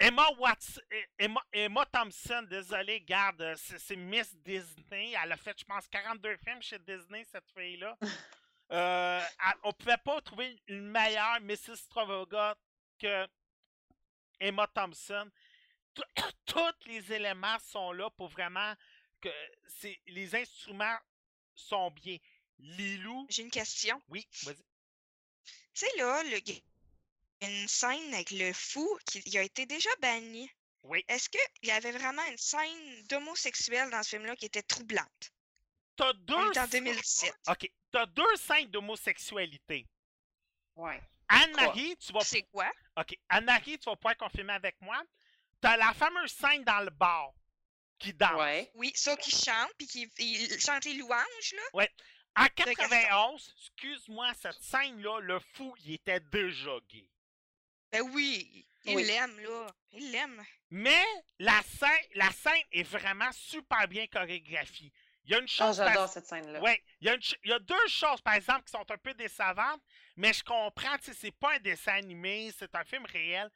[0.00, 0.80] Emma Watson,
[1.18, 5.12] Emma, Emma Thompson, désolé, garde, euh, c'est Miss Disney.
[5.20, 7.96] Elle a fait, je pense, 42 films chez Disney, cette fille-là.
[8.70, 9.24] Euh,
[9.62, 11.76] on pouvait pas trouver une meilleure Mrs.
[11.76, 12.54] Stravoga
[12.98, 13.26] que
[14.38, 15.30] Emma Thompson.
[16.44, 18.74] Tous les éléments sont là pour vraiment
[19.22, 19.30] que
[20.06, 20.98] les instruments
[21.54, 22.18] sont bien.
[22.58, 24.02] Lilou, j'ai une question.
[24.08, 24.56] oui, vas-y.
[25.72, 26.38] Tu sais, là, le...
[27.40, 30.50] il y a une scène avec le fou qui il a été déjà banni.
[30.82, 31.04] Oui.
[31.08, 35.32] Est-ce qu'il y avait vraiment une scène d'homosexuel dans ce film-là qui était troublante?
[35.96, 37.34] T'as On deux, est en 2007.
[37.48, 39.86] ok, t'as deux scènes d'homosexualité.
[40.76, 41.00] Ouais.
[41.28, 42.70] Anne-Marie, tu vas C'est quoi?
[42.96, 43.16] OK.
[43.28, 45.02] Anne-Marie, tu vas pouvoir confirmer avec moi.
[45.60, 47.32] T'as la fameuse scène dans le bar
[47.98, 48.38] qui danse.
[48.40, 48.70] Ouais.
[48.74, 51.86] Oui, ça qui chante, puis qui il chante les louanges, là.
[52.36, 52.74] En Gaston.
[52.74, 57.08] 91, excuse-moi, cette scène-là, le fou, il était déjà gay.
[57.92, 59.04] Ben oui, il Oui.
[59.04, 59.66] l'aime, là.
[59.92, 60.44] Il l'aime.
[60.70, 61.04] Mais
[61.38, 64.92] la scène, la scène est vraiment super bien chorégraphiée.
[65.24, 65.76] Il y a une Oh, chose.
[65.78, 66.60] par- j'adore cette scène-là.
[66.60, 68.90] Ouais, il y, a une ch- il y a deux choses, par exemple, qui sont
[68.90, 69.82] un peu décevantes,
[70.16, 73.50] mais je comprends, tu sais, c'est pas un dessin animé, c'est un film réel.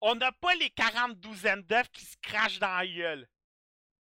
[0.00, 3.28] On n'a pas les 40 douzaines d'œufs qui se crachent dans la gueule.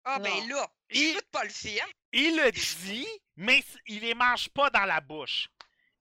[0.04, 1.86] Ah, ben là, Il- j'écoute pas le film.
[2.12, 3.06] Il le dit,
[3.36, 5.48] mais il les mange pas dans la bouche.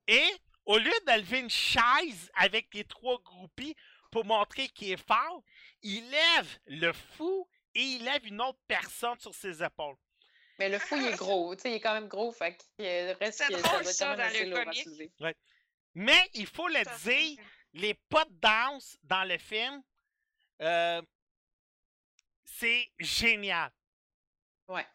[0.08, 0.24] Et
[0.70, 3.76] au lieu de lever une chaise avec les trois groupies
[4.12, 5.44] pour montrer qu'il est fort,
[5.82, 9.96] il lève le fou et il lève une autre personne sur ses épaules.
[10.60, 11.56] Mais le fou, il est gros.
[11.56, 12.32] Tu sais, il est quand même gros.
[12.32, 15.12] Fait qu'il reste C'est que ça drôle, ça, dans le comique.
[15.96, 17.40] Mais il faut le Ça, dire,
[17.74, 19.82] les pas de danse dans le film,
[20.62, 21.02] euh,
[22.44, 23.72] c'est génial.
[24.68, 24.86] Ouais.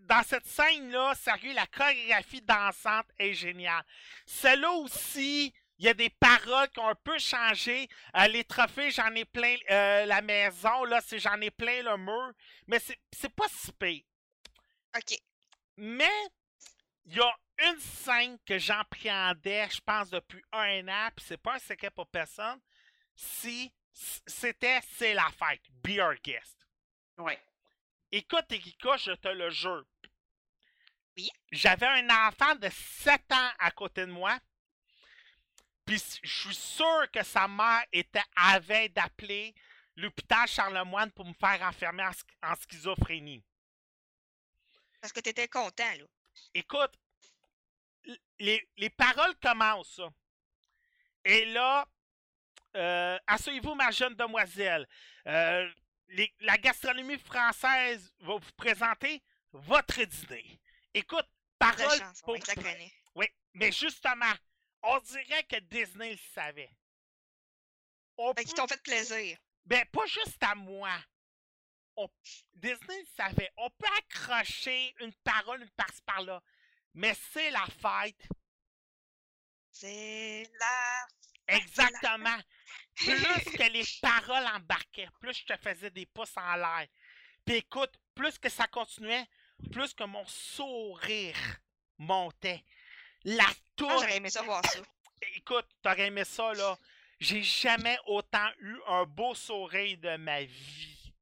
[0.00, 3.84] Dans cette scène-là, sérieux, la chorégraphie dansante est géniale.
[4.26, 7.88] Celle-là aussi, il y a des paroles qui ont un peu changé.
[8.16, 11.96] Euh, les trophées, j'en ai plein euh, la maison, là, c'est j'en ai plein le
[11.96, 12.32] mur.
[12.66, 14.04] Mais c'est pas si pire.
[14.96, 15.18] OK.
[15.76, 16.30] Mais
[17.04, 17.34] il y a
[17.64, 22.06] une scène que j'appréhendais, je pense, depuis un an, puis c'est pas un secret pour
[22.06, 22.60] personne.
[23.14, 26.66] Si c'était C'est la fête, Be Our Guest.
[27.18, 27.38] Ouais.
[28.12, 29.84] Écoute, Erika, je te le jure.
[31.16, 31.30] Oui?
[31.50, 34.38] J'avais un enfant de 7 ans à côté de moi.
[35.84, 39.54] Puis je suis sûr que sa mère était avait d'appeler
[39.96, 43.42] l'hôpital Charlemagne pour me faire enfermer en, sch- en schizophrénie.
[45.00, 46.04] Parce que t'étais content, là.
[46.54, 46.92] Écoute,
[48.38, 49.96] les, les paroles commencent.
[49.96, 50.08] ça.
[51.24, 51.86] Et là,
[52.76, 54.88] euh, asseyez-vous, ma jeune demoiselle.
[55.26, 55.68] Euh,
[56.12, 59.22] les- la gastronomie française va vous présenter
[59.52, 60.60] votre dîner.
[60.94, 61.26] Écoute,
[61.58, 62.36] parole chance, pour...
[63.14, 64.32] Oui, mais justement,
[64.82, 66.70] on dirait que Disney le savait.
[68.16, 69.38] On qu'ils peut- t'ont fait plaisir.
[69.64, 70.92] ben, pas juste à moi.
[71.96, 72.08] On-
[72.54, 73.50] Disney le savait.
[73.56, 76.42] On peut accrocher une parole, une par-ci par-là.
[76.94, 78.28] Mais c'est la fête.
[79.70, 81.06] C'est la...
[81.56, 82.38] Exactement.
[82.96, 83.04] Plus
[83.58, 86.86] que les paroles embarquaient, plus je te faisais des pouces en l'air.
[87.44, 89.26] Puis écoute, plus que ça continuait,
[89.72, 91.36] plus que mon sourire
[91.98, 92.64] montait.
[93.24, 93.90] La Ah, tour.
[93.90, 94.78] j'aurais aimé ça voir ça.
[95.36, 96.76] Écoute, t'aurais aimé ça, là.
[97.20, 101.12] J'ai jamais autant eu un beau sourire de ma vie.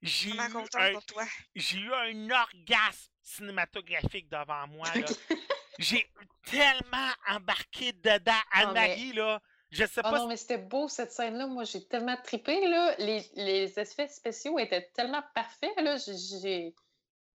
[0.00, 0.50] J'ai eu, un,
[0.92, 1.26] pour toi?
[1.56, 5.06] j'ai eu un orgasme cinématographique devant moi, là.
[5.78, 6.10] J'ai
[6.44, 8.32] tellement embarqué dedans.
[8.54, 9.40] mais- Anne-Marie, là,
[9.70, 11.46] je sais Oh pas non, mais c'était beau cette scène-là.
[11.46, 12.66] Moi, j'ai tellement trippé.
[12.68, 12.94] Là.
[12.98, 15.78] Les, les effets spéciaux étaient tellement parfaits.
[15.80, 15.96] Là.
[15.98, 16.74] J'ai,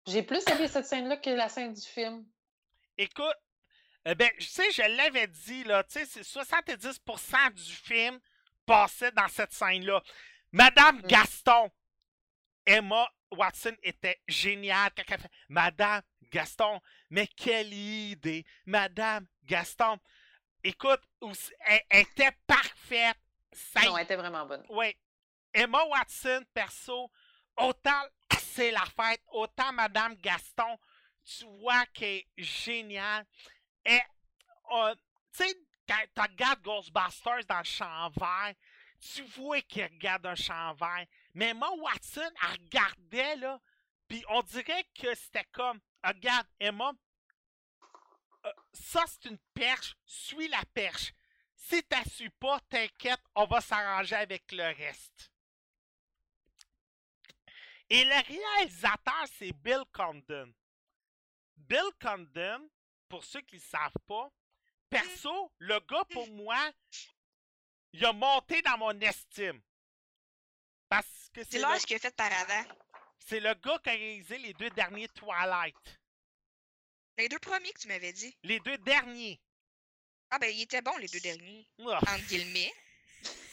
[0.07, 2.25] j'ai- plus aimé cette scène-là que la scène du film.
[2.97, 3.35] Écoute,
[4.05, 8.19] Eh ben, je sais, je l'avais dit, là, tu sais, c'est 70% du film
[8.65, 10.01] passait dans cette scène-là.
[10.51, 11.07] Madame Mm.
[11.07, 11.69] Gaston,
[12.65, 14.91] Emma Watson était géniale
[15.49, 16.01] Madame
[16.31, 16.79] Gaston,
[17.09, 19.97] mais quelle idée, Madame Gaston.
[20.63, 23.17] Écoute, aussi- elle, elle était parfaite.
[23.51, 24.65] Ça Non, elle était vraiment bonne.
[24.69, 24.95] oui.
[25.53, 27.11] Emma Watson, perso,
[27.57, 28.03] autant
[28.37, 30.77] c'est la fête, autant Madame Gaston,
[31.25, 33.25] tu vois qu'elle est géniale.
[33.85, 33.99] Et,
[34.71, 34.95] euh,
[35.35, 35.55] tu sais,
[35.87, 38.53] quand tu regardes Ghostbusters dans le champ vert,
[38.99, 41.05] tu vois qu'il regarde un champ vert.
[41.33, 43.59] Mais Emma Watson, elle regardait, là,
[44.07, 46.91] puis on dirait que c'était comme, regarde, Emma,
[48.73, 51.13] ça c'est une perche, suis la perche.
[51.55, 55.31] Si tu suis pas, t'inquiète, on va s'arranger avec le reste.
[57.89, 60.53] Et le réalisateur, c'est Bill Condon.
[61.57, 62.69] Bill Condon,
[63.07, 64.31] pour ceux qui ne savent pas,
[64.89, 66.71] perso, le gars, pour moi,
[67.93, 69.61] il a monté dans mon estime.
[70.87, 72.63] Parce que c'est Dis-leur le, ce qu'il a fait par avant.
[73.19, 75.98] c'est le gars qui a réalisé les deux derniers Twilight.
[77.19, 78.33] Les deux premiers que tu m'avais dit.
[78.43, 79.41] Les deux derniers.
[80.31, 81.67] Ah ben, ils étaient bons, les deux derniers.
[81.85, 82.73] Ah, Entre guillemets.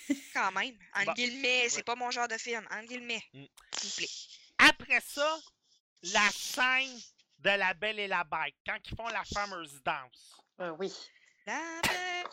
[0.32, 0.78] Quand même.
[0.94, 1.82] Entre Bon, guillemets, c'est ouais.
[1.82, 2.64] pas mon genre de film.
[2.70, 3.24] Entre guillemets.
[3.32, 3.44] Mm.
[3.76, 4.70] S'il vous plaît.
[4.70, 5.40] Après ça,
[6.02, 6.96] la scène
[7.38, 10.40] de La Belle et la Bête, quand ils font la fameuse danse.
[10.60, 10.92] Euh, oui.
[11.44, 12.32] La bête,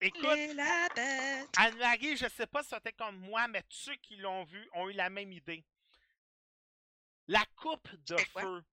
[0.00, 1.48] Écoute, la bête.
[1.58, 4.88] Anne-Marie, je sais pas si c'était comme moi, mais tous ceux qui l'ont vu ont
[4.88, 5.64] eu la même idée.
[7.28, 8.64] La coupe de feu.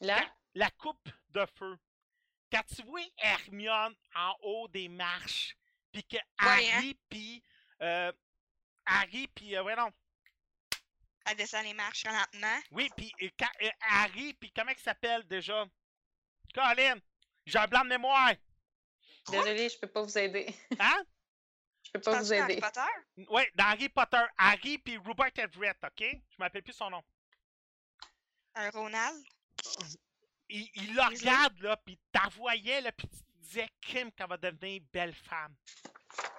[0.00, 0.22] Là,
[0.54, 1.76] La coupe de feu.
[2.50, 5.56] Quand tu vois Hermione en haut des marches,
[5.92, 6.22] puis que hein?
[6.38, 7.42] Harry, puis...
[7.80, 8.12] euh,
[8.86, 9.56] Harry, puis...
[9.56, 9.90] euh, ouais, non.
[11.26, 12.60] Elle descend les marches lentement.
[12.70, 13.28] Oui, puis euh,
[13.62, 15.64] euh, Harry, puis comment il s'appelle déjà?
[16.54, 16.98] Colin,
[17.46, 18.34] j'ai un blanc de mémoire.
[19.30, 20.54] désolé, je peux pas vous aider.
[20.78, 21.04] Hein?
[21.82, 22.62] Je peux pas vous à Harry aider.
[23.16, 23.50] Oui, Potter?
[23.54, 24.24] dans Harry Potter.
[24.36, 26.00] Harry puis Rupert Everett, OK?
[26.00, 27.02] Je m'appelle plus son nom.
[28.54, 29.24] Un Ronald?
[30.48, 31.02] Il, Weasley?
[31.02, 35.54] regarde, là, puis t'as voyais, là, puis tu disais, Kim, qu'elle va devenir belle femme.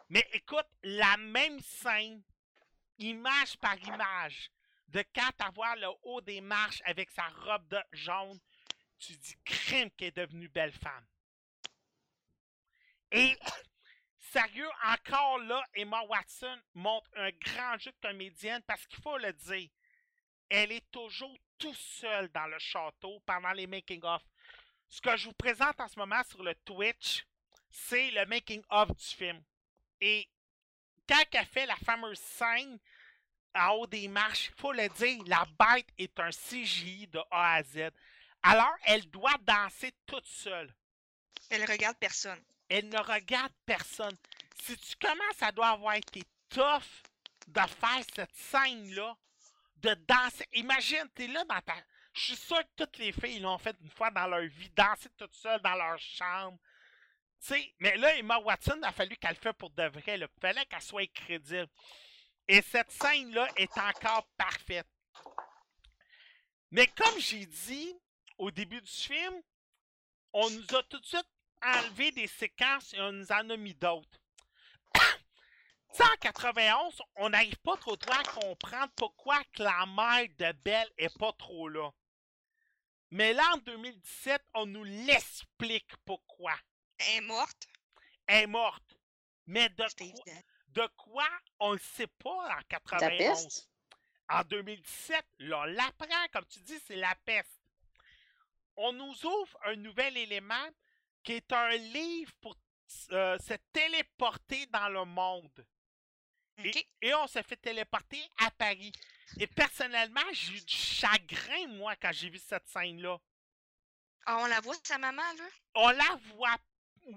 [0.09, 2.21] Mais écoute, la même scène,
[2.99, 4.51] image par image,
[4.87, 8.39] de quand t'as voir le haut des marches avec sa robe de jaune,
[8.99, 11.05] tu dis, crime qu'elle est devenue belle femme.
[13.11, 13.35] Et,
[14.19, 19.33] sérieux, encore là, Emma Watson montre un grand jeu de comédienne parce qu'il faut le
[19.33, 19.69] dire,
[20.49, 24.21] elle est toujours tout seule dans le château pendant les making-of.
[24.89, 27.25] Ce que je vous présente en ce moment sur le Twitch,
[27.69, 29.43] c'est le making-of du film.
[30.01, 30.27] Et
[31.07, 32.79] quand elle fait la fameuse scène
[33.53, 37.55] en haut des marches, il faut le dire, la bête est un CGI de A
[37.55, 37.91] à Z.
[38.43, 40.73] Alors, elle doit danser toute seule.
[41.49, 42.41] Elle regarde personne.
[42.69, 44.15] Elle ne regarde personne.
[44.61, 47.03] Si tu commences, ça doit avoir été tough
[47.47, 49.15] de faire cette scène-là,
[49.85, 50.47] de danser.
[50.53, 51.75] Imagine, t'es là dans ta.
[52.13, 55.09] Je suis sûr que toutes les filles l'ont fait une fois dans leur vie, danser
[55.17, 56.57] toute seule dans leur chambre.
[57.39, 60.17] Tu sais, mais là, Emma Watson, a fallu qu'elle le fasse pour de vrai.
[60.17, 61.69] Il fallait qu'elle soit crédible.
[62.47, 64.87] Et cette scène-là est encore parfaite.
[66.71, 67.95] Mais comme j'ai dit
[68.37, 69.41] au début du film,
[70.33, 71.29] on nous a tout de suite
[71.61, 74.19] enlevé des séquences et on nous en a mis d'autres.
[75.95, 80.51] Tu sais, en 91, on n'arrive pas trop à comprendre pourquoi que la mère de
[80.61, 81.89] Belle est pas trop là.
[83.11, 86.53] Mais là, en 2017, on nous l'explique pourquoi.
[86.97, 87.67] Elle est morte?
[88.27, 88.97] Elle est morte.
[89.45, 90.33] Mais de quoi,
[90.67, 91.29] de quoi
[91.61, 93.17] on ne sait pas en La 91.
[93.17, 93.69] peste?
[94.27, 97.61] En 2017, là, on l'apprend, comme tu dis, c'est la peste.
[98.75, 100.67] On nous ouvre un nouvel élément
[101.23, 102.57] qui est un livre pour
[103.13, 105.65] euh, se téléporter dans le monde.
[106.63, 108.91] Et, on se fait téléporter à Paris.
[109.39, 113.17] Et personnellement, j'ai eu du chagrin, moi, quand j'ai vu cette scène-là.
[114.25, 115.45] Ah, on la voit, sa maman, là?
[115.75, 116.57] On la voit,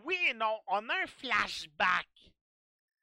[0.04, 2.08] oui et non, on a un flashback.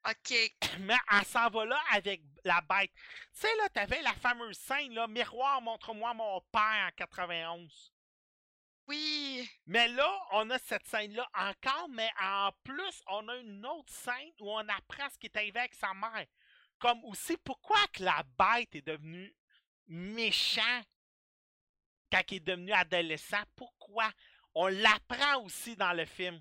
[0.08, 0.34] OK.
[0.80, 2.92] Mais elle s'en va là avec la bête.
[2.94, 7.92] Tu sais, là, t'avais la fameuse scène, là, Miroir, montre-moi mon père en 91.
[8.88, 9.48] Oui.
[9.66, 14.32] Mais là, on a cette scène-là encore, mais en plus, on a une autre scène
[14.40, 16.26] où on apprend ce qui est arrivé avec sa mère.
[16.78, 19.34] Comme aussi, pourquoi que la bête est devenue
[19.86, 20.82] méchant
[22.12, 23.42] quand il est devenu adolescent?
[23.56, 24.10] Pourquoi?
[24.54, 26.40] On l'apprend aussi dans le film.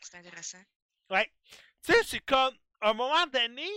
[0.00, 0.62] C'est intéressant.
[1.10, 1.30] Ouais.
[1.84, 3.68] Tu sais, c'est comme, à un moment donné,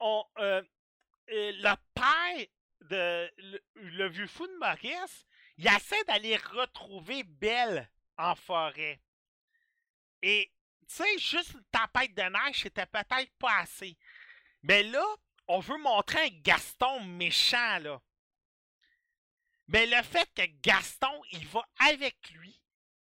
[0.00, 0.62] on, euh,
[1.30, 2.46] euh, le père
[2.82, 5.26] de le, le vieux fou de Maurice,
[5.58, 9.00] il essaie d'aller retrouver Belle en forêt.
[10.22, 10.52] Et,
[10.88, 13.96] tu sais, juste une tempête de neige, c'était peut-être pas assez.
[14.62, 15.04] Mais là,
[15.48, 18.00] on veut montrer un Gaston méchant, là.
[19.66, 22.58] Mais le fait que Gaston, il va avec lui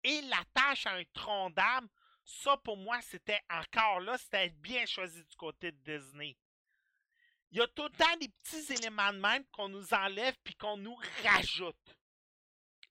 [0.03, 1.89] et l'attache à un tronc d'arbre,
[2.23, 6.37] ça, pour moi, c'était encore là, c'était bien choisi du côté de Disney.
[7.51, 10.55] Il y a tout le temps des petits éléments de même qu'on nous enlève puis
[10.55, 11.95] qu'on nous rajoute.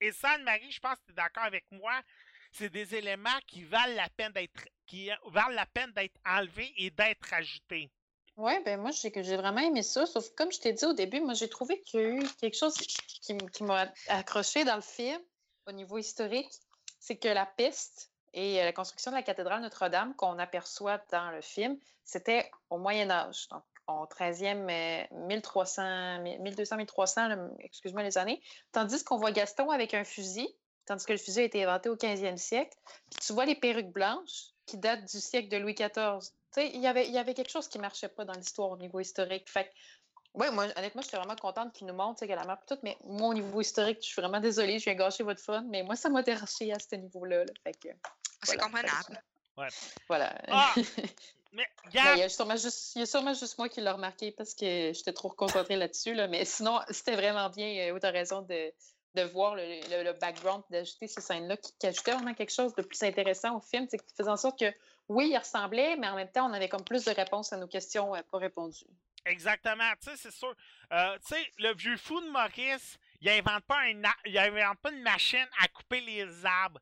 [0.01, 1.93] Et ça, Anne-Marie, je pense que tu es d'accord avec moi.
[2.51, 6.89] C'est des éléments qui valent la peine d'être qui valent la peine d'être enlevés et
[6.91, 7.91] d'être ajoutés.
[8.37, 10.05] Oui, ben moi, j'ai vraiment aimé ça.
[10.05, 12.57] Sauf comme je t'ai dit au début, moi, j'ai trouvé qu'il y a eu quelque
[12.57, 15.19] chose qui m'a accroché dans le film
[15.67, 16.49] au niveau historique.
[16.99, 21.31] C'est que la piste et euh, la construction de la cathédrale Notre-Dame qu'on aperçoit dans
[21.31, 28.03] le film, c'était au Moyen Âge, donc au 13e, euh, 1300, 1200, 1300, là, excuse-moi
[28.03, 28.41] les années.
[28.71, 30.47] Tandis qu'on voit Gaston avec un fusil,
[30.85, 32.75] tandis que le fusil a été inventé au 15e siècle.
[33.11, 35.91] Puis tu vois les perruques blanches qui datent du siècle de Louis XIV.
[35.91, 38.71] Tu sais, il y avait, il y avait quelque chose qui marchait pas dans l'histoire
[38.71, 39.49] au niveau historique.
[39.49, 42.45] Fait que, ouais, moi, honnêtement, j'étais vraiment contente qu'il nous montre, tu sais, qu'elle a
[42.45, 45.23] map et tout, mais moi, au niveau historique, je suis vraiment désolée, je viens gâcher
[45.23, 47.45] votre fun, mais moi, ça m'a déraché à ce niveau-là.
[47.45, 47.53] là.
[47.63, 47.89] Fait que,
[48.43, 48.63] C'est voilà.
[48.63, 49.23] Comprenable.
[50.07, 50.41] voilà.
[50.47, 50.73] Ah!
[51.55, 54.31] Mais, il y a sûrement juste, il y a sûrement juste moi qui l'ai remarqué
[54.31, 56.13] parce que j'étais trop concentrée là-dessus.
[56.13, 56.27] Là.
[56.27, 57.93] Mais sinon, c'était vraiment bien.
[57.93, 58.73] Euh, tu as raison de,
[59.15, 62.75] de voir le, le- le background, d'ajouter ces scènes-là qui, qui ajoutaient vraiment quelque chose
[62.75, 63.87] de plus intéressant au film.
[63.89, 64.73] C'est qui faisait en sorte que,
[65.07, 67.67] oui, il ressemblait, mais en même temps, on avait comme plus de réponses à nos
[67.67, 68.85] questions euh, pas répondues.
[69.27, 70.53] Exactement, tu sais, c'est sûr.
[70.91, 74.91] Euh, tu sais, le vieux fou de Maurice, il invente pas un il invente pas
[74.91, 76.79] une machine à couper les arbres.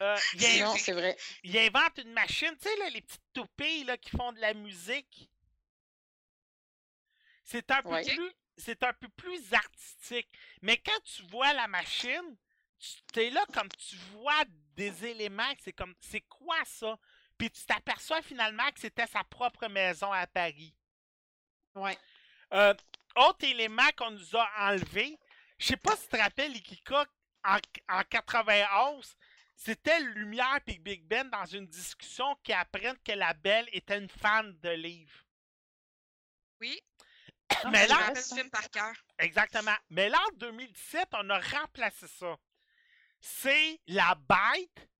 [0.00, 1.16] Euh, il, in- Non, c'est vrai.
[1.44, 4.54] il invente une machine, tu sais, là, les petites toupées là, qui font de la
[4.54, 5.30] musique.
[7.44, 8.04] C'est un peu Ouais.
[8.04, 8.32] plus.
[8.56, 10.28] C'est un peu plus artistique.
[10.62, 12.36] Mais quand tu vois la machine,
[13.12, 14.44] tu es là comme tu vois
[14.76, 16.96] des éléments, c'est comme c'est quoi ça?
[17.36, 20.72] Puis tu t'aperçois finalement que c'était sa propre maison à Paris.
[21.74, 21.98] Ouais.
[22.52, 22.74] Euh,
[23.16, 25.18] autre élément qu'on nous a enlevé,
[25.58, 27.04] je sais pas si tu te rappelles, Ikika,
[27.44, 27.58] en,
[27.88, 29.16] en 91,
[29.56, 34.08] c'était Lumière et Big Ben dans une discussion qui apprennent que la Belle était une
[34.08, 35.24] fan de livres.
[36.60, 36.80] Oui,
[37.70, 38.22] Mais là, vrai, rappelle ça.
[38.22, 38.94] ce film par cœur.
[39.18, 39.76] exactement.
[39.90, 42.36] Mais là, en 2017, on a remplacé ça.
[43.20, 44.90] C'est la bête.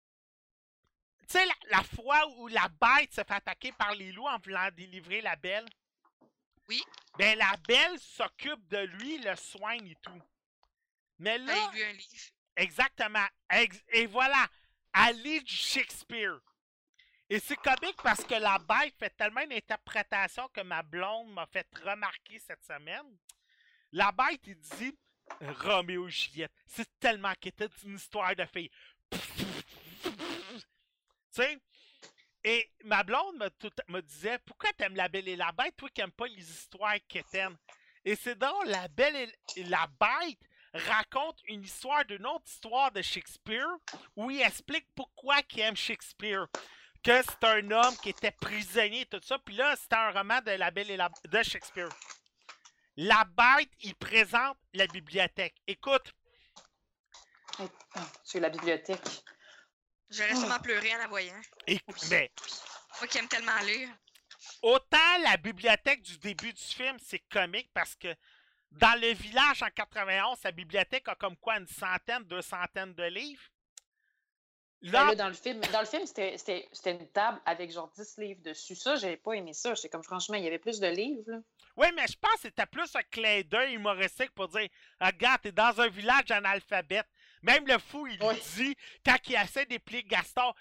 [1.29, 4.39] Tu sais, la, la fois où la bête se fait attaquer par les loups en
[4.39, 5.67] voulant délivrer la Belle?
[6.69, 6.83] Oui.
[7.19, 10.23] Ben, la Belle s'occupe de lui, le soigne et tout.
[11.19, 12.34] Mais là, Ben, il lui un livre.
[12.57, 13.27] Exactement.
[13.51, 14.49] Ex- et voilà.
[15.15, 16.39] Lit du Shakespeare.
[17.29, 21.67] Et c'est comique parce que la bête fait tellement d'interprétations que ma blonde m'a fait
[21.83, 23.19] remarquer cette semaine.
[23.93, 24.97] La bête, il dit
[25.41, 26.53] Roméo et Juliette.
[26.67, 28.71] C'est tellement qu'était une histoire de filles.
[29.11, 29.19] tu
[31.31, 31.59] sais?
[32.45, 33.37] Et ma blonde
[33.89, 36.97] me, disait Pourquoi t'aimes la belle et la bête, toi qui n'aimes pas les histoires
[37.09, 37.57] quétaines?
[38.05, 40.39] Et c'est drôle, la belle et la bête
[40.75, 43.67] raconte une histoire d'une autre histoire de Shakespeare
[44.17, 46.47] où il explique pourquoi il aime Shakespeare.
[47.03, 49.39] Que c'est un homme qui était prisonnier et tout ça.
[49.39, 51.89] Puis là, c'est un roman de la belle et la de Shakespeare.
[52.97, 55.55] La bête, il présente la bibliothèque.
[55.67, 56.13] Écoute,
[57.61, 57.69] Oh,
[58.25, 59.01] c'est la bibliothèque.
[60.11, 60.41] J'aurais Oh.
[60.41, 61.41] sûrement pleuré en la voyant.
[61.69, 62.33] écoute, mais
[63.01, 63.89] Moi qui aime tellement lire.
[64.63, 68.13] autant la bibliothèque du début du film, c'est comique parce que
[68.81, 73.05] dans le village en 91, la bibliothèque a comme quoi une centaine, deux centaines de
[73.05, 73.43] livres.
[74.83, 78.19] Ben Là, là, dans le film, dans le film c'était- une table avec genre 10
[78.19, 78.75] livres dessus.
[78.77, 79.73] Ça, j'avais pas aimé ça.
[79.75, 81.23] J'étais comme, franchement, il y avait plus de livres.
[81.27, 81.39] Là.
[81.77, 84.69] Oui, mais je pense que c'était plus un clin d'œil humoristique pour dire
[85.01, 87.07] Regarde, t'es dans un village analphabète.
[87.43, 88.19] Même le fou, il
[88.57, 90.53] dit, quand il essaie d'éplier Gaston,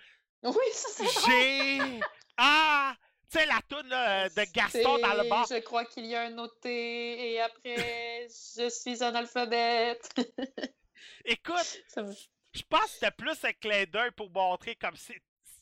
[0.42, 2.00] Oui, ça, c'est j'ai.
[2.38, 2.96] Ah
[3.34, 5.48] Tu sais, la toune là, de Gaston dans le bar.
[5.50, 8.28] Je crois qu'il y a un autre T et après,
[8.58, 10.08] je suis un alphabète.
[11.26, 11.82] Écoute,
[12.54, 15.20] je pense que c'était plus un clin d'œil pour montrer comme c'est.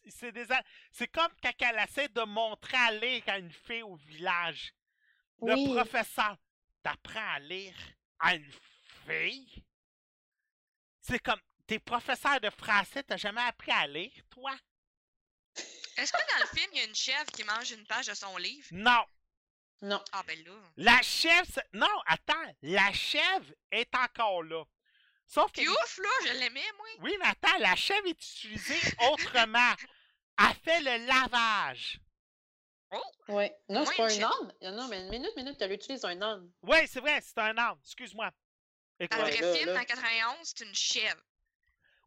[0.09, 0.47] C'est des
[1.13, 4.73] comme quand elle essaie de montrer à lire à une fille au village.
[5.41, 5.73] Le Oui.
[5.73, 6.35] professeur
[6.83, 7.75] t'apprend à lire
[8.19, 8.51] à une
[9.07, 9.63] fille?
[10.99, 14.51] C'est comme t'es professeur de français, t'as jamais appris à lire, toi?
[16.01, 18.13] Est-ce que dans le film, il y a une chèvre qui mange une page de
[18.13, 18.67] son livre?
[18.71, 19.05] Non.
[19.81, 20.03] Non.
[20.11, 20.51] Ah ben là.
[20.77, 24.63] La chèvre, non, attends, la chèvre est encore là.
[25.27, 26.87] Sauf que ouf, là, je l'aimais, moi.
[27.01, 29.73] oui, mais attends, la chèvre est utilisée autrement.
[30.39, 31.99] Elle fait le lavage.
[33.29, 33.49] Oui.
[33.69, 34.75] Non, c'est pas une un âne.
[34.75, 36.51] Non, mais une minute, minute, tu l'utilises un âne.
[36.63, 37.81] Oui, c'est vrai, c'est un arbre.
[37.85, 38.31] Excuse-moi.
[38.99, 39.79] Dans le vrai là, film, là.
[39.79, 41.21] dans 91, c'est une chèvre.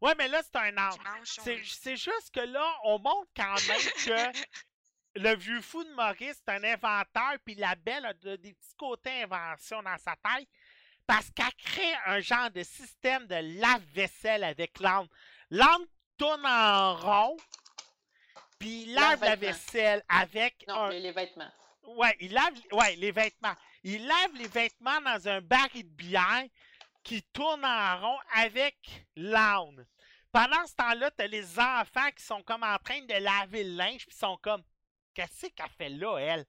[0.01, 3.55] Ouais, mais là, c'est un on C'est est- c'est juste que là, on montre quand
[3.67, 4.39] même que
[5.15, 8.75] le vieux fou de Maurice, c'est un inventeur, puis la belle a de- des petits
[8.77, 10.47] côtés invention dans sa tête,
[11.07, 15.07] parce qu'elle crée un genre de système de lave-vaisselle avec l'âne.
[15.49, 15.85] L'âne
[16.17, 17.37] tourne en rond,
[18.59, 20.89] puis il lave la vaisselle avec Non, un...
[20.91, 21.51] les vêtements.
[21.83, 23.55] Ouais, il lave ouais, les vêtements.
[23.83, 26.45] Il lave les vêtements dans un baril de bière
[27.05, 29.85] qui tourne en rond avec l'âne.
[30.31, 34.05] Pendant ce temps-là, t'as les enfants qui sont comme en train de laver le linge,
[34.05, 34.63] puis sont comme
[35.13, 36.45] Qu'est-ce qu'elle fait là, elle?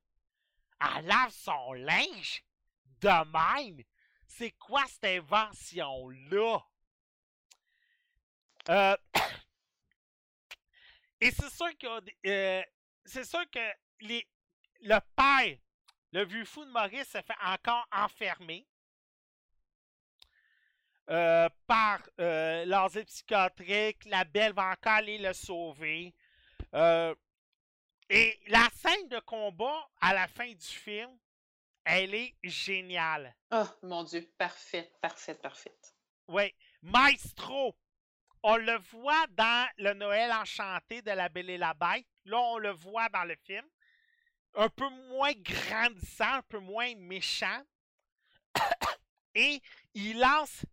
[0.81, 2.43] Elle lave son linge?
[3.01, 3.85] De même?
[4.27, 6.59] C'est quoi cette invention-là?
[8.69, 8.97] Euh,
[11.21, 11.87] Et c'est sûr que
[12.27, 12.63] euh,
[13.05, 14.27] c'est sûr que les,
[14.81, 15.59] le père,
[16.13, 18.67] le vieux fou de Maurice, se fait encore enfermer
[21.09, 24.05] euh, par euh, l'asile psychiatrique.
[24.07, 26.13] La belle va encore aller le sauver.
[26.75, 27.15] Euh,
[28.09, 31.17] et la scène de combat à la fin du film,
[31.85, 33.35] elle est géniale.
[33.53, 34.29] Oh, mon Dieu.
[34.37, 35.77] Parfait, parfait, parfait.
[36.29, 36.53] Oui,
[36.83, 37.77] Maestro.
[38.43, 42.07] On le voit dans le Noël enchanté de la Belle et la Bête.
[42.25, 43.65] Là, on le voit dans le film.
[44.55, 47.63] Un peu moins grandissant, un peu moins méchant.
[49.35, 49.61] Et
[49.95, 50.65] il lance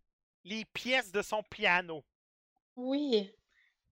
[0.44, 2.04] les pièces de son piano.
[2.76, 3.32] Oui.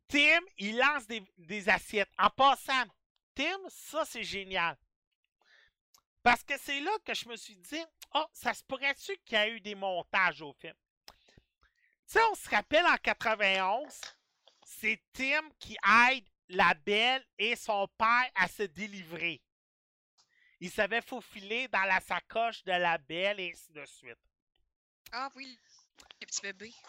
[0.08, 2.10] Tim, il lance des, des assiettes.
[2.18, 2.84] En passant,
[3.34, 4.76] Tim, ça c'est génial.
[6.22, 7.82] Parce que c'est là que je me suis dit,
[8.14, 10.74] oh, ça se pourrait-tu qu'il y a eu des montages au film?
[11.06, 14.00] Tu sais, on se rappelle en 91,
[14.64, 15.76] c'est Tim qui
[16.10, 19.42] aide la belle et son père à se délivrer.
[20.60, 24.18] Il savait faufiler dans la sacoche de la belle et ainsi de suite.
[25.10, 25.58] Ah oui,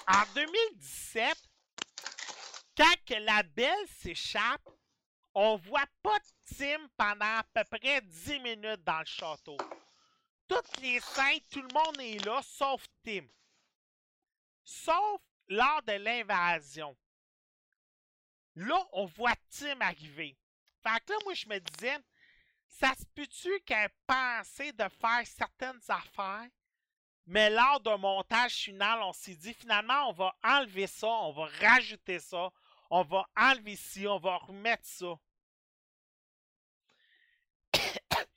[0.07, 1.37] En 2017,
[2.77, 4.69] quand la belle s'échappe,
[5.35, 9.57] on voit pas Tim pendant à peu près 10 minutes dans le château.
[10.47, 13.25] Toutes les scènes, tout le monde est là, sauf Tim.
[14.63, 16.95] Sauf lors de l'invasion.
[18.55, 20.37] Là, on voit Tim arriver.
[20.83, 21.97] Fait que là, moi, je me disais,
[22.67, 26.47] ça se peut-tu qu'elle ait pensé de faire certaines affaires
[27.25, 31.45] mais lors d'un montage final, on s'est dit finalement, on va enlever ça, on va
[31.61, 32.49] rajouter ça,
[32.89, 35.13] on va enlever ci, on va remettre ça.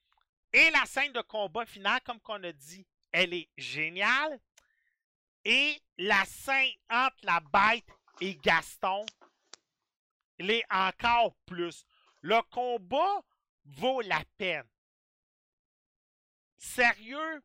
[0.53, 4.41] Et la scène de combat finale, comme qu'on a dit, elle est géniale.
[5.45, 7.89] Et la scène entre la bête
[8.21, 9.05] et Gaston,
[10.39, 11.85] elle est encore plus.
[12.21, 13.23] Le combat
[13.65, 14.67] vaut la peine.
[16.57, 17.43] Sérieux,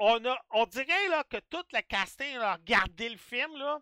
[0.00, 3.56] on, a, on dirait là, que tout le casting a regardé le film.
[3.56, 3.80] Là,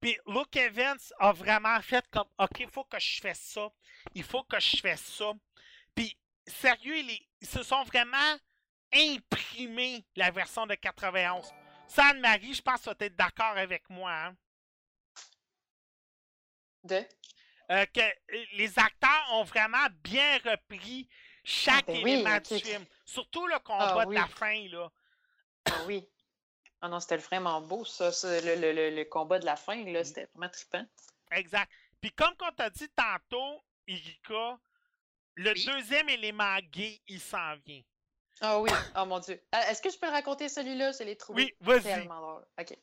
[0.00, 3.68] puis Luke Evans a vraiment fait comme OK, il faut que je fasse ça.
[4.14, 5.32] Il faut que je fasse ça.
[5.94, 6.16] Puis
[6.46, 8.38] sérieux, ils, ils se sont vraiment
[8.92, 11.50] imprimés la version de 91.
[11.88, 14.12] Ça, Anne-Marie, je pense que tu être d'accord avec moi.
[14.12, 14.36] hein,
[16.84, 17.06] De?
[17.70, 21.08] euh, que euh, les acteurs ont vraiment bien repris
[21.44, 22.84] chaque ben oui, élément du film.
[23.04, 24.16] Surtout le combat Ah de oui.
[24.16, 24.68] la fin.
[24.68, 24.90] Là.
[25.66, 26.06] Ah oui.
[26.82, 28.10] Ah non, c'était vraiment beau, ça.
[28.12, 30.84] ça, le, le- le- combat de la fin, là, c'était vraiment trippant.
[31.32, 31.70] Exact.
[32.00, 34.58] Puis comme on t'a dit tantôt, Erika,
[35.34, 35.64] le Oui?
[35.66, 37.82] deuxième élément gay, il s'en vient.
[38.40, 39.38] Ah oui, oh mon Dieu.
[39.52, 40.92] Ah, Est-ce que je peux raconter celui-là?
[40.92, 41.82] Je l'ai trouvé Oui, vas-y.
[41.82, 42.46] tellement drôle.
[42.58, 42.74] OK.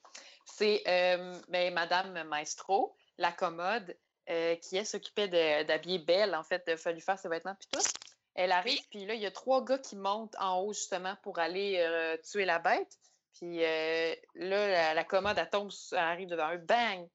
[0.46, 3.98] C'est euh, ben, Madame Maestro, la commode,
[4.30, 5.28] euh, qui elle, s'occupait
[5.64, 7.90] d'habiller Belle, en fait, de fallu faire ses vêtements puis tout.
[8.38, 11.40] Elle arrive, puis là, il y a trois gars qui montent en haut, justement, pour
[11.40, 12.98] aller euh, tuer la bête.
[13.34, 17.08] Puis euh, là, la, la commode, elle tombe, elle arrive devant eux, bang!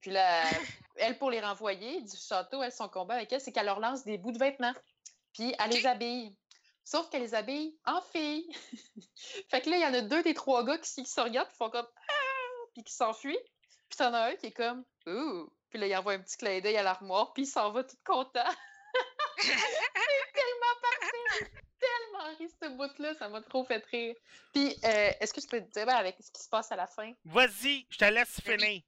[0.00, 0.42] Puis là,
[0.96, 4.04] elle, pour les renvoyer du château, elle, son combat avec elle, c'est qu'elle leur lance
[4.04, 4.74] des bouts de vêtements.
[5.32, 6.36] Puis elle les habille.
[6.84, 8.46] Sauf qu'elle les habille en filles.
[9.50, 11.48] fait que là, il y en a deux des trois gars qui, qui se regardent,
[11.48, 12.66] qui font comme Ah!
[12.74, 13.38] Puis qui s'enfuient.
[13.88, 15.50] Puis t'en as un qui est comme Ouh!
[15.70, 17.96] Puis là, il envoie un petit clin d'œil à l'armoire, puis il s'en va tout
[18.04, 18.44] content.
[19.38, 19.48] c'est
[20.32, 21.50] tellement parfait!
[21.80, 21.86] J'ai
[22.38, 24.14] ce bout-là, ça m'a trop fait rire.
[24.52, 26.76] Puis, euh, est-ce que je peux te dire ben, avec ce qui se passe à
[26.76, 27.12] la fin?
[27.24, 28.52] Vas-y, je te laisse Oui.
[28.58, 28.82] finir.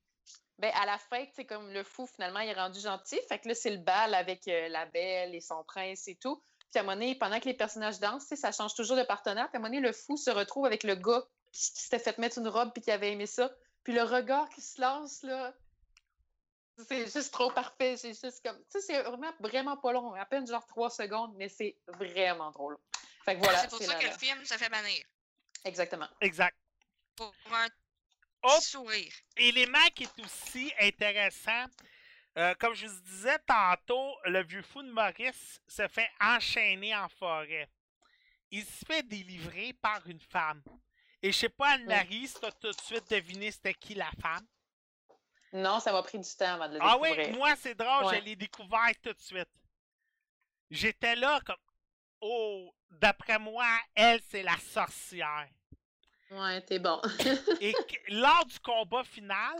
[0.58, 3.20] Ben, à la fin, c'est comme le fou, finalement, il est rendu gentil.
[3.28, 6.42] Fait que là, c'est le bal avec euh, la belle et son prince et tout.
[6.72, 8.96] Puis à un moment donné, pendant que les personnages dansent, tu sais, ça change toujours
[8.96, 9.48] de partenaire.
[9.50, 11.22] Puis à un moment donné, le fou se retrouve avec le gars
[11.52, 13.50] qui, qui s'était fait mettre une robe puis qui avait aimé ça.
[13.84, 15.54] Puis le regard qui se lance, là,
[16.88, 17.96] c'est juste trop parfait.
[17.96, 18.56] C'est juste comme.
[18.70, 20.12] Tu sais, c'est vraiment, vraiment pas long.
[20.14, 22.76] À peine genre trois secondes, mais c'est vraiment drôle.
[23.26, 23.58] Fait que voilà.
[23.58, 25.04] c'est pour ça que le film, ça fait bannir.
[25.64, 26.08] Exactement.
[26.20, 26.56] Exact.
[27.16, 27.68] Pour un
[28.42, 29.12] Autre sourire.
[29.36, 31.66] élément qui est aussi intéressant,
[32.38, 37.08] euh, comme je vous disais tantôt, le vieux fou de Maurice se fait enchaîner en
[37.08, 37.68] forêt.
[38.52, 40.62] Il se fait délivrer par une femme.
[41.22, 44.46] Et je sais pas, Anne-Marie, si t'as tout de suite deviné c'était qui la femme?
[45.52, 47.36] Non, ça m'a pris du temps avant de le Ah oui, découvrir.
[47.36, 48.18] moi c'est drôle, Ouais.
[48.20, 49.48] je l'ai découvert tout de suite.
[50.70, 51.56] J'étais là comme
[52.20, 55.48] Oh, d'après moi, elle c'est la sorcière.
[56.30, 57.00] Ouais, t'es bon.
[57.60, 57.74] Et
[58.08, 59.56] lors du combat final,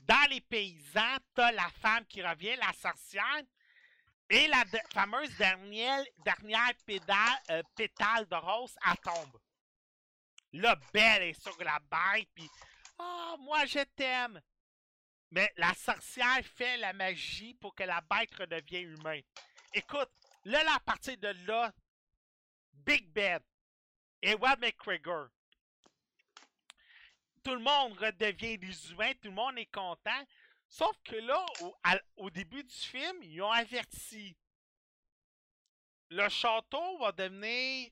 [0.00, 3.42] dans les paysans, t'as la femme qui revient, la sorcière,
[4.30, 9.38] et la de- fameuse dernière, dernière pédale, euh, pétale de rose, elle tombe.
[10.52, 12.48] Là, Belle est sur la bête, puis
[12.98, 14.40] Ah, moi je t'aime.
[15.30, 19.20] Mais la sorcière fait la magie pour que la bête redevienne humain.
[19.74, 20.10] Écoute,
[20.44, 21.72] là, là, à partir de là,
[22.84, 23.40] Big Ben,
[24.22, 25.28] Ewan McGregor,
[27.42, 30.26] tout le monde redevient des humains, tout le monde est content.
[30.68, 31.46] Sauf que là,
[32.16, 34.36] au, début du film, ils ont averti.
[36.10, 37.90] Le château va devenir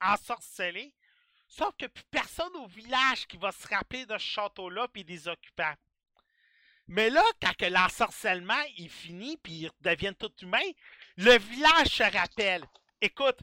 [0.00, 0.94] ensorcelé.
[1.46, 5.28] Sauf que plus personne au village qui va se rappeler de ce château-là puis des
[5.28, 5.74] occupants.
[6.88, 10.58] Mais là, quand que l'ensorcellement est fini puis ils deviennent tout humains,
[11.16, 12.64] le village se rappelle.
[13.00, 13.38] Écoute,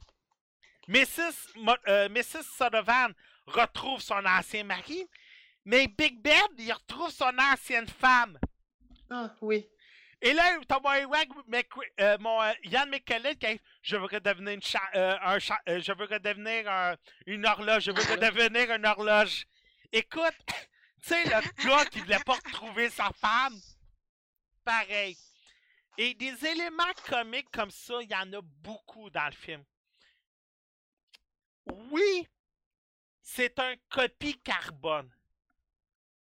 [0.90, 1.54] Mrs.
[1.56, 2.44] Mo- euh, Mrs.
[2.58, 3.14] Sullivan
[3.46, 5.06] retrouve son ancien mari,
[5.66, 8.40] mais Big Ben, il retrouve son ancienne femme.
[9.10, 9.68] Ah, oui.
[10.22, 10.90] Et là, t'as mon,
[12.00, 15.62] euh, mon euh, Ian McKellen qui dit, je veux redevenir une cha- euh, un cha-
[15.70, 16.96] euh, je veux redevenir un-
[17.28, 19.46] une horloge, je veux redevenir une horloge.
[19.94, 21.30] Écoute, tu sais, le
[21.70, 23.56] gars qui voulait pas retrouver sa femme,
[24.66, 25.16] pareil.
[25.98, 29.64] Et des éléments comiques comme ça, il y en a beaucoup dans le film.
[31.92, 32.28] Oui,
[33.22, 35.10] c'est un copie carbone.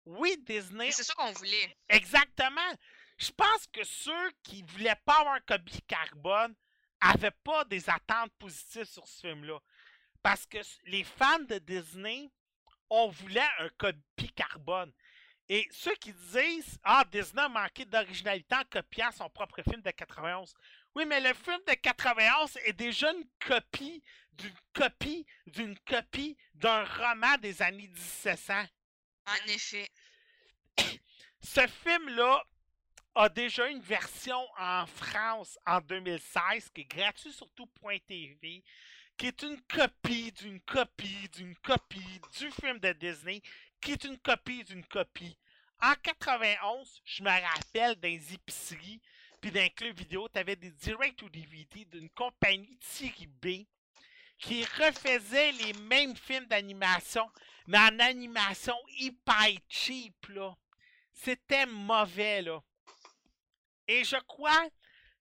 [0.06, 1.78] Oui, Disney C'est ça qu'on voulait.
[1.90, 2.74] Exactement.
[3.18, 6.56] Je pense que ceux qui voulaient pas avoir un copie carbone
[7.02, 9.60] avaient pas des attentes positives sur ce film-là.
[10.22, 12.32] Parce que les fans de Disney,
[12.90, 14.92] on voulait un copie carbone.
[15.50, 19.92] Et ceux qui disent Ah, Disney a manqué d'originalité en copiant son propre film de
[19.92, 20.54] 91.
[20.98, 24.02] Oui, mais le film de 91 est déjà une copie
[24.32, 28.66] d'une copie d'une copie d'un roman des années 1700.
[29.28, 29.92] En effet.
[31.44, 32.44] Ce film-là
[33.14, 38.64] a déjà une version en France en 2016 qui est gratuit sur tout.tv,
[39.18, 43.44] qui est une copie d'une copie d'une copie du film de Disney,
[43.80, 45.38] qui est une copie d'une copie.
[45.80, 49.00] En 91, je me rappelle les épiceries
[49.48, 52.78] puis dans les clubs vidéo, tu avais des direct to DVD d'une compagnie
[53.42, 53.66] B
[54.38, 57.26] qui refaisait les mêmes films d'animation,
[57.66, 60.54] mais en animation hyper cheap, là.
[61.14, 62.62] C'était mauvais, là.
[63.88, 64.68] Et je crois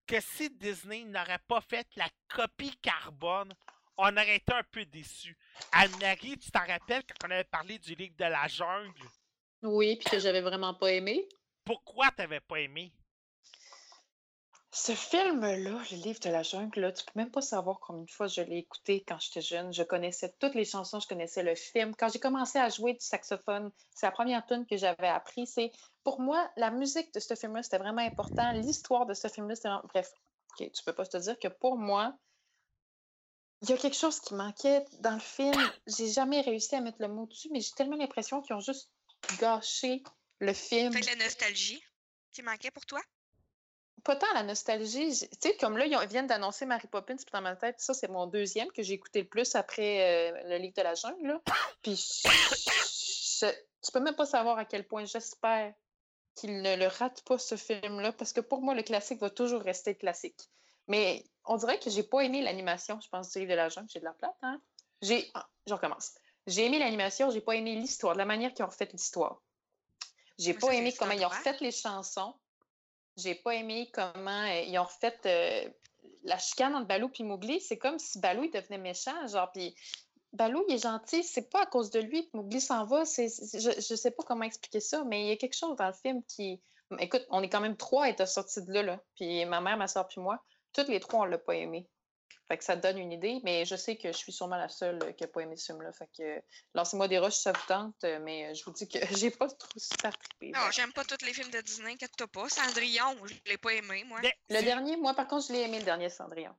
[0.08, 3.54] que si Disney n'aurait pas fait la copie carbone,
[3.96, 5.38] on aurait été un peu déçus.
[5.70, 9.06] Anne-Marie, tu t'en rappelles quand on avait parlé du livre de la jungle?
[9.62, 11.28] Oui, puis que j'avais vraiment pas aimé.
[11.64, 12.92] Pourquoi t'avais pas aimé?
[14.78, 18.10] Ce film-là, le livre de la jungle, là, tu peux même pas savoir combien de
[18.10, 19.72] fois je l'ai écouté quand j'étais jeune.
[19.72, 21.96] Je connaissais toutes les chansons, je connaissais le film.
[21.96, 25.46] Quand j'ai commencé à jouer du saxophone, c'est la première tune que j'avais appris.
[25.46, 25.72] C'est
[26.04, 28.52] pour moi la musique de ce film-là, c'était vraiment important.
[28.52, 29.88] L'histoire de ce film-là, c'était vraiment...
[29.88, 30.12] bref.
[30.60, 32.14] Ok, tu peux pas te dire que pour moi,
[33.62, 35.58] il y a quelque chose qui manquait dans le film.
[35.86, 38.90] J'ai jamais réussi à mettre le mot dessus, mais j'ai tellement l'impression qu'ils ont juste
[39.40, 40.02] gâché
[40.38, 40.92] le film.
[40.92, 41.82] Fait que la nostalgie
[42.30, 43.00] qui manquait pour toi?
[44.06, 45.10] Pas tant la nostalgie.
[45.18, 48.08] Tu sais, comme là, ils viennent d'annoncer Mary Poppins, puis dans ma tête, ça, c'est
[48.08, 51.26] mon deuxième que j'ai écouté le plus après euh, le livre de la jungle.
[51.26, 51.40] Là.
[51.82, 52.28] Puis, je,
[53.46, 53.52] je-
[53.82, 55.74] tu peux même pas savoir à quel point j'espère
[56.36, 59.62] qu'ils ne le ratent pas, ce film-là, parce que pour moi, le classique va toujours
[59.62, 60.40] rester classique.
[60.86, 63.88] Mais on dirait que j'ai pas aimé l'animation, je pense, du livre de la jungle.
[63.92, 64.60] J'ai de la plate, hein?
[65.02, 65.30] J'ai...
[65.34, 66.12] ah, je recommence.
[66.46, 69.42] J'ai aimé l'animation, j'ai pas aimé l'histoire, la manière qu'ils ont refait l'histoire.
[70.38, 72.34] J'ai pas aimé comment ils ont refait les chansons.
[73.16, 75.68] J'ai pas aimé comment euh, ils ont refait euh,
[76.24, 77.60] la chicane entre Balou et Mowgli.
[77.60, 79.74] C'est comme si Balou il devenait méchant, genre puis
[80.32, 83.04] Balou il est gentil, c'est pas à cause de lui que Mowgli s'en va.
[83.04, 85.94] Je, je sais pas comment expliquer ça, mais il y a quelque chose dans le
[85.94, 86.60] film qui.
[86.98, 89.00] Écoute, on est quand même trois à être sortis de là, là.
[89.16, 90.40] Puis ma mère, ma soeur puis moi,
[90.72, 91.88] toutes les trois on l'a pas aimé.
[92.48, 94.68] Fait que ça te donne une idée, mais je sais que je suis sûrement la
[94.68, 95.92] seule euh, qui a pas aimé ce film-là.
[95.92, 96.40] Fait que euh,
[96.74, 99.78] lancez-moi des roches, ça vous tente, euh, mais je vous dis que j'ai pas trop
[99.78, 100.52] super trippé.
[100.52, 102.48] Non, j'aime pas tous les films de Disney, inquiète-toi pas.
[102.48, 104.20] Cendrillon, je l'ai pas aimé, moi.
[104.22, 106.54] Mais Le dernier, moi, par contre, je l'ai aimé, le dernier Cendrillon.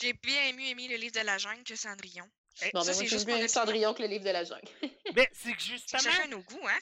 [0.00, 2.28] J'ai bien mieux aimé le livre de la jungle que Cendrillon.
[2.62, 3.48] eh, Non, Ça, mais moi, c'est j'ai un opinion.
[3.48, 4.68] Cendrillon que le livre de la jungle.
[5.16, 6.78] mais c'est que justement, chacun nos goûts, hein?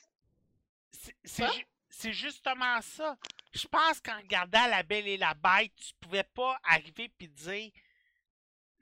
[1.25, 3.17] ju- c'est justement ça.
[3.53, 7.71] Je pense qu'en regardant La Belle et la Bête, tu pouvais pas arriver puis dire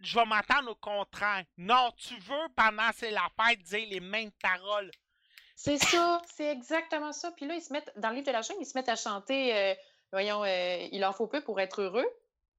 [0.00, 1.44] je vais m'attendre au contraire.
[1.56, 4.90] Non, tu veux pendant c'est la fête dire les mêmes paroles.
[5.56, 7.32] C'est ça, c'est exactement ça.
[7.32, 8.94] Puis là, ils se mettent, dans le livre de la jungle, ils se mettent à
[8.96, 9.74] chanter, euh,
[10.12, 12.06] voyons, euh, il en faut peu pour être heureux.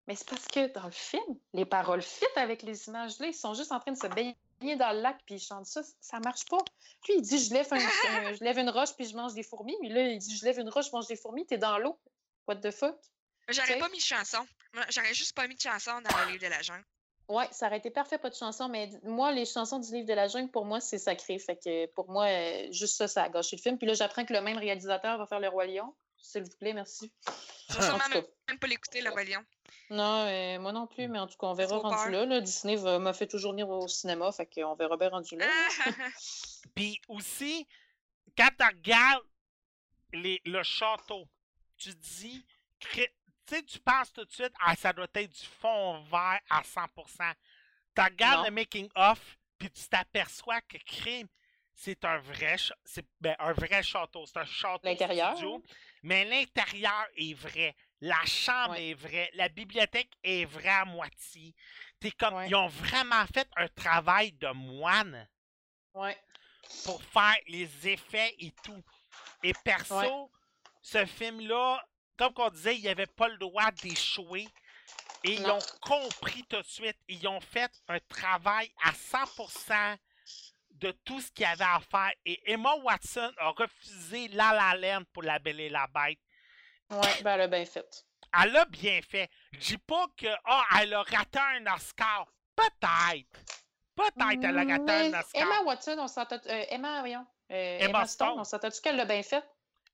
[0.08, 3.20] Mais c'est parce que dans le film, les paroles fit avec les images.
[3.20, 4.36] Là, ils sont juste en train de se baigner
[4.76, 5.82] dans le lac, puis ils chantent ça.
[6.02, 6.58] Ça marche pas.
[7.08, 9.44] Lui, il dit je lève, un- un- je lève une roche, puis je mange des
[9.44, 9.78] fourmis.
[9.82, 11.98] Mais là, il dit je lève une roche, je mange des fourmis, t'es dans l'eau.
[12.48, 12.98] What the fuck?
[13.48, 14.46] J'aurais pas mis de chanson.
[14.74, 16.84] Moi, J'aurais juste pas mis de chanson dans le livre de la jungle.
[17.30, 20.14] Ouais, ça aurait été parfait, pas de chanson, mais moi, les chansons du livre de
[20.14, 21.38] la jungle, pour moi, c'est sacré.
[21.40, 23.78] Fait que pour moi, euh, juste ça, ça a gâché le film.
[23.78, 25.94] Puis là, j'apprends que le même réalisateur va faire Le Roi Lion.
[26.22, 27.14] S'il vous plaît, merci.
[27.70, 29.46] Je vais sûrement même, même pas l'écouter, le Roi Lion.
[29.92, 32.42] Non, euh, moi non plus, mais en tout cas, on verra Trop rendu là, là.
[32.42, 35.46] Disney va- m'a fait toujours venir au cinéma, fait qu'on verra bien rendu là.
[36.76, 37.68] Puis aussi,
[38.38, 39.24] quand tu regardes
[40.14, 41.26] les, le château,
[41.78, 42.44] tu dis,
[42.80, 43.14] cré-
[43.50, 46.62] tu sais, tu penses tout de suite, ah, ça doit être du fond vert à
[46.64, 47.34] 100%.
[47.96, 48.46] Tu regardes Non.
[48.46, 51.28] le making-of, puis tu t'aperçois que crime,
[51.74, 54.26] c'est un vrai, c'est ben, un vrai château.
[54.26, 55.74] C'est un château L'intérieur, studio, hein?
[56.04, 57.76] mais l'intérieur est vrai.
[58.02, 58.90] La chambre Ouais.
[58.90, 59.30] est vraie.
[59.34, 61.54] La bibliothèque est vraie à moitié.
[62.00, 62.48] T'es comme, Ouais.
[62.50, 65.28] Ils ont vraiment fait un travail de moine
[65.94, 66.18] Ouais.
[66.86, 68.84] pour faire les effets et tout.
[69.44, 70.32] Et perso,
[70.82, 71.84] ce film-là,
[72.20, 74.46] comme on disait, il n'y avait pas le droit d'échouer.
[75.24, 76.98] Et ils ont compris tout de suite.
[77.08, 79.98] Ils ont fait un travail à 100%
[80.72, 82.12] de tout ce qu'il y avait à faire.
[82.26, 86.20] Et Emma Watson a refusé La La Land pour La Belle et la Bête.
[86.90, 88.06] Ouais, ben elle a bien fait.
[88.42, 89.30] Elle a bien fait.
[89.54, 92.28] Je dis pas que ah, elle a raté un Oscar.
[92.56, 93.40] Peut-être.
[93.96, 95.42] Peut-être elle a raté Mais un Oscar.
[95.42, 96.40] Emma Watson, on s'entend.
[96.48, 97.26] euh, Emma, voyons.
[97.52, 98.40] euh, Emma Emma Stone, Stone.
[98.40, 99.44] on s'entend-tu qu'elle l'a bien fait?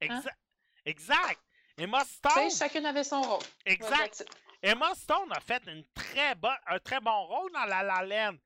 [0.01, 0.37] Exact.
[0.85, 1.39] Exact.
[1.77, 2.51] Emma Tu Stone.
[2.51, 3.43] chacune avait son rôle.
[3.65, 4.19] Exact.
[4.21, 4.69] Ouais.
[4.71, 8.37] Emma Stone a fait une très bonne, un très bon rôle dans La La Land.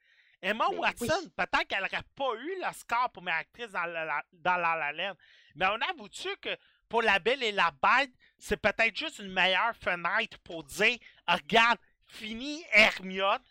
[0.42, 1.30] Emma Ben Watson, oui.
[1.36, 4.76] peut-être qu'elle n'aurait pas eu le score pour meilleure actrice dans La La, dans la,
[4.76, 5.16] La Land.
[5.56, 6.56] Mais on avoue-tu que
[6.88, 10.98] pour La Belle et la Bête, c'est peut-être juste une meilleure fenêtre pour dire
[11.28, 11.78] regarde,
[12.08, 13.44] fini Hermione,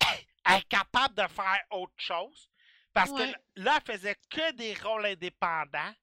[0.46, 2.48] elle est capable de faire autre chose.
[2.94, 3.32] Parce Ouais.
[3.32, 5.94] que là, elle faisait que des rôles indépendants.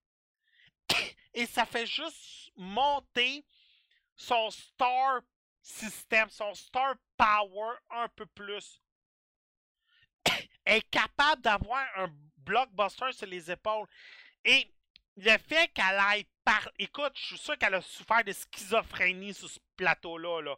[1.33, 3.45] Et ça fait juste monter
[4.15, 5.21] son star
[5.61, 8.81] system, son star power un peu plus.
[10.65, 13.87] Elle est capable d'avoir un blockbuster sur les épaules.
[14.45, 14.71] Et
[15.15, 16.69] le fait qu'elle aille par.
[16.77, 20.41] Écoute, je suis sûr qu'elle a souffert de schizophrénie sur ce plateau-là.
[20.41, 20.55] Là.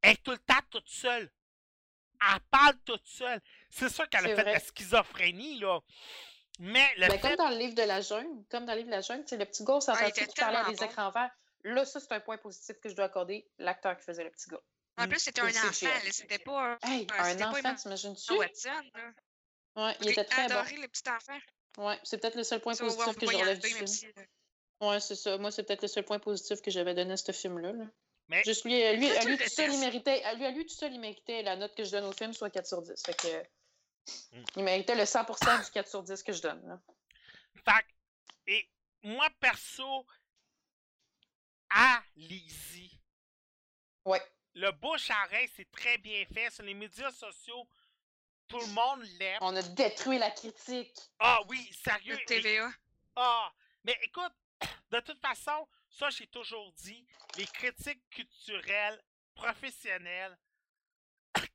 [0.00, 1.30] Elle est tout le temps toute seule.
[2.20, 3.40] Elle parle toute seule.
[3.68, 5.80] C'est sûr qu'elle a fait de la schizophrénie, là.
[6.58, 7.28] Mais le Ben, fait.
[7.28, 9.44] comme dans le livre de la jungle, comme dans le livre de la jungle, le
[9.44, 10.84] petit gars, ça Ah, qui parlait des bon.
[10.84, 11.30] écrans verts.
[11.64, 14.50] Là, ça, c'est un point positif que je dois accorder, l'acteur qui faisait le petit
[14.50, 14.60] gars.
[14.98, 18.32] En plus, c'était un enfant, c'était pas un Hey, Ah, un enfant, t'imagines-tu?
[18.34, 18.70] Watson.
[18.94, 19.86] là.
[19.86, 20.54] Ouais, il était très bon.
[20.56, 21.38] adoré le petit enfant.
[21.78, 23.86] Ouais, c'est peut-être le seul point positif que je relève du enlever, même film.
[23.86, 25.38] si, euh, Ouais, c'est ça.
[25.38, 27.72] Moi, c'est peut-être le seul point positif que j'avais donné à ce film-là.
[27.72, 27.84] là.
[28.28, 30.66] Mais- Juste lui, à lui, à lui tout seul, il méritait, à lui, à lui
[30.66, 33.00] tout seul, il méritait la note que je donne au film, soit 4 sur 10.
[33.06, 33.28] Fait que,
[34.32, 34.44] Mm.
[34.56, 36.66] il méritait le 100% du 4 sur 10 que je donne.
[36.66, 36.80] là.
[37.64, 37.92] Fait que-
[38.52, 38.68] et
[39.02, 40.06] moi, perso,
[41.70, 42.98] à Lizzie,
[44.04, 44.22] Ouais.
[44.54, 46.50] le bouche à oreille, c'est très bien fait.
[46.50, 47.68] Sur les médias sociaux,
[48.48, 49.38] tout le monde l'aime.
[49.40, 50.94] On a détruit la critique.
[51.18, 52.14] Ah oui, sérieux.
[52.14, 52.70] le et- TVA.
[53.16, 53.52] Ah,
[53.84, 54.32] mais écoute,
[54.90, 57.06] de toute façon, ça j'ai toujours dit,
[57.36, 59.00] les critiques culturelles,
[59.34, 60.36] professionnelles,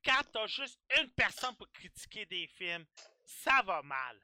[0.03, 2.85] quand t'as juste une personne pour critiquer des films,
[3.25, 4.19] ça va mal.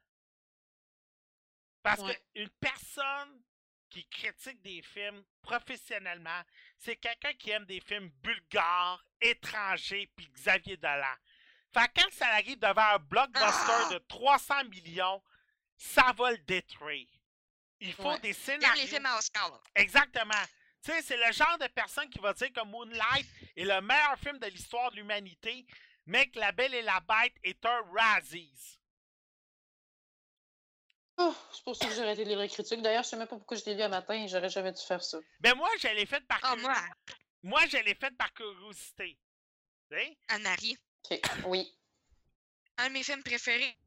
[1.82, 2.22] Parce Ouais.
[2.34, 3.42] qu'une personne
[3.90, 6.42] qui critique des films professionnellement,
[6.78, 11.16] c'est quelqu'un qui aime des films bulgares, étrangers, puis Xavier Dolan.
[11.74, 13.90] Fait que quand ça arrive devant un blockbuster Ah!
[13.94, 15.22] de 300 millions,
[15.76, 17.08] ça va le détruire.
[17.80, 18.20] Il faut Ouais.
[18.22, 18.82] des scénarios.
[18.82, 19.62] les films à Oscar.
[19.76, 20.34] Exactement.
[20.84, 24.18] Tu sais, c'est le genre de personne qui va dire que Moonlight est le meilleur
[24.20, 25.66] film de l'histoire de l'humanité,
[26.06, 28.80] mais que La Belle et la Bête est un Razzies.
[31.18, 32.82] Oh, c'est pour ça que j'ai arrêté de lire les critiques.
[32.82, 34.82] D'ailleurs, je sais même pas pourquoi je l'ai lu un matin et j'aurais jamais dû
[34.82, 35.20] faire ça.
[35.40, 36.76] Ben moi, je l'ai fait par curi- moi,
[37.44, 39.18] moi, je l'ai fait par curiosité.
[39.90, 40.18] Tu sais?
[41.46, 41.72] Oui.
[42.78, 43.78] Un de mes films préférés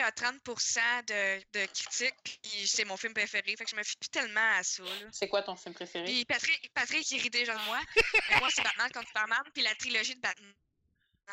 [0.00, 3.56] a 30% de, de critiques, puis c'est mon film préféré.
[3.56, 4.82] Fait que je me fie plus tellement à ça.
[5.12, 6.04] C'est quoi ton film préféré?
[6.04, 7.80] Puis Patrick, Patrick, il rit déjà de moi.
[8.40, 10.54] Moi, c'est Batman contre Superman, puis la trilogie de Batman.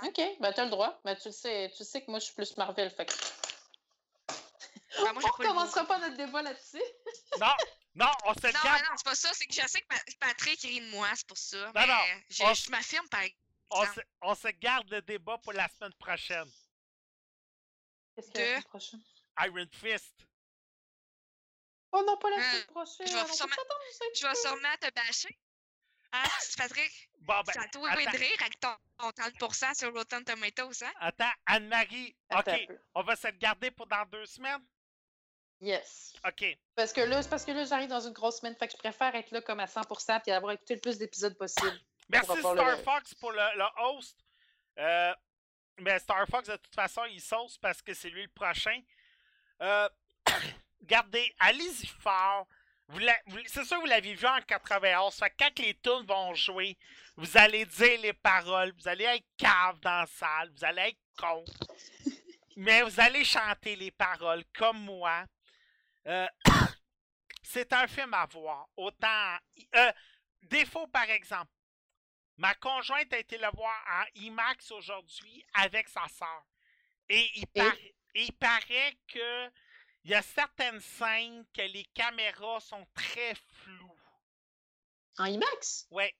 [0.03, 0.99] OK, ben t'as le droit.
[1.03, 3.13] Ben tu le sais, tu sais que moi je suis plus Marvel, fait que...
[5.03, 5.87] Ben, moi, On pas le recommencera goût.
[5.87, 6.81] pas notre débat là-dessus.
[7.39, 7.53] Non,
[7.95, 8.65] non, on se Non, garde.
[8.81, 9.29] mais non, c'est pas ça.
[9.33, 11.57] C'est que je sais que Pa- Patrick rit de moi, c'est pour ça.
[11.57, 13.21] Non, mais non, je, on- je m'affirme par
[13.71, 13.99] On exemple.
[14.01, 16.49] se, on se garde le débat pour la semaine prochaine.
[18.17, 19.01] Qu'est-ce qu'il y a la De- semaine prochaine?
[19.45, 20.15] Iron Fist.
[21.91, 23.07] Oh non, pas la Euh, semaine prochaine.
[23.07, 24.05] je vais sûrement- s'attendre à ça.
[24.15, 25.39] Je vais sûrement te bâcher.
[26.13, 26.23] Hein,
[26.57, 27.09] Patrick?
[27.19, 28.11] Bon, ben, toi attends.
[28.11, 30.93] de rire avec ton, ton 30% sur Rotten Tomatoes, hein?
[30.99, 32.15] attends, Anne-Marie.
[32.35, 32.49] OK,
[32.95, 34.65] on va se le garder pour dans deux semaines?
[35.59, 36.13] Yes.
[36.25, 36.57] OK.
[36.75, 38.55] Parce que là, parce que là, j'arrive dans une grosse semaine.
[38.55, 41.37] Fait que je préfère être là comme à 100% puis avoir écouté le plus d'épisodes
[41.37, 41.79] possible.
[42.09, 44.17] Merci Star le- Fox pour le, le host.
[44.77, 45.13] Euh,
[45.79, 48.79] mais Star Fox, de toute façon, il sauce parce que c'est lui le prochain.
[49.61, 49.89] Euh,
[50.81, 52.47] regardez, allez-y fort.
[53.47, 55.13] C'est sûr que vous l'avez vu en 91.
[55.15, 56.77] Fait que quand les tunes vont jouer,
[57.17, 58.73] vous allez dire les paroles.
[58.77, 60.51] Vous allez être cave dans la salle.
[60.55, 61.43] Vous allez être con.
[62.55, 65.25] mais vous allez chanter les paroles comme moi.
[66.07, 66.27] Euh,
[67.43, 68.67] c'est un film à voir.
[68.77, 69.37] Autant.
[69.75, 69.91] Euh,
[70.43, 71.51] défaut, par exemple.
[72.37, 76.45] Ma conjointe a été le voir en IMAX aujourd'hui avec sa sœur.
[77.09, 77.45] Et il, Et?
[77.47, 79.47] par- et il paraît que
[80.03, 83.99] il y a certaines scènes que les caméras sont très floues.
[85.17, 85.87] En IMAX?
[85.91, 86.15] Ouais.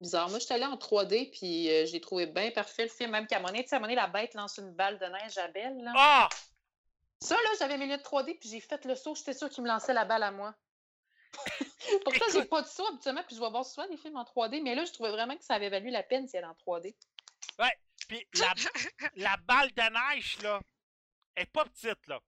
[0.00, 0.28] Bizarre.
[0.30, 3.10] Moi, je suis allée en 3D puis euh, j'ai trouvé bien parfait le film.
[3.10, 5.76] Même qu'à donné, tu sais, à la bête lance une balle de neige à Belle.
[5.82, 5.92] Là.
[5.96, 6.28] Ah!
[7.20, 9.14] Ça, là, j'avais mes lunettes 3D puis j'ai fait le saut.
[9.14, 10.54] J'étais sûre qu'il me lançait la balle à moi.
[12.04, 14.62] Pourtant, j'ai pas de saut habituellement puis je vais voir souvent des films en 3D.
[14.62, 16.56] Mais là, je trouvais vraiment que ça avait valu la peine si elle est en
[16.66, 16.94] 3D.
[18.08, 18.54] Puis la,
[19.16, 20.60] la balle de neige, là,
[21.34, 22.20] elle est pas petite, là.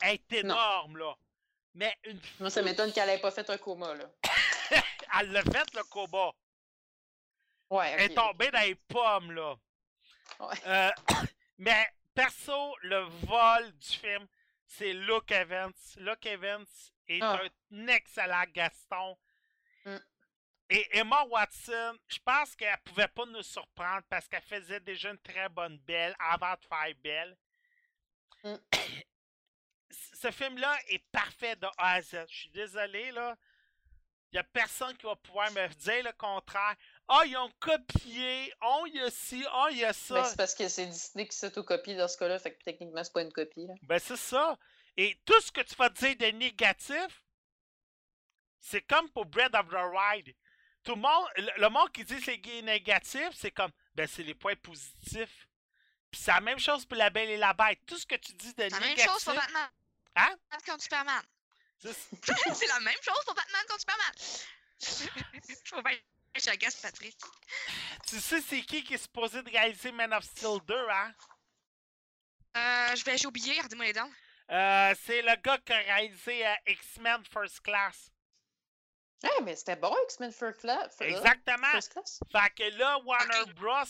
[0.00, 1.16] Elle est énorme, là.
[1.74, 4.04] Mais une Moi, ça m'étonne qu'elle ait pas fait un coma, là.
[5.20, 6.32] Elle l'a fait, le combat.
[7.70, 9.56] Ouais, Elle est tombée dans les pommes, là.
[10.40, 10.54] Ouais.
[10.66, 10.90] Euh,
[11.58, 14.26] mais perso, le vol du film,
[14.66, 15.72] c'est Luke Evans.
[15.96, 16.66] Luke Evans
[17.08, 17.40] est Ah.
[17.72, 19.16] un excellent Gaston.
[19.84, 19.96] Mm.
[20.70, 25.18] Et Emma Watson, je pense qu'elle pouvait pas nous surprendre parce qu'elle faisait déjà une
[25.18, 27.36] très bonne belle avant de faire belle.
[28.42, 28.54] Mm.
[29.90, 32.24] Ce film-là est parfait de A à Z.
[32.28, 33.36] Je suis désolé, là.
[34.32, 36.74] Il n'y a personne qui va pouvoir me dire le contraire.
[37.08, 38.52] Ah, ils ont copié.
[38.62, 39.44] Oh, il y a ci.
[39.52, 40.14] Ah, il y a ça.
[40.14, 43.12] Ben, c'est parce que c'est Disney qui s'autocopie dans ce cas-là, fait que techniquement, c'est
[43.12, 43.66] pas une copie.
[43.66, 43.74] Là.
[43.82, 44.56] Ben, c'est ça.
[44.96, 47.22] Et tout ce que tu vas dire de négatif,
[48.60, 50.34] c'est comme pour Bread of the Ride.
[50.82, 54.22] Tout le monde, le, le monde qui dit que c'est négatif, c'est comme, ben, c'est
[54.22, 55.48] les points positifs.
[56.10, 57.80] Puis c'est la même chose pour La Belle et la Bête.
[57.86, 59.10] Tout ce que tu dis de C'est la même négatif.
[59.12, 59.68] chose pour Batman.
[60.16, 60.36] Hein?
[60.50, 61.22] Batman contre Superman.
[61.80, 61.92] c'est-
[62.54, 64.12] c'est la même chose pour Batman contre Superman.
[66.36, 67.16] J'agace Patrick.
[68.08, 71.14] tu sais, c'est qui qui est supposé de réaliser Man of Steel 2, hein?
[72.56, 74.10] Euh, je vais j'ai oublié, regardez-moi les dents.
[74.50, 78.10] Euh, c'est le gars qui a réalisé euh, X-Men First Class.
[79.24, 80.96] Eh, mais c'était bon, X-Men First Class.
[81.00, 81.66] Exactement.
[81.72, 82.20] First Class.
[82.30, 83.52] Fait que là, Warner.
[83.54, 83.84] Bros,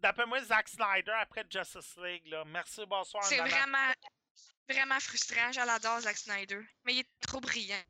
[0.00, 2.44] d'après moi, Zack Snyder après Justice League, là.
[2.46, 3.24] Merci, bonsoir.
[3.24, 3.92] C'est vraiment,
[4.68, 5.52] vraiment frustrant.
[5.52, 6.60] Je l'adore, Zack Snyder.
[6.84, 7.82] Mais il est trop brillant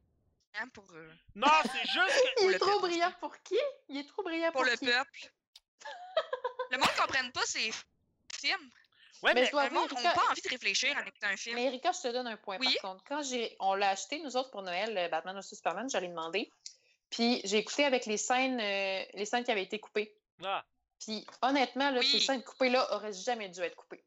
[0.72, 2.42] pour, euh, Non, c'est juste que.
[2.44, 2.86] Il est trop peuple.
[2.88, 3.58] brillant pour qui?
[3.88, 4.86] Il est trop brillant pour pour, le qui?
[4.86, 5.32] peuple.
[6.70, 7.70] le monde ne comprenne pas ces
[8.40, 8.70] films.
[9.22, 9.64] Ouais, Mais mais.
[9.64, 11.56] Le monde n'a pas envie de réfléchir en écoutant un film.
[11.56, 12.76] mais Erika, je te donne un point Oui.
[12.82, 13.04] par contre.
[13.04, 16.50] Quand j'ai, on l'a acheté, nous autres, pour Noël, euh, Batman vs Superman, j'allais demander.
[17.10, 20.14] Puis j'ai écouté avec les scènes, euh, les scènes qui avaient été coupées.
[20.44, 20.64] Ah,
[21.00, 22.06] Puis honnêtement, là, Oui.
[22.06, 24.03] ces scènes coupées-là auraient jamais dû être coupées.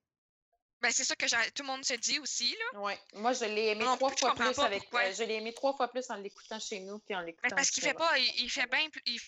[0.81, 2.55] Ben, c'est ça que tout le monde se dit aussi.
[2.73, 2.79] Là.
[2.81, 2.99] Ouais.
[3.13, 4.93] Moi, je l'ai aimé non trois plus, fois plus avec.
[4.93, 7.47] euh, je l'ai aimé trois fois plus en l'écoutant chez nous puis en l'écoutant.
[7.49, 8.17] Ben, parce qu'il fait pas.
[8.17, 8.87] Il, il fait bien.
[8.89, 9.19] plus- Il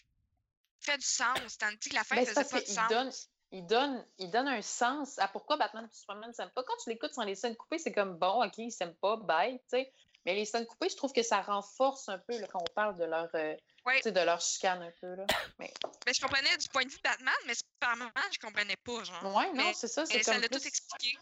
[0.80, 1.58] fait du sens.
[1.58, 2.88] Tandis que la fin Ben, faisait parce pas de sens.
[2.90, 3.12] donne,
[3.52, 6.64] il, donne, il donne un sens à pourquoi Batman et Superman ne s'aiment pas.
[6.64, 9.58] Quand tu l'écoutes sans les scènes coupées, c'est comme bon, ok, ils s'aiment pas, bye,
[9.60, 9.92] tu sais.
[10.26, 12.98] Mais les scènes coupées, je trouve que ça renforce un peu là, quand on parle
[12.98, 13.56] de leur, euh,
[13.86, 14.02] Ouais.
[14.02, 15.16] de leur chicane un peu.
[15.16, 15.26] Là.
[15.58, 15.68] Ben,
[16.14, 19.04] je comprenais du point de vue de Batman, mais Superman, je comprenais pas.
[19.04, 19.36] Genre.
[19.36, 20.06] Ouais, non, Mais- c'est ça.
[20.06, 20.60] C'est Et ça comme l'a plus...
[20.60, 21.18] tout expliqué.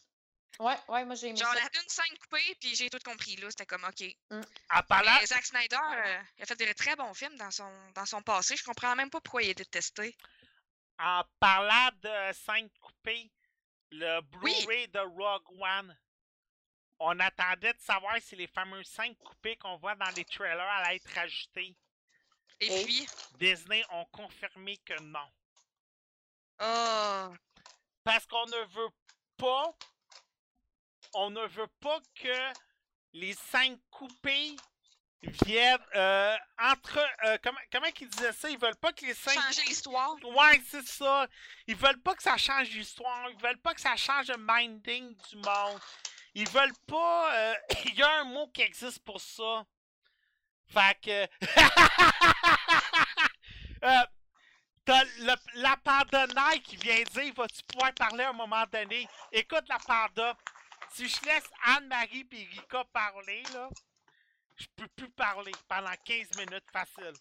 [0.60, 1.60] Ouais, ouais, moi j'ai aimé Genre, ça.
[1.60, 3.36] la une scène coupée, puis j'ai tout compris.
[3.36, 4.04] là C'était comme OK.
[4.32, 5.20] en parlant.
[5.26, 8.56] Zack Snyder, euh, il a fait des très bons films dans son, dans son passé.
[8.58, 10.16] Je comprends même pas pourquoi il est détesté.
[11.00, 13.32] En parlant de scènes coupées,
[13.92, 14.56] le Oui.
[14.66, 15.96] Blu-ray de Rogue One,
[17.00, 20.96] on attendait de savoir si les fameuses scènes coupées qu'on voit dans les trailers allaient
[20.96, 21.78] être rajoutées.
[22.60, 23.08] Et Et- puis,
[23.38, 25.32] Disney ont confirmé que non.
[26.62, 27.36] oh,
[28.04, 28.90] Parce qu'on ne veut
[29.38, 29.76] pas.
[31.14, 32.52] On ne veut pas que
[33.14, 34.56] les scènes coupées
[35.22, 37.00] viennent euh, entre.
[37.26, 38.50] euh, comment, comment ils disaient ça?
[38.50, 39.34] Ils veulent pas que les scènes.
[39.42, 40.16] changer l'histoire.
[40.24, 41.28] Ouais, c'est ça.
[41.68, 43.30] Ils veulent pas que ça change l'histoire.
[43.32, 45.80] Ils veulent pas que ça change le minding du monde.
[46.36, 47.34] Ils veulent pas.
[47.36, 47.54] euh,
[47.86, 49.66] Il y a un mot qui existe pour ça.
[50.68, 51.28] Fait que.
[53.84, 54.04] Euh,
[54.86, 59.08] T'as le- la panda Nike qui vient dire Vas-tu pouvoir parler à un moment donné
[59.32, 60.36] Écoute la panda.
[60.98, 63.70] Si je laisse Anne-Marie et Rika parler, là,
[64.56, 67.14] je peux plus parler pendant 15 minutes facile.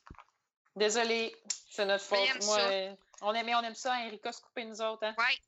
[0.75, 1.37] Désolé,
[1.71, 2.19] c'est notre faute.
[2.27, 2.69] aime Moi, ça.
[2.71, 5.05] euh, on aime, on aime ça, Erika, se couper nous autres.
[5.05, 5.15] Hein?
[5.19, 5.39] Ouais,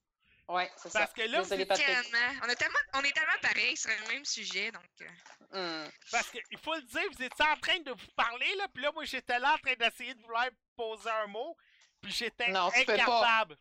[0.55, 1.01] Ouais, c'est ça.
[1.01, 1.87] Parce que là, vous Désolé, êtes Patrick.
[1.87, 2.35] tellement.
[2.43, 4.85] On, a tellement, on est tellement pareils sur le même sujet, donc.
[5.03, 5.07] euh,
[5.51, 5.91] Hmm.
[6.11, 8.83] Parce que, il faut le dire, vous étiez en train de vous parler, là, puis
[8.83, 10.47] là, moi, j'étais là en train d'essayer de vouloir
[10.77, 11.57] poser un mot,
[12.03, 13.03] puis j'étais Non, tu peux pas.
[13.03, 13.57] incapable.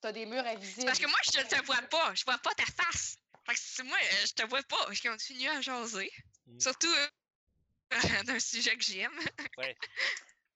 [0.00, 0.86] T'as des murs invisibles.
[0.86, 2.12] Parce que moi, je ne te vois pas.
[2.16, 3.16] Je vois pas ta face.
[3.46, 4.86] Fait que moi, euh, je te vois pas.
[4.92, 6.10] Je continue à jaser.
[6.46, 6.60] Mm.
[6.60, 9.18] Surtout euh, d'un sujet que j'aime.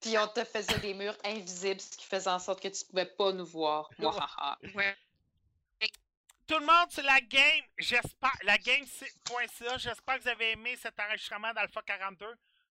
[0.01, 3.05] Puis on te faisait des murs invisibles, ce qui faisait en sorte que tu pouvais
[3.05, 3.89] pas nous voir.
[3.99, 4.71] Ouais.
[4.73, 4.97] Ouais.
[6.47, 10.99] Tout le monde sur la game, j'espère, la game.ca, j'espère que vous avez aimé cet
[10.99, 12.25] enregistrement d'Alpha 42.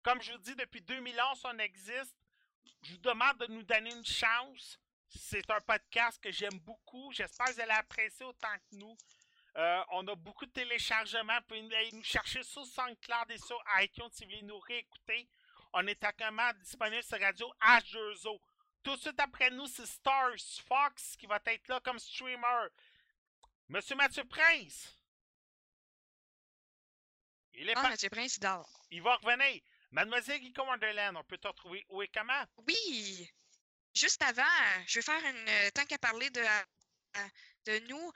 [0.03, 2.17] Comme je vous dis, depuis 2011, on existe.
[2.83, 4.79] Je vous demande de nous donner une chance.
[5.09, 7.13] C'est un podcast que j'aime beaucoup.
[7.13, 8.97] J'espère que vous allez apprécier autant que nous.
[9.57, 11.39] Euh, on a beaucoup de téléchargements.
[11.39, 15.29] Vous pouvez aller nous chercher sur SoundCloud et sur iTunes si vous voulez nous réécouter.
[15.73, 18.39] On est actuellement disponible sur Radio H2O.
[18.83, 20.37] Tout de suite après nous, c'est Stars
[20.69, 22.69] Fox qui va être là comme streamer.
[23.69, 24.97] Monsieur Mathieu Prince.
[27.55, 27.83] Il est Ah.
[27.83, 28.87] Mathieu Prince, il dort.
[28.91, 29.63] Il va revenir.
[29.91, 32.45] Mademoiselle Rico Wonderland, on peut te retrouver où et comment?
[32.69, 33.31] Oui!
[33.95, 34.43] Juste avant,
[34.87, 35.49] je vais faire une.
[35.49, 37.29] euh, Tant qu'à parler de, euh,
[37.65, 38.13] de nous,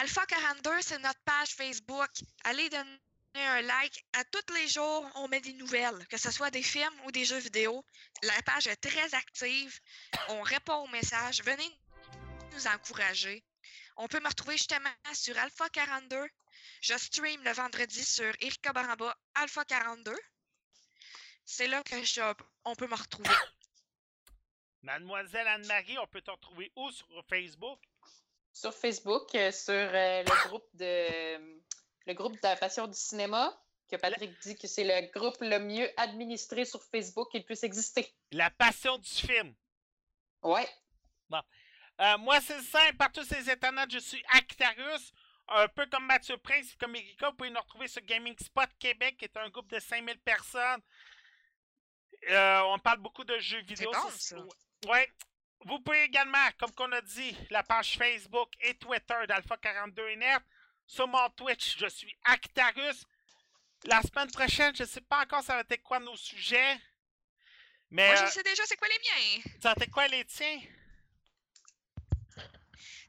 [0.00, 2.10] Alpha 42, c'est notre page Facebook.
[2.44, 2.98] Allez donner
[3.34, 4.04] un like.
[4.12, 7.24] À tous les jours, on met des nouvelles, que ce soit des films ou des
[7.24, 7.82] jeux vidéo.
[8.22, 9.80] La page est très active.
[10.28, 11.42] On répond aux messages.
[11.42, 11.80] Venez
[12.52, 13.42] nous encourager.
[13.96, 16.28] On peut me retrouver justement sur Alpha 42.
[16.82, 20.14] Je stream le vendredi sur Erika Baramba Alpha 42.
[21.46, 22.20] C'est là que je,
[22.66, 23.30] on peut me retrouver.
[24.82, 27.80] Mademoiselle Anne-Marie, on peut te retrouver où sur Facebook?
[28.56, 31.60] Sur Facebook, euh, sur euh, le groupe de
[32.06, 33.54] le groupe de la passion du cinéma,
[33.90, 38.10] que Patrick dit que c'est le groupe le mieux administré sur Facebook qu'il puisse exister.
[38.32, 39.54] La passion du film.
[40.42, 40.66] Ouais.
[41.98, 42.96] Euh, moi, c'est simple.
[42.96, 45.12] Par tous ces internets, je suis Actarus.
[45.48, 48.68] Un peu comme Mathieu Prince et comme Erika, vous pouvez nous retrouver sur Gaming Spot
[48.78, 50.82] Québec, qui est un groupe de 5000 personnes.
[52.30, 53.90] Euh, on parle beaucoup de jeux vidéo.
[53.92, 54.46] bon, c'est- ça.
[54.88, 55.08] Ouais.
[55.64, 60.16] Vous pouvez également, comme qu'on a dit, la page Facebook et Twitter d'Alpha 42 et
[60.16, 60.42] Net.
[60.86, 63.04] Sur mon Twitch, je suis Actarus.
[63.84, 66.78] La semaine prochaine, je sais pas encore ça va être quoi nos sujets.
[67.90, 69.42] Mais Moi, euh, je sais déjà c'est quoi les miens.
[69.60, 70.60] ça va être quoi les tiens?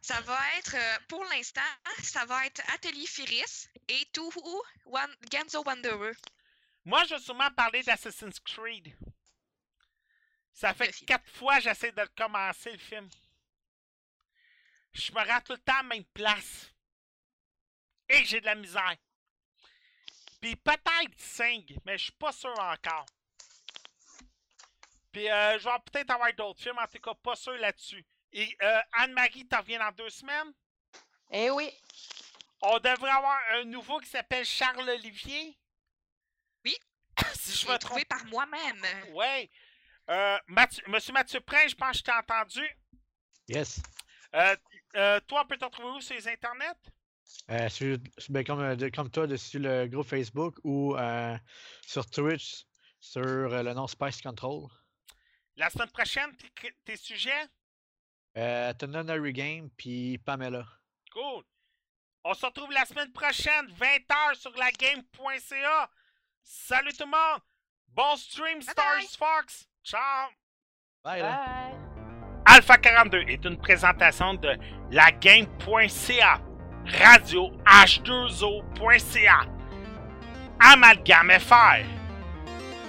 [0.01, 1.61] Ça va être, euh, pour l'instant,
[2.01, 4.61] ça va être Atelier Firis et Touhou
[5.31, 6.13] Genzo Wanderer.
[6.85, 8.95] Moi, je vais sûrement parler d'Assassin's Creed.
[10.57, 13.07] Ça fait quatre fois que j'essaie de commencer le film.
[14.91, 16.73] Je me rends tout le temps à la même place.
[18.09, 18.95] Et j'ai de la misère.
[20.41, 23.05] Puis peut-être 5, mais je suis pas sûr encore.
[25.11, 28.03] Puis euh, je vais peut-être avoir d'autres films, en tout cas pas sûr là-dessus.
[28.31, 30.51] Et euh, Anne-Marie, t'en reviens dans deux semaines?
[31.29, 31.71] Eh oui.
[32.63, 35.55] On devrait avoir un nouveau qui s'appelle Charles Olivier.
[36.65, 36.75] Oui.
[37.35, 38.83] si Je me trompe trouvé par moi-même.
[39.13, 39.51] Ouais.
[40.09, 42.67] Euh, Mathieu- Monsieur Mathieu Prince, je pense que je t'ai entendu.
[43.47, 43.81] Yes.
[44.35, 44.55] Euh,
[44.95, 46.73] euh, toi, on peut te retrouver où sur les internets?
[47.49, 47.97] Euh, sur-
[48.29, 51.37] ben, comme, de- comme toi, dessus le groupe Facebook ou euh,
[51.85, 52.63] sur Twitch
[52.99, 54.67] sur euh, le nom Spice Control.
[55.55, 57.47] La semaine prochaine, tes, tes sujets?
[58.37, 60.65] Euh, Tononary Game puis Pamela.
[61.11, 61.43] Cool.
[62.23, 65.89] On se retrouve la semaine prochaine, 20h sur la game.ca.
[66.43, 67.41] Salut tout le monde.
[67.89, 69.07] Bon stream, Bye Stars bye.
[69.17, 69.67] Fox.
[69.87, 70.27] Ciao.
[71.01, 71.45] Bye, là.
[71.45, 71.77] Bye.
[72.45, 74.49] Alpha 42 est une présentation de
[74.91, 76.41] lagame.ca,
[76.99, 79.45] radio h2o.ca,
[80.59, 81.85] Amalgame FR.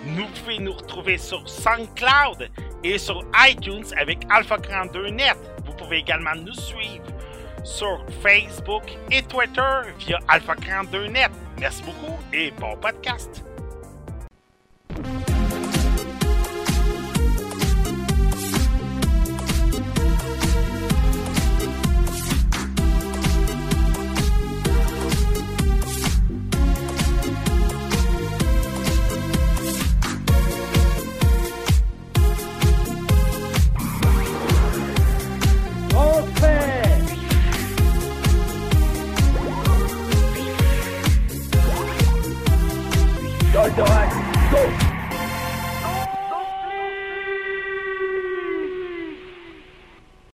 [0.06, 2.50] Nous pouvez nous retrouver sur SoundCloud
[2.82, 5.38] et sur iTunes avec Alpha 42 Net.
[5.66, 7.06] Vous pouvez également nous suivre
[7.62, 11.30] sur Facebook et Twitter via Alpha 42 Net.
[11.60, 13.44] Merci beaucoup et bon podcast.